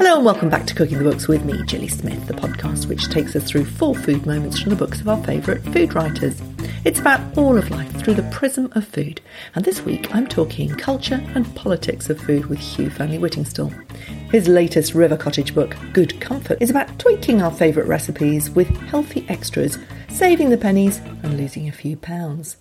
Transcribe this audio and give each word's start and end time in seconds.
Hello 0.00 0.16
and 0.16 0.24
welcome 0.24 0.48
back 0.48 0.66
to 0.66 0.74
Cooking 0.74 0.96
the 0.96 1.04
Books 1.04 1.28
with 1.28 1.44
me, 1.44 1.62
Gilly 1.64 1.86
Smith, 1.86 2.26
the 2.26 2.32
podcast 2.32 2.88
which 2.88 3.10
takes 3.10 3.36
us 3.36 3.44
through 3.44 3.66
four 3.66 3.94
food 3.94 4.24
moments 4.24 4.58
from 4.58 4.70
the 4.70 4.76
books 4.76 4.98
of 5.02 5.10
our 5.10 5.22
favourite 5.24 5.62
food 5.74 5.92
writers. 5.92 6.40
It's 6.86 6.98
about 7.00 7.36
all 7.36 7.58
of 7.58 7.70
life 7.70 7.92
through 7.96 8.14
the 8.14 8.28
prism 8.30 8.72
of 8.74 8.88
food, 8.88 9.20
and 9.54 9.62
this 9.62 9.82
week 9.82 10.14
I'm 10.14 10.26
talking 10.26 10.70
culture 10.70 11.22
and 11.34 11.54
politics 11.54 12.08
of 12.08 12.18
food 12.18 12.46
with 12.46 12.60
Hugh 12.60 12.88
Fearnley 12.88 13.18
Whittingstall. 13.18 13.74
His 14.30 14.48
latest 14.48 14.94
River 14.94 15.18
Cottage 15.18 15.54
book, 15.54 15.76
Good 15.92 16.18
Comfort, 16.18 16.56
is 16.62 16.70
about 16.70 16.98
tweaking 16.98 17.42
our 17.42 17.52
favourite 17.52 17.86
recipes 17.86 18.48
with 18.48 18.68
healthy 18.88 19.26
extras, 19.28 19.76
saving 20.08 20.48
the 20.48 20.56
pennies 20.56 20.96
and 21.22 21.36
losing 21.36 21.68
a 21.68 21.72
few 21.72 21.98
pounds. 21.98 22.56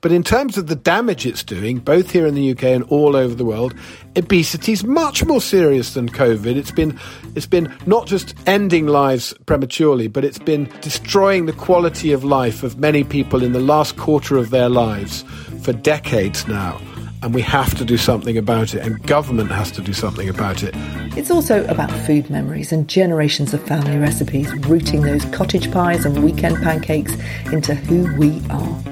But 0.00 0.12
in 0.12 0.22
terms 0.22 0.58
of 0.58 0.66
the 0.66 0.76
damage 0.76 1.26
it's 1.26 1.42
doing, 1.42 1.78
both 1.78 2.10
here 2.10 2.26
in 2.26 2.34
the 2.34 2.50
UK 2.50 2.64
and 2.64 2.84
all 2.84 3.16
over 3.16 3.34
the 3.34 3.44
world, 3.44 3.74
obesity 4.16 4.72
is 4.72 4.84
much 4.84 5.24
more 5.24 5.40
serious 5.40 5.94
than 5.94 6.08
COVID. 6.08 6.56
It's 6.56 6.70
been, 6.70 6.98
it's 7.34 7.46
been 7.46 7.74
not 7.86 8.06
just 8.06 8.34
ending 8.46 8.86
lives 8.86 9.34
prematurely, 9.46 10.08
but 10.08 10.24
it's 10.24 10.38
been 10.38 10.64
destroying 10.80 11.46
the 11.46 11.52
quality 11.52 12.12
of 12.12 12.24
life 12.24 12.62
of 12.62 12.78
many 12.78 13.04
people 13.04 13.42
in 13.42 13.52
the 13.52 13.60
last 13.60 13.96
quarter 13.96 14.36
of 14.36 14.50
their 14.50 14.68
lives 14.68 15.22
for 15.62 15.72
decades 15.72 16.46
now 16.46 16.80
and 17.22 17.34
we 17.34 17.42
have 17.42 17.76
to 17.76 17.84
do 17.84 17.96
something 17.96 18.38
about 18.38 18.74
it, 18.74 18.84
and 18.84 19.02
government 19.06 19.50
has 19.50 19.70
to 19.72 19.82
do 19.82 19.92
something 19.92 20.28
about 20.28 20.62
it. 20.62 20.74
It's 21.16 21.30
also 21.30 21.64
about 21.66 21.90
food 22.06 22.30
memories 22.30 22.72
and 22.72 22.88
generations 22.88 23.52
of 23.52 23.62
family 23.66 23.98
recipes, 23.98 24.52
rooting 24.66 25.02
those 25.02 25.24
cottage 25.26 25.70
pies 25.72 26.04
and 26.04 26.22
weekend 26.22 26.62
pancakes 26.62 27.14
into 27.52 27.74
who 27.74 28.14
we 28.16 28.40
are. 28.50 28.82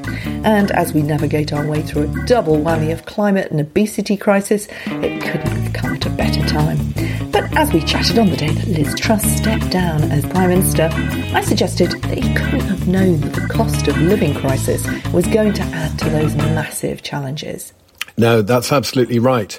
And 0.45 0.71
as 0.73 0.93
we 0.93 1.03
navigate 1.03 1.53
our 1.53 1.67
way 1.67 1.83
through 1.83 2.05
a 2.05 2.27
double 2.27 2.57
whammy 2.57 2.93
of 2.93 3.05
climate 3.05 3.51
and 3.51 3.61
obesity 3.61 4.17
crisis, 4.17 4.67
it 4.87 5.23
couldn't 5.23 5.47
have 5.47 5.73
come 5.73 5.95
at 5.95 6.07
a 6.07 6.11
better 6.11 6.45
time. 6.49 6.79
But 7.31 7.57
as 7.57 7.73
we 7.73 7.81
chatted 7.81 8.19
on 8.19 8.31
the 8.31 8.37
day 8.37 8.51
that 8.51 8.69
Liz 8.69 8.95
Truss 8.99 9.25
stepped 9.37 9.71
down 9.71 10.03
as 10.11 10.25
Prime 10.27 10.51
Minister, 10.51 10.89
I 11.35 11.43
suggested 11.43 11.91
that 11.91 12.19
he 12.19 12.35
couldn't 12.35 12.61
have 12.61 12.89
known 12.89 13.21
that 13.21 13.35
the 13.35 13.49
cost 13.49 13.89
of 13.89 13.99
living 13.99 14.35
crisis 14.35 14.87
was 15.13 15.27
going 15.27 15.53
to 15.55 15.63
add 15.63 15.99
to 16.01 16.11
those 16.11 16.35
massive 16.35 17.03
challenges. 17.03 17.73
No, 18.17 18.43
that's 18.43 18.73
absolutely 18.73 19.19
right. 19.19 19.59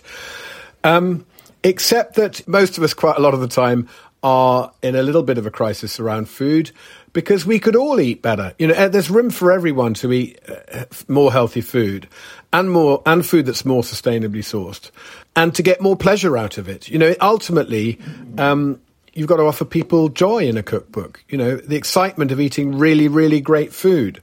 Um, 0.84 1.26
except 1.64 2.16
that 2.16 2.48
most 2.48 2.78
of 2.78 2.84
us, 2.84 2.94
quite 2.94 3.18
a 3.18 3.22
lot 3.22 3.34
of 3.34 3.40
the 3.40 3.48
time, 3.48 3.90
are 4.24 4.72
in 4.82 4.96
a 4.96 5.04
little 5.04 5.24
bit 5.24 5.38
of 5.38 5.46
a 5.46 5.52
crisis 5.52 6.00
around 6.00 6.28
food 6.28 6.72
because 7.14 7.46
we 7.46 7.60
could 7.60 7.76
all 7.76 8.00
eat 8.00 8.22
better. 8.22 8.54
You 8.58 8.68
know, 8.68 8.90
there's 8.90 9.10
room 9.10 9.30
for 9.30 9.52
everyone 9.52 9.94
to 9.96 10.12
eat 10.12 10.40
uh, 10.48 10.86
more 11.08 11.32
healthy 11.32 11.62
food 11.62 12.08
and 12.52 12.72
more 12.72 13.02
and 13.06 13.26
food 13.26 13.46
that's 13.46 13.66
more 13.66 13.84
sustainably 13.84 14.44
sourced, 14.44 14.92
and 15.36 15.54
to 15.56 15.64
get 15.64 15.82
more 15.82 15.96
pleasure 15.96 16.38
out 16.38 16.58
of 16.58 16.68
it. 16.70 16.90
You 16.90 17.00
know, 17.00 17.16
ultimately. 17.22 18.00
Um, 18.38 18.82
you've 19.14 19.28
got 19.28 19.38
to 19.38 19.44
offer 19.44 19.66
people 19.66 20.10
joy 20.10 20.48
in 20.48 20.58
a 20.58 20.64
cookbook. 20.64 21.24
You 21.28 21.40
know, 21.40 21.56
the 21.58 21.76
excitement 21.76 22.32
of 22.32 22.40
eating 22.40 22.78
really, 22.78 23.08
really 23.08 23.42
great 23.42 23.74
food. 23.74 24.22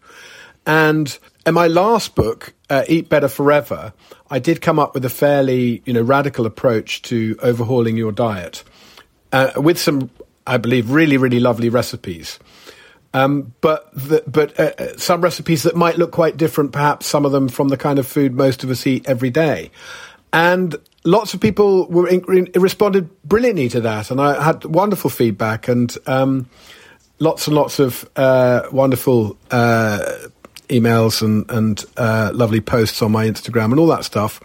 And 0.67 1.19
in 1.45 1.55
my 1.55 1.67
last 1.67 2.15
book, 2.15 2.55
uh, 2.75 2.85
Eat 2.89 3.09
Better 3.09 3.29
Forever, 3.29 3.93
I 4.31 4.41
did 4.41 4.61
come 4.61 4.81
up 4.81 4.95
with 4.95 5.05
a 5.05 5.09
fairly, 5.09 5.81
you 5.85 5.93
know, 5.93 6.03
radical 6.03 6.45
approach 6.45 7.03
to 7.03 7.37
overhauling 7.41 7.97
your 7.97 8.11
diet, 8.11 8.65
uh, 9.33 9.53
with 9.57 9.79
some, 9.79 10.11
I 10.45 10.57
believe, 10.57 10.91
really, 10.91 11.17
really 11.17 11.39
lovely 11.39 11.69
recipes. 11.69 12.41
Um, 13.13 13.55
but 13.61 13.89
the, 13.95 14.25
but 14.27 14.59
uh, 14.59 14.73
uh 14.77 14.97
some 14.97 15.21
recipes 15.21 15.63
that 15.63 15.77
might 15.77 15.99
look 15.99 16.11
quite 16.11 16.37
different, 16.37 16.73
perhaps 16.73 17.07
some 17.07 17.25
of 17.25 17.31
them 17.31 17.49
from 17.49 17.69
the 17.69 17.77
kind 17.77 18.01
of 18.01 18.09
food 18.09 18.35
most 18.35 18.65
of 18.65 18.71
us 18.71 18.85
eat 18.89 19.07
every 19.07 19.31
day, 19.31 19.71
and 20.33 20.75
lots 21.05 21.33
of 21.33 21.41
people 21.41 21.87
were 21.87 22.09
in, 22.09 22.51
responded 22.57 23.09
brilliantly 23.23 23.69
to 23.69 23.81
that, 23.83 24.11
and 24.11 24.21
I 24.21 24.43
had 24.43 24.65
wonderful 24.65 25.11
feedback 25.11 25.69
and 25.69 25.97
um, 26.09 26.51
lots 27.21 27.47
and 27.47 27.55
lots 27.55 27.79
of 27.79 28.11
uh, 28.17 28.63
wonderful 28.73 29.37
uh, 29.53 30.01
emails 30.81 31.23
and, 31.23 31.51
and 31.51 31.85
uh, 31.97 32.31
lovely 32.35 32.61
posts 32.61 33.03
on 33.03 33.13
my 33.13 33.27
Instagram 33.27 33.67
and 33.67 33.79
all 33.79 33.87
that 33.89 34.05
stuff. 34.05 34.41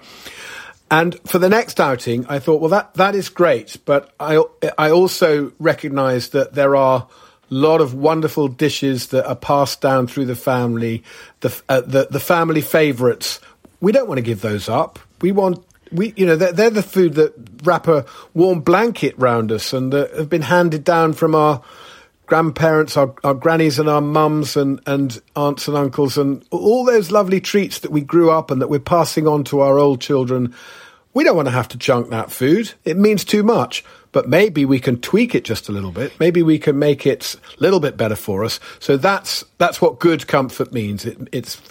And 0.91 1.19
for 1.27 1.37
the 1.37 1.49
next 1.49 1.79
outing, 1.79 2.25
I 2.27 2.39
thought, 2.39 2.61
well, 2.61 2.71
that, 2.71 2.93
that 2.95 3.15
is 3.15 3.29
great. 3.29 3.77
But 3.85 4.13
I, 4.19 4.43
I 4.77 4.89
also 4.89 5.51
recognize 5.59 6.29
that 6.29 6.53
there 6.53 6.75
are 6.75 7.07
a 7.07 7.53
lot 7.53 7.81
of 7.81 7.93
wonderful 7.93 8.47
dishes 8.47 9.07
that 9.07 9.27
are 9.27 9.35
passed 9.35 9.81
down 9.81 10.07
through 10.07 10.25
the 10.25 10.35
family, 10.35 11.03
the, 11.41 11.61
uh, 11.69 11.81
the, 11.81 12.07
the 12.09 12.19
family 12.19 12.61
favorites. 12.61 13.39
We 13.81 13.91
don't 13.91 14.07
want 14.07 14.17
to 14.17 14.23
give 14.23 14.41
those 14.41 14.67
up. 14.67 14.99
We 15.21 15.31
want 15.31 15.63
we 15.91 16.13
you 16.15 16.25
know 16.25 16.35
they're, 16.35 16.51
they're, 16.51 16.69
the 16.69 16.83
food 16.83 17.15
that 17.15 17.33
wrap 17.63 17.87
a 17.87 18.05
warm 18.35 18.61
blanket 18.61 19.15
round 19.17 19.51
us 19.51 19.73
and 19.73 19.91
that 19.91 20.13
have 20.13 20.29
been 20.29 20.43
handed 20.43 20.83
down 20.83 21.13
from 21.13 21.33
our 21.33 21.63
grandparents, 22.29 22.95
our, 22.95 23.13
our 23.23 23.33
grannies 23.33 23.79
and 23.79 23.89
our 23.89 24.01
mums 24.01 24.55
and, 24.55 24.79
and 24.85 25.19
aunts 25.35 25.67
and 25.67 25.75
uncles 25.75 26.17
and 26.17 26.45
all 26.51 26.85
those 26.85 27.11
lovely 27.11 27.41
treats 27.41 27.79
that 27.79 27.91
we 27.91 28.01
grew 28.01 28.29
up 28.29 28.51
and 28.51 28.61
that 28.61 28.69
we're 28.69 28.79
passing 28.79 29.27
on 29.27 29.43
to 29.45 29.59
our 29.59 29.77
old 29.77 29.99
children. 29.99 30.53
We 31.13 31.23
don't 31.23 31.35
want 31.35 31.47
to 31.47 31.53
have 31.53 31.67
to 31.69 31.77
junk 31.77 32.11
that 32.11 32.31
food. 32.31 32.73
It 32.85 32.97
means 32.97 33.25
too 33.25 33.43
much. 33.43 33.83
But 34.11 34.27
maybe 34.27 34.65
we 34.65 34.79
can 34.79 34.99
tweak 34.99 35.35
it 35.35 35.43
just 35.43 35.69
a 35.69 35.71
little 35.71 35.91
bit. 35.91 36.19
Maybe 36.19 36.41
we 36.41 36.57
can 36.57 36.79
make 36.79 37.05
it 37.05 37.35
a 37.35 37.61
little 37.61 37.79
bit 37.79 37.95
better 37.95 38.15
for 38.15 38.43
us. 38.43 38.59
So 38.79 38.97
that's 38.97 39.43
that's 39.59 39.81
what 39.81 39.99
good 39.99 40.25
comfort 40.27 40.73
means. 40.73 41.05
It, 41.05 41.17
it's 41.31 41.61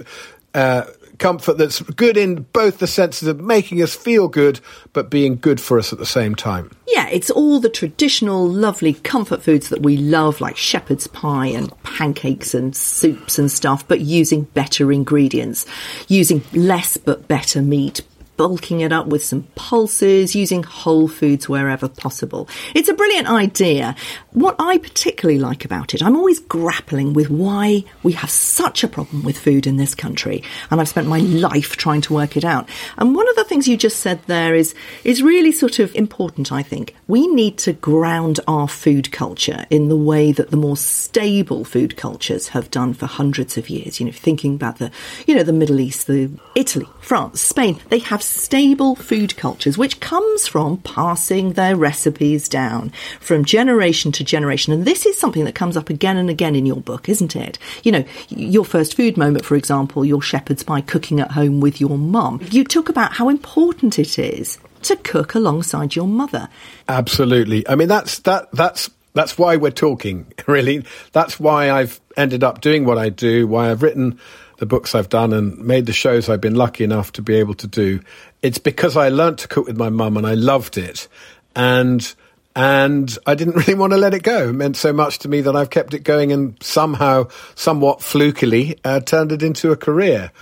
uh, 0.55 0.85
comfort 1.19 1.59
that's 1.59 1.81
good 1.83 2.17
in 2.17 2.43
both 2.53 2.79
the 2.79 2.87
senses 2.87 3.29
of 3.29 3.41
making 3.41 3.83
us 3.83 3.95
feel 3.95 4.29
good, 4.29 4.61
but 4.93 5.11
being 5.11 5.37
good 5.37 5.61
for 5.61 5.79
us 5.79 5.93
at 5.93 5.99
the 5.99 6.07
same 6.07 6.35
time. 6.35 6.71
Yeah, 6.87 7.09
it's 7.09 7.31
all 7.31 7.61
the 7.61 7.69
traditional, 7.69 8.49
lovely 8.49 8.95
comfort 8.95 9.43
foods 9.43 9.69
that 9.69 9.83
we 9.83 9.97
love, 9.97 10.41
like 10.41 10.57
shepherd's 10.57 11.07
pie 11.07 11.47
and 11.47 11.71
pancakes 11.83 12.55
and 12.55 12.75
soups 12.75 13.39
and 13.39 13.51
stuff, 13.51 13.87
but 13.87 14.01
using 14.01 14.43
better 14.43 14.91
ingredients, 14.93 15.67
using 16.09 16.43
less 16.53 16.97
but 16.97 17.29
better 17.29 17.61
meat, 17.61 18.01
bulking 18.39 18.81
it 18.81 18.93
up 18.93 19.09
with 19.09 19.23
some 19.23 19.43
pulses, 19.57 20.35
using 20.35 20.63
whole 20.63 21.09
foods 21.09 21.49
wherever 21.49 21.89
possible. 21.89 22.49
It's 22.75 22.89
a 22.89 22.95
brilliant 22.95 23.29
idea. 23.29 23.95
What 24.33 24.57
I 24.59 24.79
particularly 24.79 25.41
like 25.41 25.67
about 25.67 25.93
it, 25.93 26.03
I'm 26.03 26.17
always 26.17 26.39
grappling 26.39 27.13
with 27.13 27.29
why 27.29 27.85
we 28.03 28.13
have 28.13 28.31
such 28.31 28.83
a 28.83 28.89
problem 28.89 29.25
with 29.25 29.37
food 29.37 29.67
in 29.67 29.77
this 29.77 29.95
country, 29.95 30.43
and 30.71 30.81
I've 30.81 30.89
spent 30.89 31.09
my 31.09 31.19
life 31.19 31.77
trying 31.77 32.01
to 32.03 32.15
work 32.15 32.37
it 32.37 32.45
out. 32.45 32.69
And 32.97 33.15
one 33.15 33.29
of 33.29 33.37
the 33.37 33.45
things 33.45 33.69
you 33.69 33.77
just 33.77 33.99
said 33.99 34.21
there 34.27 34.55
is 34.55 34.75
is 35.05 35.23
really 35.23 35.53
sort 35.53 35.81
of 35.81 35.95
important, 35.95 36.53
I 36.53 36.63
think. 36.63 36.95
We 37.09 37.27
need 37.27 37.59
to 37.59 37.73
ground 37.73 38.39
our 38.47 38.69
food 38.69 39.11
culture 39.11 39.67
in 39.69 39.89
the 39.89 39.97
way 39.97 40.31
that 40.31 40.51
the 40.51 40.57
more 40.57 40.77
stable 40.77 41.65
food 41.65 41.97
cultures 41.97 42.49
have 42.49 42.71
done 42.71 42.95
for 42.95 43.07
hundreds 43.07 43.59
of 43.59 43.69
years. 43.69 43.99
You 43.99 44.07
know, 44.07 44.13
thinking 44.13 44.55
about 44.55 44.79
the, 44.79 44.93
you 45.27 45.35
know, 45.35 45.43
the 45.43 45.53
Middle 45.53 45.81
East, 45.81 46.07
the 46.07 46.31
Italy, 46.55 46.87
France, 47.01 47.41
Spain, 47.41 47.81
they 47.89 47.99
have 47.99 48.23
stable 48.29 48.95
food 48.95 49.37
cultures, 49.37 49.79
which 49.79 50.01
comes 50.01 50.47
from 50.47 50.79
passing 50.79 51.53
their 51.55 51.77
recipes 51.77 52.49
down 52.49 52.91
from 53.21 53.45
generation 53.45 54.13
to 54.13 54.25
generation. 54.25 54.73
And 54.73 54.85
this 54.85 55.07
is 55.07 55.19
something 55.19 55.45
that 55.45 55.55
comes 55.55 55.77
up 55.77 55.91
again 55.91 56.17
and 56.17 56.31
again 56.31 56.55
in 56.55 56.67
your 56.67 56.81
book, 56.81 57.09
isn't 57.09 57.35
it? 57.35 57.59
You 57.83 57.93
know, 57.93 58.05
your 58.29 58.65
first 58.65 58.97
food 58.97 59.17
moment, 59.17 59.45
for 59.45 59.57
example, 59.57 60.05
your 60.05 60.23
shepherd's 60.23 60.63
pie 60.63 60.81
cooking 60.83 61.21
at 61.21 61.33
home 61.33 61.61
with 61.61 61.81
your 61.81 61.99
mum. 61.99 62.41
You 62.51 62.65
talk 62.65 62.89
about 62.89 63.13
how 63.15 63.29
important 63.29 63.99
it 63.99 64.19
is 64.19 64.59
to 64.83 64.97
cook 64.97 65.35
alongside 65.35 65.97
your 65.97 66.07
mother. 66.07 66.49
Absolutely. 66.89 67.69
I 67.69 67.75
mean, 67.75 67.89
that's 67.89 68.21
that 68.21 68.51
that's 68.53 68.91
that's 69.15 69.39
why 69.39 69.57
we're 69.57 69.71
talking. 69.71 70.33
Really, 70.47 70.83
that's 71.13 71.39
why 71.39 71.71
I've 71.71 72.01
ended 72.17 72.43
up 72.43 72.63
doing 72.63 72.87
what 72.87 72.97
I 72.97 73.11
do. 73.11 73.47
Why 73.47 73.71
I've 73.71 73.83
written 73.83 74.19
the 74.59 74.67
books 74.67 74.95
I've 74.95 75.09
done 75.09 75.33
and 75.33 75.59
made 75.59 75.87
the 75.87 75.93
shows 75.93 76.29
I've 76.29 76.41
been 76.41 76.55
lucky 76.55 76.85
enough 76.85 77.13
to 77.13 77.23
be 77.23 77.37
able 77.37 77.55
to 77.55 77.67
do. 77.67 78.01
It's 78.43 78.59
because 78.59 78.97
I 78.97 79.09
learnt 79.09 79.39
to 79.41 79.49
cook 79.49 79.67
with 79.67 79.77
my 79.77 79.89
mum 79.89 80.17
and 80.17 80.27
I 80.27 80.35
loved 80.35 80.77
it. 80.77 81.09
And 81.57 82.15
and 82.55 83.17
I 83.25 83.37
didn't 83.37 83.55
really 83.69 83.75
want 83.75 83.93
to 83.93 83.97
let 83.97 84.15
it 84.15 84.23
go. 84.23 84.49
It 84.49 84.53
meant 84.55 84.77
so 84.77 84.93
much 84.93 85.21
to 85.21 85.29
me 85.29 85.41
that 85.43 85.55
I've 85.55 85.71
kept 85.71 85.95
it 85.95 86.01
going 86.01 86.33
and 86.33 86.61
somehow, 86.63 87.29
somewhat 87.55 88.01
flukily, 88.01 88.79
uh, 88.85 89.01
turned 89.01 89.33
it 89.33 89.43
into 89.43 89.71
a 89.71 89.77
career. 89.77 90.33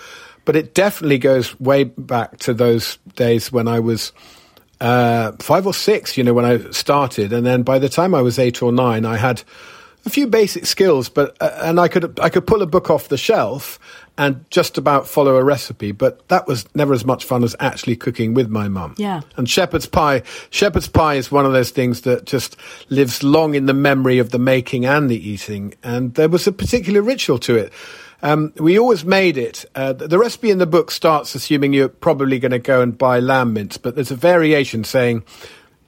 But 0.46 0.56
it 0.56 0.74
definitely 0.74 1.18
goes 1.18 1.58
way 1.60 1.84
back 1.84 2.38
to 2.40 2.54
those 2.54 2.98
days 3.16 3.52
when 3.52 3.68
I 3.68 3.80
was 3.80 4.12
uh, 4.80 5.32
five 5.40 5.66
or 5.66 5.74
six, 5.74 6.16
you 6.16 6.24
know, 6.24 6.32
when 6.32 6.44
I 6.44 6.70
started. 6.70 7.32
And 7.32 7.44
then 7.44 7.64
by 7.64 7.78
the 7.78 7.88
time 7.88 8.14
I 8.14 8.22
was 8.22 8.38
eight 8.38 8.62
or 8.62 8.72
nine, 8.72 9.04
I 9.04 9.16
had 9.16 9.42
a 10.06 10.10
few 10.10 10.28
basic 10.28 10.66
skills, 10.66 11.08
but 11.08 11.36
uh, 11.40 11.50
and 11.62 11.80
I 11.80 11.88
could 11.88 12.18
I 12.20 12.28
could 12.28 12.46
pull 12.46 12.62
a 12.62 12.66
book 12.66 12.90
off 12.90 13.08
the 13.08 13.18
shelf 13.18 13.78
and 14.18 14.44
just 14.50 14.78
about 14.78 15.06
follow 15.06 15.36
a 15.36 15.44
recipe, 15.44 15.92
but 15.92 16.26
that 16.28 16.46
was 16.46 16.66
never 16.74 16.94
as 16.94 17.04
much 17.04 17.24
fun 17.24 17.44
as 17.44 17.54
actually 17.60 17.96
cooking 17.96 18.34
with 18.34 18.48
my 18.48 18.68
mum. 18.68 18.94
Yeah. 18.98 19.20
And 19.36 19.48
shepherd's 19.48 19.86
pie, 19.86 20.22
shepherd's 20.50 20.88
pie 20.88 21.14
is 21.14 21.30
one 21.30 21.46
of 21.46 21.52
those 21.52 21.70
things 21.70 22.02
that 22.02 22.24
just 22.24 22.56
lives 22.88 23.22
long 23.22 23.54
in 23.54 23.66
the 23.66 23.74
memory 23.74 24.18
of 24.18 24.30
the 24.30 24.38
making 24.38 24.86
and 24.86 25.10
the 25.10 25.28
eating, 25.28 25.74
and 25.82 26.14
there 26.14 26.28
was 26.28 26.46
a 26.46 26.52
particular 26.52 27.02
ritual 27.02 27.38
to 27.40 27.56
it. 27.56 27.72
Um, 28.22 28.52
we 28.56 28.78
always 28.78 29.04
made 29.04 29.36
it. 29.36 29.66
Uh, 29.74 29.92
the 29.92 30.18
recipe 30.18 30.50
in 30.50 30.58
the 30.58 30.66
book 30.66 30.90
starts 30.90 31.34
assuming 31.34 31.74
you're 31.74 31.88
probably 31.88 32.38
going 32.38 32.52
to 32.52 32.58
go 32.58 32.80
and 32.80 32.96
buy 32.96 33.20
lamb 33.20 33.52
mince, 33.52 33.76
but 33.76 33.94
there's 33.94 34.10
a 34.10 34.16
variation 34.16 34.84
saying 34.84 35.22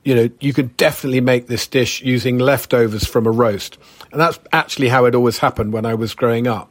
you 0.04 0.14
know, 0.14 0.30
you 0.40 0.54
could 0.54 0.74
definitely 0.78 1.20
make 1.20 1.48
this 1.48 1.66
dish 1.66 2.00
using 2.00 2.38
leftovers 2.38 3.04
from 3.04 3.26
a 3.26 3.30
roast. 3.30 3.76
And 4.10 4.18
that's 4.18 4.38
actually 4.52 4.88
how 4.88 5.04
it 5.04 5.14
always 5.14 5.36
happened 5.36 5.74
when 5.74 5.84
I 5.84 5.94
was 5.94 6.14
growing 6.14 6.46
up. 6.46 6.70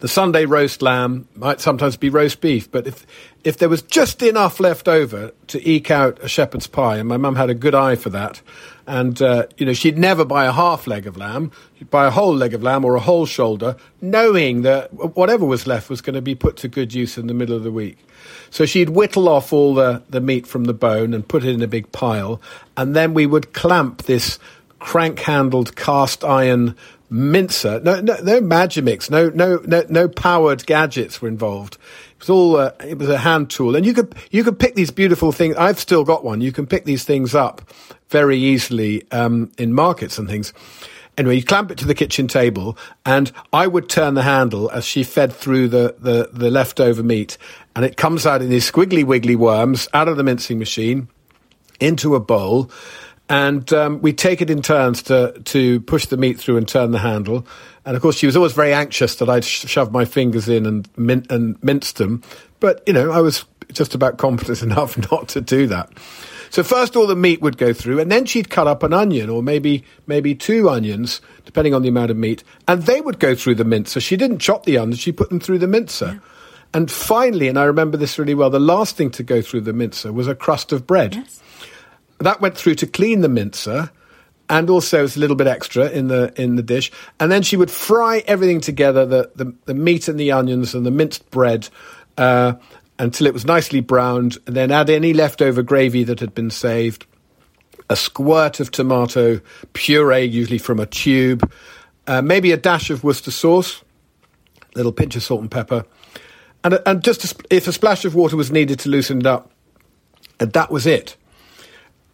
The 0.00 0.08
Sunday 0.08 0.44
roast 0.44 0.80
lamb 0.80 1.26
might 1.34 1.60
sometimes 1.60 1.96
be 1.96 2.08
roast 2.08 2.40
beef, 2.40 2.70
but 2.70 2.86
if 2.86 3.04
if 3.42 3.58
there 3.58 3.68
was 3.68 3.82
just 3.82 4.22
enough 4.22 4.60
left 4.60 4.86
over 4.86 5.32
to 5.48 5.68
eke 5.68 5.90
out 5.90 6.22
a 6.22 6.28
shepherd's 6.28 6.68
pie, 6.68 6.98
and 6.98 7.08
my 7.08 7.16
mum 7.16 7.34
had 7.34 7.50
a 7.50 7.54
good 7.54 7.74
eye 7.74 7.96
for 7.96 8.08
that, 8.10 8.40
and 8.86 9.20
uh, 9.20 9.46
you 9.56 9.66
know 9.66 9.72
she'd 9.72 9.98
never 9.98 10.24
buy 10.24 10.44
a 10.44 10.52
half 10.52 10.86
leg 10.86 11.08
of 11.08 11.16
lamb, 11.16 11.50
she'd 11.78 11.90
buy 11.90 12.06
a 12.06 12.10
whole 12.10 12.32
leg 12.32 12.54
of 12.54 12.62
lamb 12.62 12.84
or 12.84 12.94
a 12.94 13.00
whole 13.00 13.26
shoulder, 13.26 13.74
knowing 14.00 14.62
that 14.62 14.92
whatever 15.16 15.44
was 15.44 15.66
left 15.66 15.90
was 15.90 16.00
going 16.00 16.14
to 16.14 16.22
be 16.22 16.36
put 16.36 16.56
to 16.58 16.68
good 16.68 16.94
use 16.94 17.18
in 17.18 17.26
the 17.26 17.34
middle 17.34 17.56
of 17.56 17.64
the 17.64 17.72
week. 17.72 17.98
So 18.50 18.66
she'd 18.66 18.90
whittle 18.90 19.28
off 19.28 19.52
all 19.52 19.74
the, 19.74 20.02
the 20.08 20.20
meat 20.20 20.46
from 20.46 20.64
the 20.64 20.74
bone 20.74 21.12
and 21.12 21.26
put 21.26 21.44
it 21.44 21.54
in 21.54 21.62
a 21.62 21.68
big 21.68 21.90
pile, 21.90 22.40
and 22.76 22.94
then 22.94 23.14
we 23.14 23.26
would 23.26 23.52
clamp 23.52 24.04
this 24.04 24.38
crank 24.78 25.18
handled 25.18 25.74
cast 25.74 26.22
iron 26.22 26.76
mincer. 27.10 27.80
No, 27.80 28.00
no, 28.00 28.16
no 28.22 28.40
Magimix, 28.40 29.10
no, 29.10 29.30
no, 29.30 29.60
no, 29.64 29.84
no 29.88 30.08
powered 30.08 30.66
gadgets 30.66 31.20
were 31.20 31.28
involved. 31.28 31.74
It 32.12 32.20
was 32.20 32.30
all, 32.30 32.56
uh, 32.56 32.72
it 32.84 32.98
was 32.98 33.08
a 33.08 33.18
hand 33.18 33.50
tool. 33.50 33.76
And 33.76 33.86
you 33.86 33.94
could, 33.94 34.14
you 34.30 34.44
could 34.44 34.58
pick 34.58 34.74
these 34.74 34.90
beautiful 34.90 35.32
things. 35.32 35.56
I've 35.56 35.78
still 35.78 36.04
got 36.04 36.24
one. 36.24 36.40
You 36.40 36.52
can 36.52 36.66
pick 36.66 36.84
these 36.84 37.04
things 37.04 37.34
up 37.34 37.62
very 38.08 38.38
easily, 38.38 39.10
um, 39.12 39.52
in 39.58 39.72
markets 39.72 40.18
and 40.18 40.28
things. 40.28 40.52
Anyway, 41.16 41.34
you 41.34 41.42
clamp 41.42 41.70
it 41.72 41.78
to 41.78 41.84
the 41.84 41.96
kitchen 41.96 42.28
table 42.28 42.78
and 43.04 43.32
I 43.52 43.66
would 43.66 43.88
turn 43.88 44.14
the 44.14 44.22
handle 44.22 44.70
as 44.70 44.84
she 44.84 45.02
fed 45.02 45.32
through 45.32 45.68
the, 45.68 45.96
the, 45.98 46.30
the 46.32 46.48
leftover 46.48 47.02
meat 47.02 47.36
and 47.74 47.84
it 47.84 47.96
comes 47.96 48.24
out 48.24 48.40
in 48.40 48.50
these 48.50 48.70
squiggly 48.70 49.04
wiggly 49.04 49.34
worms 49.34 49.88
out 49.92 50.06
of 50.06 50.16
the 50.16 50.22
mincing 50.22 50.60
machine 50.60 51.08
into 51.80 52.14
a 52.14 52.20
bowl 52.20 52.70
and 53.28 53.70
um, 53.72 54.00
we 54.00 54.12
take 54.12 54.40
it 54.40 54.50
in 54.50 54.62
turns 54.62 55.02
to 55.04 55.38
to 55.44 55.80
push 55.80 56.06
the 56.06 56.16
meat 56.16 56.38
through 56.38 56.56
and 56.56 56.66
turn 56.66 56.92
the 56.92 56.98
handle. 56.98 57.46
And 57.84 57.96
of 57.96 58.02
course, 58.02 58.16
she 58.16 58.26
was 58.26 58.36
always 58.36 58.52
very 58.52 58.72
anxious 58.72 59.16
that 59.16 59.28
I'd 59.28 59.44
sh- 59.44 59.66
shove 59.66 59.92
my 59.92 60.04
fingers 60.04 60.48
in 60.48 60.66
and 60.66 60.88
min- 60.96 61.26
and 61.30 61.62
mince 61.62 61.92
them. 61.92 62.22
But 62.60 62.82
you 62.86 62.92
know, 62.92 63.10
I 63.10 63.20
was 63.20 63.44
just 63.72 63.94
about 63.94 64.18
competent 64.18 64.62
enough 64.70 64.96
not 65.10 65.28
to 65.28 65.40
do 65.40 65.66
that. 65.68 65.90
So 66.50 66.62
first, 66.62 66.96
all 66.96 67.06
the 67.06 67.14
meat 67.14 67.42
would 67.42 67.58
go 67.58 67.74
through, 67.74 68.00
and 68.00 68.10
then 68.10 68.24
she'd 68.24 68.48
cut 68.48 68.66
up 68.66 68.82
an 68.82 68.94
onion, 68.94 69.28
or 69.28 69.42
maybe 69.42 69.84
maybe 70.06 70.34
two 70.34 70.70
onions, 70.70 71.20
depending 71.44 71.74
on 71.74 71.82
the 71.82 71.88
amount 71.88 72.10
of 72.10 72.16
meat, 72.16 72.42
and 72.66 72.84
they 72.84 73.02
would 73.02 73.18
go 73.18 73.34
through 73.34 73.56
the 73.56 73.64
mincer. 73.64 74.00
She 74.00 74.16
didn't 74.16 74.38
chop 74.38 74.64
the 74.64 74.78
onions; 74.78 75.00
she 75.00 75.12
put 75.12 75.28
them 75.28 75.40
through 75.40 75.58
the 75.58 75.68
mincer. 75.68 76.12
Yeah. 76.14 76.18
And 76.74 76.90
finally, 76.90 77.48
and 77.48 77.58
I 77.58 77.64
remember 77.64 77.96
this 77.96 78.18
really 78.18 78.34
well, 78.34 78.50
the 78.50 78.60
last 78.60 78.96
thing 78.96 79.10
to 79.12 79.22
go 79.22 79.40
through 79.40 79.62
the 79.62 79.72
mincer 79.72 80.12
was 80.12 80.28
a 80.28 80.34
crust 80.34 80.70
of 80.70 80.86
bread. 80.86 81.14
Yes 81.14 81.42
that 82.18 82.40
went 82.40 82.56
through 82.56 82.74
to 82.76 82.86
clean 82.86 83.20
the 83.20 83.28
mincer 83.28 83.90
and 84.50 84.70
also 84.70 85.04
it's 85.04 85.16
a 85.16 85.20
little 85.20 85.36
bit 85.36 85.46
extra 85.46 85.88
in 85.90 86.08
the 86.08 86.32
in 86.40 86.56
the 86.56 86.62
dish. 86.62 86.90
And 87.20 87.30
then 87.30 87.42
she 87.42 87.56
would 87.56 87.70
fry 87.70 88.22
everything 88.26 88.60
together, 88.60 89.04
the 89.06 89.30
the, 89.34 89.54
the 89.66 89.74
meat 89.74 90.08
and 90.08 90.18
the 90.18 90.32
onions 90.32 90.74
and 90.74 90.86
the 90.86 90.90
minced 90.90 91.30
bread, 91.30 91.68
uh, 92.16 92.54
until 92.98 93.26
it 93.26 93.34
was 93.34 93.44
nicely 93.44 93.80
browned. 93.80 94.38
And 94.46 94.56
then 94.56 94.70
add 94.70 94.90
any 94.90 95.12
leftover 95.12 95.62
gravy 95.62 96.04
that 96.04 96.20
had 96.20 96.34
been 96.34 96.50
saved, 96.50 97.06
a 97.90 97.96
squirt 97.96 98.60
of 98.60 98.70
tomato 98.70 99.40
puree, 99.72 100.24
usually 100.24 100.58
from 100.58 100.80
a 100.80 100.86
tube, 100.86 101.50
uh, 102.06 102.22
maybe 102.22 102.52
a 102.52 102.56
dash 102.56 102.90
of 102.90 103.04
Worcester 103.04 103.30
sauce, 103.30 103.82
a 104.74 104.78
little 104.78 104.92
pinch 104.92 105.14
of 105.16 105.22
salt 105.22 105.42
and 105.42 105.50
pepper, 105.50 105.84
and 106.64 106.80
and 106.86 107.04
just 107.04 107.24
a, 107.24 107.44
if 107.50 107.68
a 107.68 107.72
splash 107.72 108.04
of 108.04 108.14
water 108.14 108.36
was 108.36 108.50
needed 108.50 108.78
to 108.80 108.88
loosen 108.88 109.18
it 109.18 109.26
up, 109.26 109.50
and 110.40 110.52
that 110.54 110.70
was 110.70 110.86
it 110.86 111.16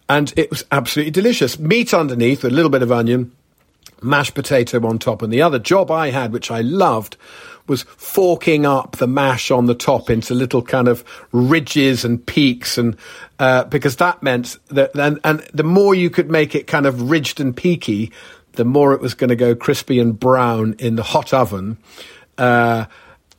and 0.09 0.33
it 0.37 0.51
was 0.51 0.65
absolutely 0.71 1.11
delicious. 1.11 1.59
Meat 1.59 1.95
underneath, 1.95 2.45
a 2.45 2.51
little 2.51 2.71
bit 2.71 2.83
of 2.83 2.93
onion, 2.93 3.33
mashed 4.03 4.35
potato 4.35 4.87
on 4.87 4.99
top. 4.99 5.23
And 5.23 5.33
the 5.33 5.43
other 5.43 5.59
job 5.59 5.91
I 5.91 6.11
had, 6.11 6.33
which 6.33 6.51
I 6.51 6.61
loved, 6.61 7.17
was 7.67 7.85
forking 7.85 8.67
up 8.67 8.97
the 8.97 9.07
mash 9.07 9.51
on 9.51 9.67
the 9.67 9.75
top 9.75 10.11
into 10.11 10.35
little 10.35 10.63
kind 10.63 10.87
of 10.87 11.03
ridges 11.33 12.05
and 12.05 12.25
peaks, 12.25 12.77
and 12.77 12.97
uh, 13.39 13.65
because 13.65 13.97
that 13.97 14.23
meant 14.23 14.59
that, 14.69 14.95
and, 14.95 15.19
and 15.25 15.41
the 15.55 15.65
more 15.65 15.95
you 15.95 16.11
could 16.11 16.31
make 16.31 16.55
it 16.55 16.67
kind 16.67 16.85
of 16.85 17.11
ridged 17.11 17.41
and 17.41 17.57
peaky, 17.57 18.13
the 18.53 18.65
more 18.65 18.93
it 18.93 19.01
was 19.01 19.15
going 19.15 19.31
to 19.31 19.37
go 19.37 19.55
crispy 19.55 19.99
and 19.99 20.21
brown 20.21 20.75
in 20.79 20.97
the 20.97 21.03
hot 21.03 21.33
oven. 21.33 21.79
Uh, 22.37 22.85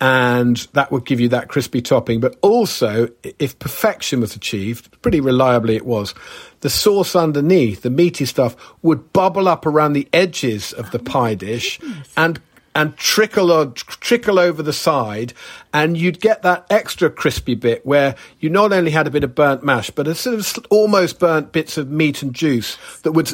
and 0.06 0.57
that 0.74 0.92
would 0.92 1.04
give 1.04 1.19
you 1.19 1.30
that 1.30 1.48
crispy 1.48 1.81
topping. 1.81 2.19
But 2.19 2.38
also, 2.42 3.10
if 3.40 3.57
perfection 3.57 4.19
was 4.19 4.36
achieved, 4.36 5.02
pretty 5.02 5.19
reliably 5.19 5.75
it 5.75 5.84
was, 5.84 6.13
the 6.60 6.69
sauce 6.69 7.16
underneath, 7.16 7.81
the 7.81 7.90
meaty 7.90 8.25
stuff, 8.25 8.56
would 8.84 9.12
bubble 9.13 9.48
up 9.48 9.66
around 9.66 9.94
the 9.94 10.07
edges 10.13 10.74
of 10.74 10.92
the 10.92 11.00
oh 11.00 11.04
pie 11.04 11.34
dish 11.34 11.80
goodness. 11.80 12.13
and 12.16 12.40
and 12.75 12.96
trickle 12.98 13.52
or, 13.52 13.72
trickle 13.72 14.38
over 14.38 14.62
the 14.62 14.74
side, 14.74 15.34
and 15.74 15.98
you'd 15.98 16.19
get 16.19 16.44
that 16.44 16.68
extra 16.69 17.10
crispy 17.10 17.56
bit 17.56 17.84
where 17.84 18.16
you 18.40 18.50
not 18.50 18.72
only 18.72 18.92
had 18.92 19.07
a 19.07 19.10
bit 19.10 19.24
of 19.24 19.34
burnt 19.34 19.63
mash, 19.63 19.90
but 19.90 20.07
a 20.07 20.13
sort 20.13 20.38
of 20.38 20.66
almost 20.69 21.18
burnt 21.18 21.52
bits 21.52 21.80
of 21.80 21.90
meat 21.90 22.22
and 22.22 22.36
juice 22.36 22.78
that 23.02 23.13
would 23.13 23.34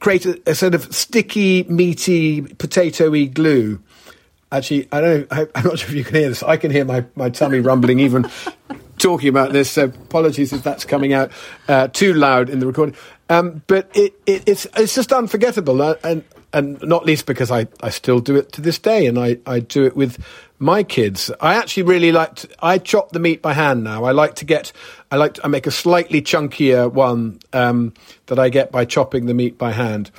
create 0.00 0.26
a, 0.26 0.40
a 0.46 0.54
sort 0.56 0.74
of 0.74 0.92
sticky, 0.92 1.62
meaty, 1.64 2.42
potatoy 2.42 3.32
glue 3.32 3.78
Actually, 4.52 4.86
I 4.92 5.00
don't. 5.00 5.32
I, 5.32 5.40
am 5.54 5.64
not 5.64 5.78
sure 5.78 5.88
if 5.88 5.94
you 5.94 6.04
can 6.04 6.14
hear 6.14 6.28
this. 6.28 6.42
I 6.42 6.58
can 6.58 6.70
hear 6.70 6.84
my, 6.84 7.06
my 7.16 7.30
tummy 7.30 7.60
rumbling 7.60 8.00
even 8.00 8.30
talking 8.98 9.30
about 9.30 9.52
this. 9.52 9.70
So 9.70 9.84
apologies 9.84 10.52
if 10.52 10.62
that's 10.62 10.84
coming 10.84 11.14
out 11.14 11.32
uh, 11.68 11.88
too 11.88 12.12
loud 12.12 12.50
in 12.50 12.58
the 12.58 12.66
recording. 12.66 12.94
Um, 13.30 13.62
but 13.66 13.90
it, 13.94 14.12
it, 14.26 14.42
it's 14.46 14.66
it's 14.76 14.94
just 14.94 15.10
unforgettable, 15.10 15.80
uh, 15.80 15.94
and 16.04 16.22
and 16.52 16.80
not 16.82 17.06
least 17.06 17.26
because 17.26 17.50
I, 17.50 17.66
I 17.82 17.90
still 17.90 18.20
do 18.20 18.36
it 18.36 18.52
to 18.52 18.60
this 18.60 18.78
day, 18.78 19.06
and 19.06 19.18
I, 19.18 19.38
I 19.46 19.60
do 19.60 19.84
it 19.84 19.96
with 19.96 20.22
my 20.58 20.82
kids. 20.82 21.30
I 21.40 21.54
actually 21.54 21.84
really 21.84 22.12
like 22.12 22.36
to, 22.36 22.48
I 22.60 22.78
chop 22.78 23.10
the 23.10 23.18
meat 23.18 23.42
by 23.42 23.52
hand 23.52 23.82
now. 23.82 24.04
I 24.04 24.12
like 24.12 24.36
to 24.36 24.44
get 24.44 24.72
I 25.10 25.16
like 25.16 25.34
to, 25.34 25.44
I 25.44 25.48
make 25.48 25.66
a 25.66 25.70
slightly 25.70 26.22
chunkier 26.22 26.90
one 26.90 27.40
um, 27.52 27.92
that 28.26 28.38
I 28.38 28.48
get 28.48 28.72
by 28.72 28.84
chopping 28.84 29.26
the 29.26 29.34
meat 29.34 29.58
by 29.58 29.72
hand. 29.72 30.10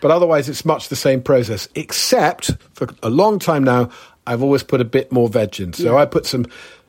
But 0.00 0.10
otherwise, 0.10 0.48
it's 0.48 0.64
much 0.64 0.88
the 0.88 0.96
same 0.96 1.22
process, 1.22 1.68
except 1.74 2.50
for 2.74 2.88
a 3.02 3.08
long 3.08 3.38
time 3.38 3.64
now, 3.64 3.90
I've 4.26 4.42
always 4.42 4.62
put 4.62 4.80
a 4.80 4.84
bit 4.84 5.10
more 5.12 5.28
veg 5.28 5.60
in. 5.60 5.72
So 5.72 5.92
yeah. 5.92 6.02
I 6.02 6.06
put 6.06 6.26
some, 6.26 6.46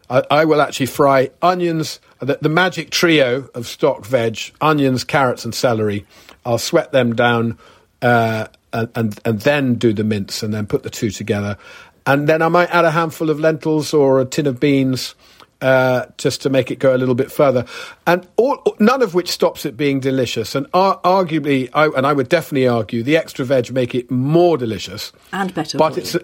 I, 0.10 0.24
I, 0.30 0.46
will 0.46 0.62
actually 0.62 0.88
fry 0.88 1.30
onions, 1.42 2.00
the, 2.20 2.38
the, 2.42 2.50
magic 2.50 2.90
trio 2.90 3.50
of 3.54 3.66
stock 3.66 4.06
veg, 4.06 4.40
onions, 4.60 5.04
carrots, 5.04 5.46
and 5.46 5.54
celery. 5.56 6.06
I'll 6.46 6.58
sweat 6.58 6.92
them 6.92 7.16
down 7.16 7.58
uh, 8.02 8.48
and, 8.74 8.90
and, 8.96 9.20
and 9.24 9.40
then 9.42 9.76
do 9.76 9.94
the 9.94 10.04
mince 10.04 10.44
and 10.44 10.54
then 10.54 10.68
put 10.68 10.84
the 10.84 10.90
two 10.90 11.10
together. 11.10 11.58
And 12.06 12.28
then 12.28 12.42
I 12.42 12.50
might 12.50 12.70
add 12.70 12.84
a 12.84 12.92
handful 12.92 13.30
of 13.30 13.40
lentils 13.40 13.94
or 13.94 14.20
a 14.20 14.26
tin 14.26 14.48
of 14.48 14.60
beans 14.60 15.16
uh, 15.62 16.08
just 16.18 16.42
to 16.42 16.50
make 16.50 16.70
it 16.70 16.80
go 16.80 16.94
a 16.94 16.98
little 16.98 17.16
bit 17.16 17.32
further. 17.32 17.66
And 18.06 18.28
all, 18.36 18.62
none 18.80 19.02
of 19.02 19.14
which 19.14 19.32
stops 19.32 19.66
it 19.66 19.78
being 19.78 20.02
delicious. 20.02 20.56
And 20.56 20.68
ar- 20.74 21.00
arguably, 21.02 21.70
I, 21.74 21.88
and 21.88 22.06
I 22.06 22.12
would 22.12 22.28
definitely 22.28 22.68
argue, 22.68 23.02
the 23.04 23.16
extra 23.16 23.46
veg 23.46 23.72
make 23.72 23.96
it 23.96 24.12
more 24.12 24.58
delicious 24.58 25.14
and 25.32 25.54
better. 25.54 25.78
But 25.78 25.98
it's. 25.98 26.16
A, 26.16 26.22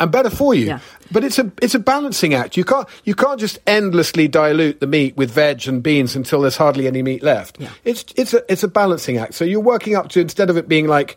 and 0.00 0.10
better 0.10 0.30
for 0.30 0.52
you. 0.52 0.66
Yeah. 0.66 0.80
But 1.12 1.22
it's 1.22 1.38
a 1.38 1.52
it's 1.62 1.76
a 1.76 1.78
balancing 1.78 2.34
act. 2.34 2.56
You 2.56 2.64
can't 2.64 2.88
you 3.04 3.14
can't 3.14 3.38
just 3.38 3.60
endlessly 3.68 4.26
dilute 4.26 4.80
the 4.80 4.88
meat 4.88 5.16
with 5.16 5.30
veg 5.30 5.68
and 5.68 5.80
beans 5.80 6.16
until 6.16 6.40
there's 6.40 6.56
hardly 6.56 6.88
any 6.88 7.02
meat 7.02 7.22
left. 7.22 7.60
Yeah. 7.60 7.68
It's 7.84 8.04
it's 8.16 8.34
a 8.34 8.42
it's 8.50 8.64
a 8.64 8.68
balancing 8.68 9.18
act. 9.18 9.34
So 9.34 9.44
you're 9.44 9.60
working 9.60 9.94
up 9.94 10.08
to 10.08 10.20
instead 10.20 10.50
of 10.50 10.56
it 10.56 10.66
being 10.66 10.88
like 10.88 11.16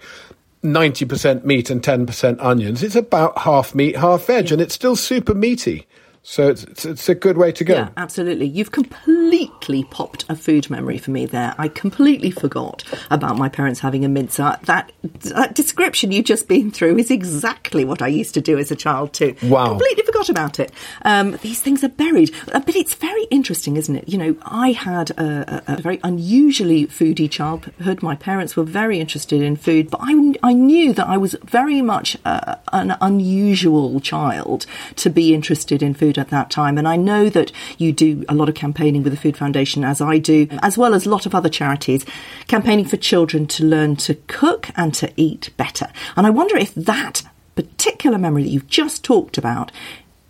90% 0.64 1.44
meat 1.44 1.70
and 1.70 1.82
10% 1.82 2.38
onions, 2.40 2.84
it's 2.84 2.96
about 2.96 3.38
half 3.40 3.76
meat, 3.76 3.96
half 3.98 4.26
veg, 4.26 4.48
yeah. 4.48 4.54
and 4.54 4.62
it's 4.62 4.76
still 4.76 4.96
super 4.96 5.34
meaty. 5.34 5.88
So 6.28 6.50
it's, 6.50 6.64
it's, 6.64 6.86
it's, 6.86 7.08
a 7.08 7.14
good 7.14 7.38
way 7.38 7.52
to 7.52 7.64
go. 7.64 7.76
Yeah, 7.76 7.90
absolutely. 7.98 8.48
You've 8.48 8.72
completely 8.72 9.84
popped 9.84 10.26
a 10.28 10.36
food 10.36 10.72
memory 10.72 10.98
for 10.98 11.12
me 11.12 11.28
there. 11.28 11.54
I 11.60 11.68
completely 11.68 12.32
forgot 12.32 12.84
about 13.12 13.38
my 13.38 13.48
parents 13.48 13.80
having 13.80 14.04
a 14.04 14.10
mincer. 14.10 14.58
That, 14.64 14.92
that 15.04 15.54
description 15.54 16.12
you've 16.12 16.26
just 16.26 16.48
been 16.48 16.72
through 16.72 16.98
is 16.98 17.12
exactly 17.12 17.86
what 17.86 18.02
I 18.02 18.08
used 18.08 18.34
to 18.34 18.42
do 18.42 18.58
as 18.58 18.72
a 18.72 18.76
child 18.76 19.14
too. 19.14 19.36
Wow. 19.44 19.68
Completely 19.68 20.04
forgot 20.04 20.30
about 20.30 20.60
it. 20.60 20.72
Um, 21.04 21.38
these 21.44 21.62
things 21.62 21.84
are 21.84 21.90
buried. 21.90 22.34
Uh, 22.52 22.60
but 22.60 22.76
it's 22.76 22.96
very 22.96 23.26
interesting, 23.26 23.78
isn't 23.78 23.96
it? 23.96 24.10
You 24.10 24.18
know, 24.18 24.36
I 24.42 24.72
had 24.72 25.12
a, 25.12 25.64
a, 25.68 25.74
a, 25.74 25.82
very 25.82 26.00
unusually 26.04 26.88
foodie 26.88 27.30
childhood. 27.30 28.02
My 28.02 28.16
parents 28.16 28.56
were 28.56 28.64
very 28.64 29.00
interested 29.00 29.44
in 29.44 29.58
food, 29.58 29.92
but 29.92 30.00
I, 30.02 30.34
I 30.42 30.54
knew 30.54 30.92
that 30.94 31.08
I 31.08 31.18
was 31.18 31.36
very 31.44 31.84
much 31.84 32.18
uh, 32.26 32.56
an 32.74 32.98
unusual 33.00 34.00
child 34.00 34.66
to 34.96 35.12
be 35.12 35.32
interested 35.32 35.84
in 35.84 35.94
food 35.94 36.15
food 36.16 36.22
at 36.22 36.30
that 36.30 36.50
time. 36.50 36.78
And 36.78 36.88
I 36.88 36.96
know 36.96 37.30
that 37.30 37.52
you 37.78 37.92
do 37.92 38.24
a 38.28 38.36
lot 38.36 38.50
of 38.50 38.56
campaigning 38.56 39.04
with 39.04 39.14
the 39.14 39.20
Food 39.20 39.38
Foundation, 39.38 39.84
as 39.84 40.02
I 40.02 40.18
do, 40.18 40.48
as 40.62 40.78
well 40.78 40.94
as 40.94 41.06
a 41.06 41.10
lot 41.10 41.26
of 41.26 41.36
other 41.36 41.50
charities, 41.50 42.06
campaigning 42.48 42.86
for 42.86 42.98
children 42.98 43.48
to 43.48 43.64
learn 43.64 43.96
to 43.98 44.16
cook 44.28 44.70
and 44.76 44.94
to 44.96 45.12
eat 45.16 45.50
better. 45.58 45.88
And 46.16 46.26
I 46.26 46.30
wonder 46.30 46.58
if 46.58 46.74
that 46.76 47.24
particular 47.56 48.18
memory 48.18 48.44
that 48.44 48.50
you've 48.50 48.68
just 48.68 49.04
talked 49.04 49.38
about 49.38 49.72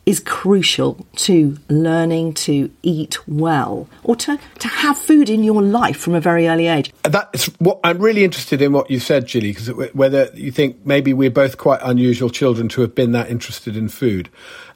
is 0.06 0.20
crucial 0.20 1.06
to 1.15 1.58
learning 1.68 2.32
to 2.32 2.70
eat 2.84 3.18
well 3.27 3.88
or 4.04 4.15
to, 4.15 4.38
to 4.60 4.68
have 4.68 4.98
food 4.98 5.30
in 5.30 5.44
your 5.44 5.63
life 5.63 5.98
from 5.98 6.13
a 6.13 6.22
very 6.22 6.48
early 6.48 6.68
age. 6.68 6.94
That's 7.04 7.46
what 7.60 7.80
I'm 7.84 7.98
really 7.98 8.24
interested 8.24 8.62
in 8.62 8.72
what 8.72 8.92
you 8.92 9.00
said, 9.00 9.27
Gilly, 9.27 9.54
because 9.54 9.70
whether 9.94 10.30
you 10.36 10.51
think 10.51 10.86
maybe 10.86 11.12
we're 11.13 11.32
both 11.32 11.58
quite 11.58 11.80
unusual 11.82 12.30
children 12.30 12.70
to 12.70 12.82
have 12.82 12.94
been 12.94 13.13
that 13.13 13.32
interested 13.32 13.75
in 13.75 13.89
food. 13.89 14.30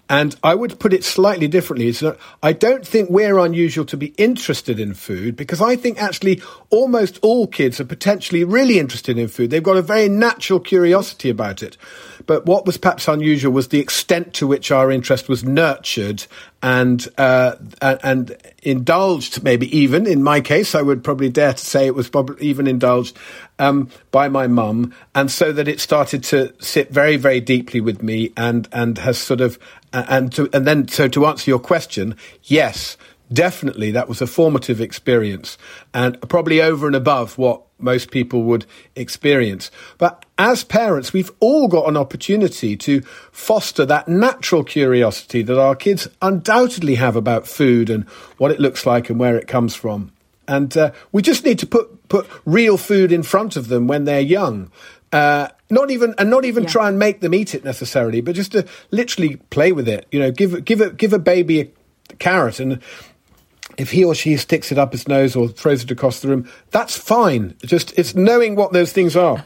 And 0.10 0.36
I 0.44 0.56
would 0.56 0.80
put 0.80 0.92
it 0.92 1.04
slightly 1.04 1.48
differently. 1.48 1.94
Not, 2.02 2.18
I 2.42 2.52
don't 2.52 2.86
think 2.86 3.12
we're 3.12 3.38
unusual 3.38 3.86
to 3.86 3.98
be 3.98 4.08
interested 4.18 4.80
in 4.80 4.96
food 4.96 5.36
because 5.36 5.62
I 5.62 5.76
think 5.76 6.02
actually 6.02 6.42
almost 6.72 7.20
all 7.22 7.46
kids 7.46 7.80
are 7.80 7.86
potentially 7.86 8.44
really 8.44 8.80
interested 8.80 9.20
in 9.20 9.28
food. 9.28 9.52
They've 9.52 9.62
got 9.62 9.78
a 9.78 9.84
very 9.84 10.10
natural 10.10 10.60
curiosity 10.60 11.30
about 11.30 11.62
it. 11.62 11.78
But 12.26 12.48
what 12.48 12.66
was 12.66 12.78
perhaps 12.78 13.08
unusual 13.08 13.54
was 13.54 13.68
the 13.68 13.80
extent 13.80 14.34
to 14.36 14.48
which 14.48 14.72
our 14.72 14.92
interest 14.92 15.30
was 15.30 15.44
nurtured 15.44 16.26
and 16.62 17.08
uh, 17.18 17.56
and 17.82 18.36
indulged, 18.64 19.44
maybe 19.44 19.76
even 19.78 20.06
in 20.06 20.24
my 20.24 20.42
case, 20.42 20.76
I 20.76 20.82
would 20.82 21.04
probably 21.04 21.30
dare 21.30 21.54
to 21.54 21.66
say 21.66 21.88
it 21.88 21.96
was 21.96 22.10
probably 22.10 22.46
even 22.46 22.68
indulged 22.68 23.18
um, 23.60 23.90
by 24.12 24.28
my 24.30 24.48
mum, 24.48 24.94
and 25.16 25.32
so 25.32 25.52
that 25.52 25.68
it 25.68 25.80
started 25.80 26.24
to 26.26 26.54
sit 26.60 26.92
very, 26.92 27.18
very 27.18 27.40
deeply 27.40 27.80
with 27.80 28.04
me, 28.04 28.34
and 28.36 28.68
and 28.72 28.98
has 28.98 29.18
sort 29.18 29.42
of 29.42 29.58
and 29.94 30.32
to, 30.34 30.50
and 30.54 30.68
then 30.68 30.88
so 30.88 31.08
to 31.08 31.26
answer 31.26 31.50
your 31.50 31.60
question, 31.60 32.16
yes, 32.44 32.98
definitely 33.32 33.92
that 33.92 34.10
was 34.10 34.22
a 34.22 34.28
formative 34.28 34.82
experience, 34.82 35.58
and 35.94 36.20
probably 36.30 36.62
over 36.62 36.88
and 36.88 36.96
above 36.96 37.38
what 37.38 37.64
most 37.80 38.12
people 38.12 38.44
would 38.44 38.66
experience. 38.96 39.72
But 39.98 40.26
as 40.38 40.64
parents, 40.64 41.14
we've 41.14 41.32
all 41.40 41.68
got 41.68 41.88
an 41.88 41.98
opportunity 41.98 42.76
to 42.78 43.02
foster 43.32 43.86
that 43.86 44.08
natural 44.08 44.64
curiosity 44.64 45.42
that 45.44 45.60
our 45.60 45.76
kids 45.76 46.08
undoubtedly 46.22 46.96
have 46.96 47.16
about 47.16 47.48
food 47.48 47.90
and 47.90 48.04
what 48.38 48.52
it 48.52 48.60
looks 48.60 48.86
like 48.86 49.10
and 49.10 49.20
where 49.20 49.38
it 49.38 49.48
comes 49.48 49.76
from. 49.76 50.12
And 50.48 50.76
uh, 50.76 50.92
we 51.12 51.22
just 51.22 51.46
need 51.46 51.60
to 51.60 51.68
put, 51.68 52.10
put 52.10 52.28
real 52.44 52.76
food 52.78 53.12
in 53.12 53.24
front 53.24 53.56
of 53.56 53.68
them 53.68 53.88
when 53.88 54.06
they're 54.06 54.20
young. 54.20 54.72
Uh, 55.12 55.48
not 55.72 55.90
even 55.92 56.14
and 56.18 56.30
not 56.30 56.46
even 56.46 56.64
yeah. 56.64 56.70
try 56.70 56.88
and 56.88 57.00
make 57.00 57.20
them 57.20 57.34
eat 57.34 57.56
it 57.56 57.64
necessarily, 57.64 58.22
but 58.22 58.36
just 58.36 58.52
to 58.52 58.68
literally 58.92 59.38
play 59.50 59.72
with 59.72 59.88
it. 59.88 60.08
You 60.12 60.20
know, 60.20 60.32
give 60.32 60.64
give 60.66 60.82
a 60.82 60.92
give 60.92 61.14
a 61.14 61.20
baby 61.20 61.62
a 61.62 62.16
carrot 62.16 62.60
and 62.60 62.80
if 63.80 63.92
he 63.92 64.04
or 64.04 64.14
she 64.14 64.36
sticks 64.38 64.72
it 64.72 64.78
up 64.78 64.92
his 64.92 65.08
nose 65.08 65.36
or 65.36 65.48
throws 65.48 65.84
it 65.84 65.90
across 65.90 66.20
the 66.20 66.28
room, 66.28 66.50
that's 66.70 66.98
fine. 66.98 67.56
Just 67.64 67.98
it's 67.98 68.14
knowing 68.14 68.56
what 68.56 68.74
those 68.74 68.92
things 68.92 69.16
are. 69.16 69.46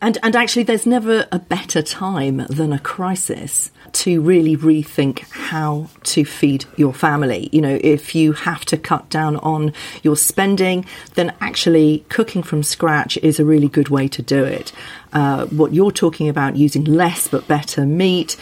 And 0.00 0.18
and 0.22 0.34
actually, 0.34 0.64
there's 0.64 0.86
never 0.86 1.28
a 1.30 1.38
better 1.38 1.82
time 1.82 2.38
than 2.48 2.72
a 2.72 2.78
crisis 2.78 3.70
to 3.92 4.20
really 4.20 4.56
rethink 4.56 5.20
how 5.30 5.88
to 6.04 6.24
feed 6.24 6.64
your 6.76 6.92
family. 6.92 7.48
You 7.52 7.60
know, 7.60 7.78
if 7.80 8.14
you 8.14 8.32
have 8.32 8.64
to 8.66 8.76
cut 8.76 9.08
down 9.10 9.36
on 9.36 9.72
your 10.02 10.16
spending, 10.16 10.86
then 11.14 11.32
actually 11.40 12.04
cooking 12.08 12.42
from 12.42 12.62
scratch 12.64 13.16
is 13.18 13.38
a 13.38 13.44
really 13.44 13.68
good 13.68 13.90
way 13.90 14.08
to 14.08 14.22
do 14.22 14.42
it. 14.42 14.72
Uh, 15.12 15.46
what 15.46 15.72
you're 15.72 15.92
talking 15.92 16.28
about, 16.28 16.56
using 16.56 16.84
less 16.84 17.28
but 17.28 17.46
better 17.46 17.86
meat, 17.86 18.36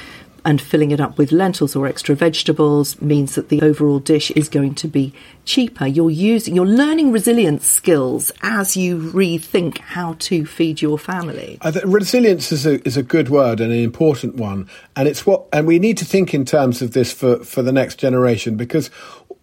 and 0.45 0.61
filling 0.61 0.91
it 0.91 1.01
up 1.01 1.19
with 1.19 1.33
lentils 1.33 1.77
or 1.77 1.87
extra 1.87 2.15
vegetables 2.15 3.01
means 3.01 3.35
that 3.35 3.49
the 3.49 3.61
overall 3.63 3.99
dish 3.99 4.31
is 4.33 4.49
going 4.49 4.75
to 4.77 4.89
be 4.89 5.13
cheaper. 5.45 5.87
You're 5.87 6.11
using, 6.11 6.55
you're 6.55 6.67
learning 6.67 7.13
resilience 7.13 7.67
skills 7.67 8.33
as 8.43 8.77
you 8.77 8.99
rethink 8.99 9.79
how 9.79 10.15
to 10.21 10.47
feed 10.47 10.83
your 10.83 10.99
family. 10.99 11.59
resilience 11.85 12.53
is 12.53 12.67
a, 12.67 12.87
is 12.87 12.97
a 12.97 13.03
good 13.03 13.29
word 13.29 13.61
and 13.61 13.73
an 13.73 13.79
important 13.79 14.37
one. 14.37 14.69
And 14.97 15.09
it's 15.09 15.27
what, 15.27 15.47
and 15.53 15.67
we 15.67 15.79
need 15.79 15.99
to 15.99 16.05
think 16.05 16.35
in 16.35 16.45
terms 16.45 16.83
of 16.83 16.93
this 16.93 17.13
for, 17.13 17.45
for 17.45 17.63
the 17.63 17.73
next 17.73 17.97
generation 17.97 18.57
because 18.57 18.91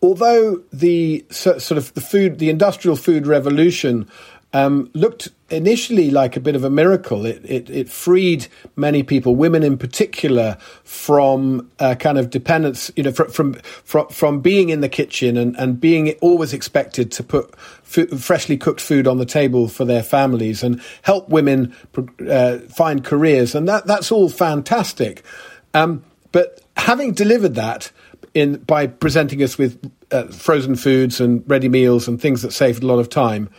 although 0.02 0.62
the 0.72 1.26
sort 1.30 1.72
of 1.72 1.94
the 1.94 2.02
food, 2.02 2.40
the 2.40 2.50
industrial 2.50 2.96
food 2.96 3.28
revolution 3.28 4.08
um, 4.58 4.90
looked 4.94 5.30
initially 5.52 6.10
like 6.10 6.36
a 6.36 6.40
bit 6.40 6.56
of 6.56 6.64
a 6.64 6.70
miracle. 6.70 7.28
It, 7.28 7.46
it, 7.46 7.70
it 7.70 7.90
freed 7.90 8.48
many 8.76 9.04
people, 9.04 9.36
women 9.36 9.62
in 9.62 9.78
particular, 9.78 10.58
from 10.84 11.70
uh, 11.78 11.94
kind 11.94 12.18
of 12.18 12.32
dependence, 12.32 12.92
you 12.96 13.04
know, 13.04 13.12
from, 13.12 13.54
from, 13.54 14.08
from 14.10 14.42
being 14.42 14.70
in 14.70 14.82
the 14.82 14.90
kitchen 14.90 15.38
and, 15.38 15.56
and 15.58 15.80
being 15.80 16.12
always 16.22 16.54
expected 16.54 17.12
to 17.12 17.24
put 17.24 17.56
freshly 18.20 18.58
cooked 18.58 18.82
food 18.82 19.08
on 19.08 19.20
the 19.20 19.26
table 19.28 19.68
for 19.68 19.86
their 19.86 20.02
families 20.02 20.64
and 20.64 20.82
help 21.04 21.30
women 21.30 21.76
uh, 22.28 22.58
find 22.58 23.06
careers. 23.06 23.54
And 23.54 23.68
that, 23.68 23.86
that's 23.86 24.12
all 24.12 24.28
fantastic. 24.28 25.24
Um, 25.76 26.04
but 26.32 26.62
having 26.76 27.14
delivered 27.14 27.54
that, 27.56 27.92
in, 28.34 28.58
by 28.58 28.88
presenting 28.88 29.44
us 29.44 29.58
with 29.60 29.80
uh, 30.12 30.24
frozen 30.26 30.76
foods 30.76 31.22
and 31.22 31.44
ready 31.48 31.70
meals 31.70 32.08
and 32.08 32.20
things 32.20 32.42
that 32.42 32.54
saved 32.54 32.82
a 32.82 32.88
lot 32.88 32.98
of 32.98 33.08
time, 33.08 33.50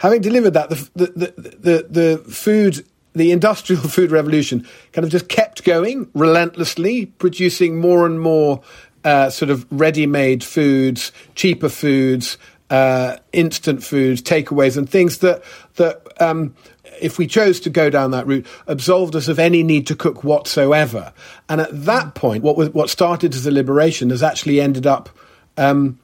having 0.00 0.20
delivered 0.20 0.54
that, 0.54 0.70
the, 0.70 0.90
the, 0.94 1.06
the, 1.36 1.86
the 1.88 2.18
food 2.30 2.84
the 3.12 3.32
industrial 3.32 3.82
food 3.88 4.10
revolution 4.10 4.66
kind 4.92 5.04
of 5.04 5.10
just 5.10 5.28
kept 5.28 5.64
going 5.64 6.08
relentlessly, 6.14 7.06
producing 7.06 7.80
more 7.80 8.06
and 8.06 8.20
more 8.20 8.62
uh, 9.04 9.30
sort 9.30 9.50
of 9.50 9.66
ready-made 9.70 10.44
foods, 10.44 11.10
cheaper 11.34 11.68
foods, 11.68 12.38
uh, 12.70 13.16
instant 13.32 13.82
foods, 13.82 14.22
takeaways, 14.22 14.76
and 14.76 14.88
things 14.88 15.18
that 15.18 15.42
that 15.74 16.06
um, 16.22 16.54
if 17.00 17.18
we 17.18 17.26
chose 17.26 17.58
to 17.60 17.70
go 17.70 17.90
down 17.90 18.12
that 18.12 18.26
route, 18.26 18.46
absolved 18.66 19.16
us 19.16 19.26
of 19.28 19.38
any 19.38 19.62
need 19.62 19.86
to 19.86 19.96
cook 19.96 20.22
whatsoever. 20.22 21.12
And 21.48 21.60
at 21.60 21.84
that 21.84 22.14
point, 22.14 22.44
what 22.44 22.56
was 22.56 22.70
what 22.70 22.90
started 22.90 23.34
as 23.34 23.46
a 23.46 23.50
liberation 23.50 24.10
has 24.10 24.22
actually 24.22 24.60
ended 24.60 24.86
up. 24.86 25.10
Um, 25.56 25.98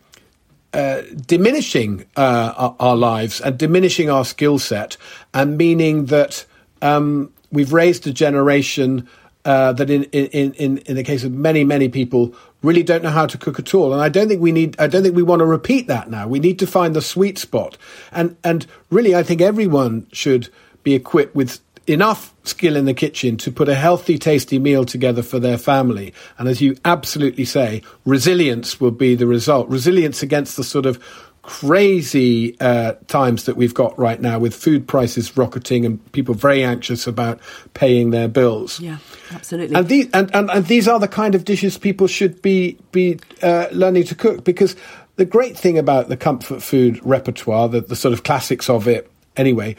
uh, 0.76 1.02
diminishing 1.26 2.04
uh, 2.16 2.52
our, 2.56 2.76
our, 2.78 2.96
lives 2.96 3.40
and 3.40 3.56
diminishing 3.56 4.10
our 4.10 4.24
skill 4.24 4.58
set, 4.58 4.96
and 5.32 5.56
meaning 5.56 6.06
that 6.06 6.44
um, 6.82 7.32
we've 7.50 7.72
raised 7.72 8.06
a 8.06 8.12
generation 8.12 9.08
uh, 9.46 9.72
that, 9.72 9.88
in, 9.88 10.04
in, 10.04 10.52
in, 10.52 10.78
in 10.78 10.96
the 10.96 11.02
case 11.02 11.24
of 11.24 11.32
many, 11.32 11.64
many 11.64 11.88
people, 11.88 12.34
really 12.62 12.82
don't 12.82 13.02
know 13.02 13.10
how 13.10 13.26
to 13.26 13.38
cook 13.38 13.58
at 13.58 13.74
all. 13.74 13.92
And 13.92 14.02
I 14.02 14.08
don't 14.08 14.28
think 14.28 14.42
we 14.42 14.52
need, 14.52 14.78
I 14.78 14.86
don't 14.86 15.02
think 15.02 15.16
we 15.16 15.22
want 15.22 15.40
to 15.40 15.46
repeat 15.46 15.86
that 15.86 16.10
now. 16.10 16.28
We 16.28 16.40
need 16.40 16.58
to 16.58 16.66
find 16.66 16.94
the 16.94 17.00
sweet 17.00 17.38
spot. 17.38 17.78
And, 18.12 18.36
and 18.44 18.66
really, 18.90 19.14
I 19.14 19.22
think 19.22 19.40
everyone 19.40 20.08
should 20.12 20.50
be 20.82 20.94
equipped 20.94 21.34
with 21.34 21.60
enough 21.86 22.34
skill 22.44 22.76
in 22.76 22.84
the 22.84 22.94
kitchen 22.94 23.36
to 23.38 23.50
put 23.50 23.68
a 23.68 23.74
healthy, 23.74 24.18
tasty 24.18 24.58
meal 24.58 24.84
together 24.84 25.22
for 25.22 25.38
their 25.38 25.58
family. 25.58 26.12
And 26.38 26.48
as 26.48 26.60
you 26.60 26.76
absolutely 26.84 27.44
say, 27.44 27.82
resilience 28.04 28.80
will 28.80 28.90
be 28.90 29.14
the 29.14 29.26
result. 29.26 29.68
Resilience 29.68 30.22
against 30.22 30.56
the 30.56 30.64
sort 30.64 30.86
of 30.86 31.02
crazy 31.42 32.58
uh, 32.60 32.94
times 33.06 33.44
that 33.44 33.56
we've 33.56 33.72
got 33.72 33.96
right 33.96 34.20
now 34.20 34.36
with 34.36 34.52
food 34.52 34.86
prices 34.88 35.36
rocketing 35.36 35.86
and 35.86 36.12
people 36.12 36.34
very 36.34 36.64
anxious 36.64 37.06
about 37.06 37.38
paying 37.72 38.10
their 38.10 38.26
bills. 38.26 38.80
Yeah, 38.80 38.98
absolutely. 39.30 39.76
And 39.76 39.86
these, 39.86 40.08
and, 40.12 40.34
and, 40.34 40.50
and 40.50 40.66
these 40.66 40.88
are 40.88 40.98
the 40.98 41.06
kind 41.06 41.36
of 41.36 41.44
dishes 41.44 41.78
people 41.78 42.08
should 42.08 42.42
be, 42.42 42.76
be 42.90 43.20
uh, 43.42 43.68
learning 43.70 44.04
to 44.04 44.16
cook 44.16 44.42
because 44.42 44.74
the 45.14 45.24
great 45.24 45.56
thing 45.56 45.78
about 45.78 46.08
the 46.08 46.16
comfort 46.16 46.62
food 46.62 47.00
repertoire, 47.04 47.68
the, 47.68 47.80
the 47.80 47.96
sort 47.96 48.12
of 48.12 48.24
classics 48.24 48.68
of 48.68 48.88
it, 48.88 49.08
anyway, 49.36 49.76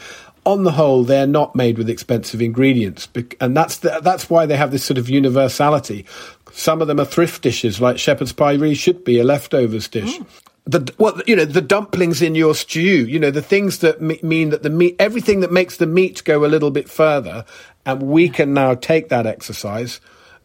on 0.47 0.63
the 0.63 0.71
whole, 0.71 1.03
they're 1.03 1.27
not 1.27 1.55
made 1.57 1.77
with 1.77 1.89
expensive 1.89 2.41
ingredients, 2.41 3.09
and 3.41 3.55
that's 3.55 3.79
the, 3.79 3.99
that's 4.01 4.29
why 4.29 4.45
they 4.45 4.55
have 4.55 4.71
this 4.71 4.83
sort 4.83 4.97
of 4.97 5.09
universality. 5.09 6.05
Some 6.53 6.81
of 6.81 6.87
them 6.87 7.01
are 7.01 7.05
thrift 7.05 7.41
dishes, 7.41 7.81
like 7.81 7.99
shepherd's 7.99 8.31
pie 8.31 8.53
really 8.53 8.73
should 8.73 9.03
be 9.03 9.19
a 9.19 9.25
leftovers 9.25 9.89
dish. 9.89 10.17
Mm. 10.17 10.25
The 10.65 10.93
what 10.97 11.27
you 11.27 11.35
know, 11.35 11.45
the 11.45 11.61
dumplings 11.61 12.21
in 12.21 12.33
your 12.33 12.55
stew, 12.55 12.79
you 13.07 13.19
know, 13.19 13.31
the 13.31 13.41
things 13.41 13.79
that 13.79 14.01
mean 14.01 14.49
that 14.49 14.63
the 14.63 14.69
meat, 14.69 14.95
everything 14.99 15.41
that 15.41 15.51
makes 15.51 15.77
the 15.77 15.85
meat 15.85 16.23
go 16.23 16.45
a 16.45 16.47
little 16.47 16.71
bit 16.71 16.89
further, 16.89 17.45
and 17.85 18.01
we 18.01 18.29
can 18.29 18.53
now 18.53 18.73
take 18.73 19.09
that 19.09 19.27
exercise 19.27 19.99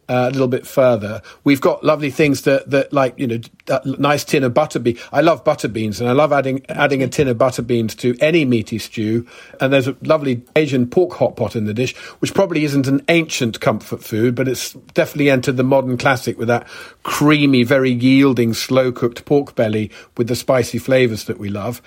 a 0.07 0.29
little 0.29 0.47
bit 0.47 0.67
further. 0.67 1.21
We've 1.43 1.61
got 1.61 1.83
lovely 1.83 2.11
things 2.11 2.41
that, 2.43 2.69
that 2.69 2.91
like, 2.91 3.17
you 3.17 3.27
know, 3.27 3.39
nice 3.85 4.23
tin 4.23 4.43
of 4.43 4.53
butter 4.53 4.79
beans. 4.79 4.99
I 5.11 5.21
love 5.21 5.43
butter 5.43 5.67
beans 5.67 5.99
and 5.99 6.09
I 6.09 6.13
love 6.13 6.33
adding, 6.33 6.65
adding 6.69 7.01
a 7.01 7.07
tin 7.07 7.27
of 7.27 7.37
butter 7.37 7.61
beans 7.61 7.95
to 7.95 8.15
any 8.19 8.45
meaty 8.45 8.79
stew. 8.79 9.27
And 9.59 9.71
there's 9.71 9.87
a 9.87 9.95
lovely 10.01 10.43
Asian 10.55 10.87
pork 10.87 11.13
hot 11.13 11.35
pot 11.35 11.55
in 11.55 11.65
the 11.65 11.73
dish, 11.73 11.95
which 12.19 12.33
probably 12.33 12.63
isn't 12.63 12.87
an 12.87 13.03
ancient 13.09 13.59
comfort 13.59 14.03
food, 14.03 14.35
but 14.35 14.47
it's 14.47 14.73
definitely 14.93 15.29
entered 15.29 15.57
the 15.57 15.63
modern 15.63 15.97
classic 15.97 16.37
with 16.37 16.47
that 16.47 16.67
creamy, 17.03 17.63
very 17.63 17.91
yielding, 17.91 18.53
slow 18.53 18.91
cooked 18.91 19.25
pork 19.25 19.55
belly 19.55 19.91
with 20.17 20.27
the 20.27 20.35
spicy 20.35 20.77
flavors 20.77 21.25
that 21.25 21.39
we 21.39 21.49
love. 21.49 21.81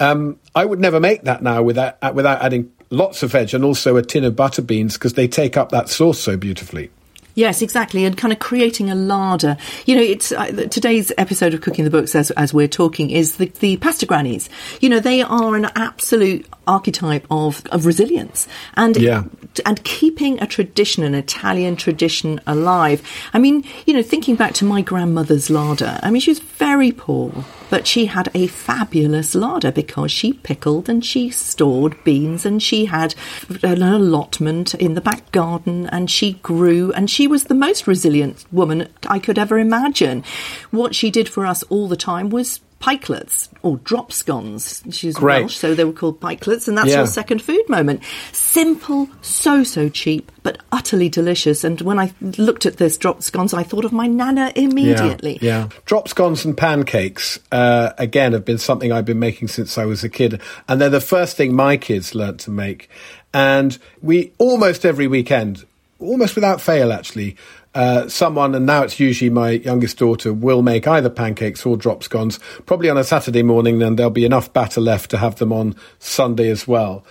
Um, 0.00 0.38
I 0.54 0.64
would 0.64 0.80
never 0.80 0.98
make 0.98 1.22
that 1.22 1.42
now 1.42 1.62
without, 1.62 2.14
without 2.14 2.42
adding 2.42 2.72
lots 2.90 3.22
of 3.22 3.30
veg 3.30 3.54
and 3.54 3.64
also 3.64 3.96
a 3.96 4.02
tin 4.02 4.24
of 4.24 4.36
butter 4.36 4.62
beans 4.62 4.94
because 4.94 5.14
they 5.14 5.26
take 5.26 5.56
up 5.56 5.70
that 5.70 5.88
sauce 5.88 6.18
so 6.18 6.36
beautifully. 6.36 6.90
Yes, 7.34 7.62
exactly, 7.62 8.04
and 8.04 8.16
kind 8.16 8.30
of 8.32 8.38
creating 8.40 8.90
a 8.90 8.94
larder. 8.94 9.56
You 9.86 9.96
know, 9.96 10.02
it's 10.02 10.32
uh, 10.32 10.46
today's 10.70 11.12
episode 11.16 11.54
of 11.54 11.62
Cooking 11.62 11.84
the 11.84 11.90
Books, 11.90 12.14
as 12.14 12.30
as 12.32 12.52
we're 12.52 12.68
talking, 12.68 13.10
is 13.10 13.36
the, 13.38 13.46
the 13.60 13.78
pasta 13.78 14.04
grannies. 14.04 14.50
You 14.80 14.90
know, 14.90 15.00
they 15.00 15.22
are 15.22 15.56
an 15.56 15.66
absolute 15.74 16.46
archetype 16.66 17.26
of, 17.30 17.64
of 17.72 17.86
resilience 17.86 18.46
and 18.74 18.96
Yeah. 18.96 19.24
and 19.64 19.82
keeping 19.84 20.40
a 20.42 20.46
tradition, 20.46 21.04
an 21.04 21.14
Italian 21.14 21.76
tradition 21.76 22.40
alive. 22.46 23.02
I 23.32 23.38
mean, 23.38 23.64
you 23.86 23.94
know, 23.94 24.02
thinking 24.02 24.36
back 24.36 24.52
to 24.54 24.64
my 24.66 24.82
grandmother's 24.82 25.48
larder. 25.48 25.98
I 26.02 26.10
mean, 26.10 26.20
she 26.20 26.30
was 26.30 26.38
very 26.40 26.92
poor, 26.92 27.32
but 27.72 27.86
she 27.86 28.04
had 28.04 28.28
a 28.34 28.46
fabulous 28.48 29.34
larder 29.34 29.72
because 29.72 30.12
she 30.12 30.34
pickled 30.34 30.90
and 30.90 31.02
she 31.02 31.30
stored 31.30 31.96
beans 32.04 32.44
and 32.44 32.62
she 32.62 32.84
had 32.84 33.14
an 33.62 33.80
allotment 33.80 34.74
in 34.74 34.92
the 34.92 35.00
back 35.00 35.32
garden 35.32 35.86
and 35.86 36.10
she 36.10 36.34
grew 36.34 36.92
and 36.92 37.08
she 37.08 37.26
was 37.26 37.44
the 37.44 37.54
most 37.54 37.86
resilient 37.86 38.44
woman 38.52 38.88
I 39.08 39.18
could 39.18 39.38
ever 39.38 39.58
imagine. 39.58 40.22
What 40.70 40.94
she 40.94 41.10
did 41.10 41.30
for 41.30 41.46
us 41.46 41.62
all 41.70 41.88
the 41.88 41.96
time 41.96 42.28
was 42.28 42.60
pikelets 42.82 43.48
or 43.62 43.76
drop 43.78 44.12
scones. 44.12 44.82
She's 44.90 45.14
Great. 45.14 45.42
Welsh, 45.42 45.56
so 45.56 45.74
they 45.74 45.84
were 45.84 45.92
called 45.92 46.20
pikelets, 46.20 46.66
and 46.66 46.76
that's 46.76 46.90
Yeah. 46.90 46.98
your 46.98 47.06
second 47.06 47.40
food 47.40 47.62
moment. 47.68 48.00
Simple, 48.32 49.08
so 49.22 49.62
so 49.62 49.88
cheap, 49.88 50.32
but 50.42 50.58
utterly 50.72 51.08
delicious. 51.08 51.62
And 51.62 51.80
when 51.82 51.98
I 52.00 52.12
looked 52.38 52.66
at 52.66 52.78
this 52.78 52.96
drop 52.96 53.22
scones, 53.22 53.54
I 53.54 53.62
thought 53.62 53.84
of 53.84 53.92
my 53.92 54.08
nana 54.08 54.52
immediately. 54.56 55.38
Yeah, 55.40 55.60
yeah. 55.60 55.68
Drop 55.84 56.08
scones 56.08 56.44
and 56.44 56.56
pancakes, 56.56 57.38
uh, 57.52 57.90
again, 57.98 58.32
have 58.32 58.44
been 58.44 58.58
something 58.58 58.90
I've 58.90 59.06
been 59.06 59.20
making 59.20 59.48
since 59.48 59.78
I 59.78 59.84
was 59.84 60.02
a 60.02 60.08
kid. 60.08 60.40
And 60.68 60.80
they're 60.80 60.90
the 60.90 61.00
first 61.00 61.36
thing 61.36 61.54
my 61.54 61.76
kids 61.76 62.14
learnt 62.16 62.40
to 62.40 62.50
make. 62.50 62.90
And 63.32 63.78
we, 64.02 64.32
almost 64.38 64.84
every 64.84 65.06
weekend, 65.06 65.64
almost 66.00 66.34
without 66.34 66.60
fail 66.60 66.92
actually, 66.92 67.36
uh, 67.74 68.08
someone, 68.08 68.54
and 68.54 68.66
now 68.66 68.82
it's 68.82 69.00
usually 69.00 69.30
my 69.30 69.50
youngest 69.50 69.98
daughter, 69.98 70.32
will 70.32 70.62
make 70.62 70.86
either 70.86 71.10
pancakes 71.10 71.64
or 71.64 71.76
drop 71.76 72.02
scones, 72.02 72.38
probably 72.66 72.90
on 72.90 72.98
a 72.98 73.04
Saturday 73.04 73.42
morning, 73.42 73.78
then 73.78 73.96
there'll 73.96 74.10
be 74.10 74.24
enough 74.24 74.52
batter 74.52 74.80
left 74.80 75.10
to 75.10 75.18
have 75.18 75.36
them 75.36 75.52
on 75.52 75.74
Sunday 75.98 76.50
as 76.50 76.68
well. 76.68 77.04